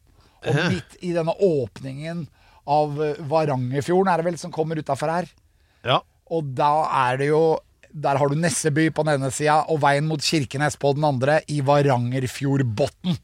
Og 0.46 0.58
midt 0.70 0.96
i 1.04 1.12
denne 1.12 1.34
åpningen 1.42 2.24
av 2.70 2.96
eh, 3.02 3.20
Varangerfjorden, 3.28 4.08
er 4.10 4.22
det 4.22 4.28
vel, 4.30 4.38
som 4.40 4.54
kommer 4.54 4.80
utafor 4.80 5.12
her. 5.12 5.28
Ja. 5.86 6.00
Og 6.32 6.48
da 6.58 6.72
er 7.06 7.20
det 7.20 7.30
jo 7.30 7.42
Der 7.96 8.18
har 8.18 8.28
du 8.28 8.34
Nesseby 8.36 8.90
på 8.92 9.04
den 9.06 9.14
ene 9.16 9.30
sida, 9.32 9.62
og 9.72 9.78
veien 9.80 10.04
mot 10.04 10.20
Kirkenes 10.20 10.74
på 10.76 10.90
den 10.98 11.04
andre, 11.08 11.38
i 11.48 11.62
Varangerfjordbotn. 11.64 13.14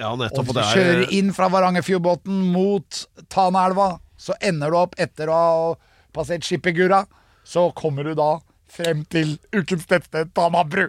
Ja, 0.00 0.14
nettopp. 0.16 0.48
Og 0.48 0.56
du 0.56 0.60
er, 0.62 0.70
kjører 0.70 1.12
inn 1.12 1.28
fra 1.36 1.50
Varangerfjordbotn 1.52 2.38
mot 2.54 3.02
Tanaelva, 3.28 3.98
så 4.16 4.32
ender 4.40 4.72
du 4.72 4.78
opp 4.80 4.96
etter 4.96 5.28
å 5.28 5.36
ha 5.36 5.74
passert 6.16 6.46
Skippegura. 6.46 7.02
Så 7.44 7.68
kommer 7.76 8.04
du 8.08 8.14
da 8.18 8.38
frem 8.74 9.04
til 9.12 9.36
ukens 9.54 9.86
tettsted 9.86 10.32
Tanabru. 10.34 10.88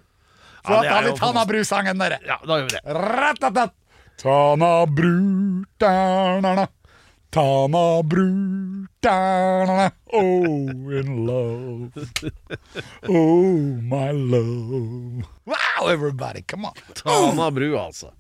Så 0.65 0.71
Ja, 0.73 0.81
da 0.81 0.89
tar 0.89 1.03
vi 1.03 1.11
Tanabru-sangen, 1.19 1.99
dere. 2.01 2.17
Ja, 2.25 2.39
da 2.41 2.57
gjør 2.61 2.69
vi 2.71 2.77
det. 2.77 2.95
Ratatat. 2.95 3.73
Tanabru, 4.17 5.65
da-na-na. 5.77 6.67
Tanabru, 7.35 8.87
da-na-na. 9.03 9.89
Oh, 10.13 10.89
in 10.95 11.25
love. 11.27 11.91
Oh, 13.09 13.51
my 13.91 14.11
love. 14.11 15.25
Wow, 15.45 15.87
everybody, 15.89 16.41
come 16.47 16.65
on. 16.65 16.73
Tanabru, 16.95 17.75
altså. 17.77 18.13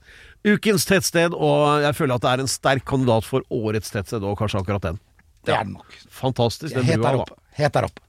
Ukens 0.45 0.85
tettsted, 0.85 1.33
og 1.33 1.81
jeg 1.81 1.95
føler 1.97 2.19
at 2.19 2.21
det 2.27 2.33
er 2.35 2.43
en 2.43 2.51
sterk 2.51 2.85
kandidat 2.85 3.25
for 3.25 3.41
årets 3.49 3.89
tettsted, 3.95 4.21
og 4.21 4.37
kanskje 4.37 4.61
akkurat 4.61 4.83
den. 4.91 4.99
Det 5.47 5.55
er 5.55 5.63
den 5.65 5.73
nok. 5.79 5.97
Fantastisk, 6.11 6.75
den 6.75 7.01
brua. 7.01 7.23
oppe. 7.23 7.39
Helt 7.55 7.73
der 7.77 7.87
oppe. 7.87 8.01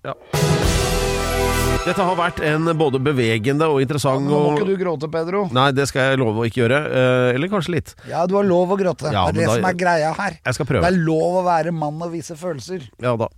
Dette 1.87 2.03
har 2.03 2.17
vært 2.19 2.41
en 2.43 2.67
både 2.75 2.99
bevegende 2.99 3.69
og 3.71 3.79
interessant 3.85 4.25
Nå 4.27 4.35
må 4.35 4.39
og 4.51 4.57
ikke 4.59 4.67
du 4.73 4.81
gråte, 4.81 5.07
Pedro. 5.13 5.45
Nei, 5.55 5.69
det 5.77 5.85
skal 5.87 6.09
jeg 6.11 6.19
love 6.19 6.43
å 6.43 6.47
ikke 6.49 6.65
gjøre. 6.65 6.81
Eh, 6.91 7.35
eller 7.37 7.51
kanskje 7.53 7.77
litt. 7.77 7.93
Ja, 8.11 8.25
du 8.27 8.35
har 8.35 8.47
lov 8.49 8.73
å 8.75 8.79
gråte. 8.81 9.07
Ja, 9.15 9.29
det 9.31 9.37
er 9.37 9.39
det 9.39 9.47
da- 9.47 9.55
som 9.61 9.69
er 9.71 9.77
greia 9.79 10.13
her. 10.19 10.39
Jeg 10.45 10.55
skal 10.59 10.67
prøve. 10.67 10.83
Det 10.83 10.91
er 10.91 10.99
lov 11.07 11.37
å 11.39 11.45
være 11.47 11.71
mann 11.73 12.03
og 12.03 12.11
vise 12.11 12.35
følelser. 12.35 12.89
Ja 13.01 13.15
da. 13.17 13.29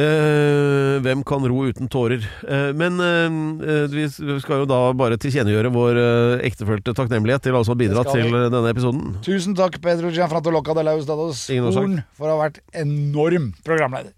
Eh, 0.00 0.96
hvem 1.04 1.20
kan 1.26 1.44
ro 1.50 1.66
uten 1.68 1.88
tårer? 1.90 2.24
Eh, 2.48 2.70
men 2.72 2.96
eh, 3.02 3.86
vi 3.92 4.06
vi 4.08 4.38
skal 4.40 4.62
jo 4.62 4.68
da 4.70 4.78
bare 4.96 5.18
tilkjennegjøre 5.20 5.72
vår 5.74 5.98
uh, 6.00 6.38
ektefølte 6.46 6.94
takknemlighet 6.96 7.42
til 7.42 7.52
alle 7.58 7.66
som 7.66 7.74
har 7.74 7.80
bidratt 7.82 8.06
Det 8.06 8.14
skal 8.14 8.22
til 8.22 8.30
vi. 8.30 8.38
eh, 8.46 8.52
denne 8.54 8.70
episoden. 8.72 9.18
Tusen 9.26 9.56
takk, 9.58 9.76
Pedro 9.82 10.08
Gianfrantoloca 10.14 10.72
de 10.78 10.86
Laus 10.86 11.04
Dados 11.10 11.42
Ingen 11.50 11.68
årsak. 11.68 11.82
Horn, 11.84 12.04
for 12.16 12.30
å 12.30 12.38
ha 12.38 12.48
vært 12.48 12.62
enorm 12.72 13.50
programleder. 13.66 14.14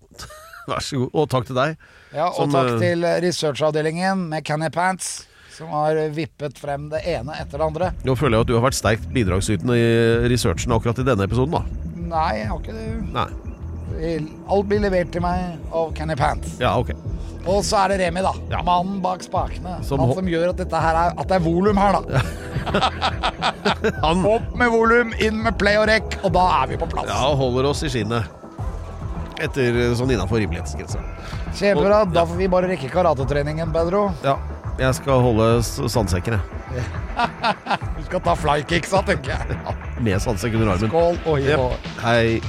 Vær 0.71 0.85
så 0.85 1.01
god. 1.03 1.11
Og 1.19 1.29
takk 1.33 1.47
til 1.49 1.59
deg. 1.59 1.77
Ja, 2.15 2.29
og 2.31 2.39
Som, 2.45 2.55
takk 2.55 2.73
eh, 2.77 2.81
til 2.83 3.07
researchavdelingen 3.25 4.27
med 4.31 4.45
Canny 4.47 4.69
Pants, 4.75 5.13
som 5.53 5.71
har 5.75 5.99
vippet 6.17 6.59
frem 6.61 6.89
det 6.93 7.03
ene 7.09 7.35
etter 7.41 7.59
det 7.61 7.67
andre. 7.67 7.93
Nå 8.07 8.15
føler 8.19 8.39
jeg 8.39 8.47
at 8.47 8.51
du 8.53 8.55
har 8.59 8.67
vært 8.67 8.79
sterkt 8.79 9.09
bidragsytende 9.15 9.77
i 9.79 9.89
researchen 10.33 10.73
akkurat 10.77 11.01
i 11.03 11.07
denne 11.09 11.27
episoden, 11.29 11.59
da. 11.59 11.65
Nei, 12.13 12.29
jeg 12.41 12.51
har 12.51 12.61
ikke 12.61 12.77
det. 12.77 12.87
Nei. 13.15 13.31
Alt 14.53 14.69
blir 14.71 14.81
levert 14.83 15.11
til 15.13 15.23
meg 15.25 15.59
av 15.77 15.91
Canny 15.97 16.17
Pants. 16.19 16.57
Ja, 16.63 16.73
ok. 16.81 16.95
Og 17.43 17.65
så 17.67 17.81
er 17.83 17.93
det 17.93 17.99
Remi, 18.05 18.23
da. 18.23 18.31
Ja. 18.53 18.61
Mannen 18.65 19.01
bak 19.03 19.25
spakene. 19.27 19.81
Som 19.85 19.99
Han 20.01 20.13
som 20.15 20.29
gjør 20.31 20.53
at, 20.53 20.61
dette 20.63 20.83
her 20.85 20.99
er, 21.01 21.17
at 21.19 21.27
det 21.33 21.37
er 21.41 21.43
volum 21.45 21.81
her, 21.81 21.99
da. 21.99 22.23
Han 24.05 24.23
Opp 24.31 24.53
med 24.59 24.71
volum, 24.73 25.11
inn 25.19 25.41
med 25.43 25.59
play 25.61 25.77
og 25.81 25.89
rekk, 25.91 26.21
og 26.23 26.33
da 26.37 26.45
er 26.61 26.71
vi 26.73 26.79
på 26.81 26.87
plass. 26.93 27.11
ja, 27.11 27.33
holder 27.37 27.69
oss 27.73 27.83
i 27.87 27.91
skinnet. 27.93 28.42
Etter 29.41 29.79
eh, 29.87 29.93
sånn 29.97 30.13
innafor 30.15 30.43
rimelighetsgrensa. 30.43 31.01
Kjempebra. 31.57 32.03
Da 32.13 32.27
får 32.29 32.41
vi 32.41 32.49
bare 32.53 32.73
rekke 32.73 32.91
karatetreningen, 32.93 33.73
Pedro. 33.75 34.09
Ja. 34.27 34.37
Jeg 34.81 34.97
skal 34.97 35.21
holde 35.21 35.47
sandsekken, 35.63 36.39
jeg. 36.39 36.85
Du 37.99 38.03
skal 38.07 38.23
ta 38.25 38.35
flykicksa, 38.41 39.03
tenker 39.09 39.37
jeg. 39.37 39.57
Ja, 39.69 39.77
med 40.01 40.23
sandsekk 40.25 40.57
under 40.59 40.75
armen. 40.75 40.89
Skål 40.91 41.21
og 41.29 41.39
hi 41.39 41.53
Jep. 41.53 41.89
Hei. 42.03 42.41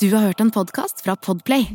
Du 0.00 0.08
har 0.14 0.22
hørt 0.30 0.40
en 0.40 0.50
podcast 0.50 1.00
fra 1.04 1.12
Podplay. 1.16 1.66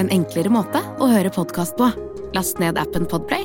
En 0.00 0.08
enklere 0.08 0.48
måte 0.48 0.80
å 0.96 1.08
høre 1.10 1.28
podcast 1.28 1.76
på. 1.76 1.90
Last 2.32 2.56
ned 2.60 2.80
appen 2.80 3.04
Podplay, 3.08 3.44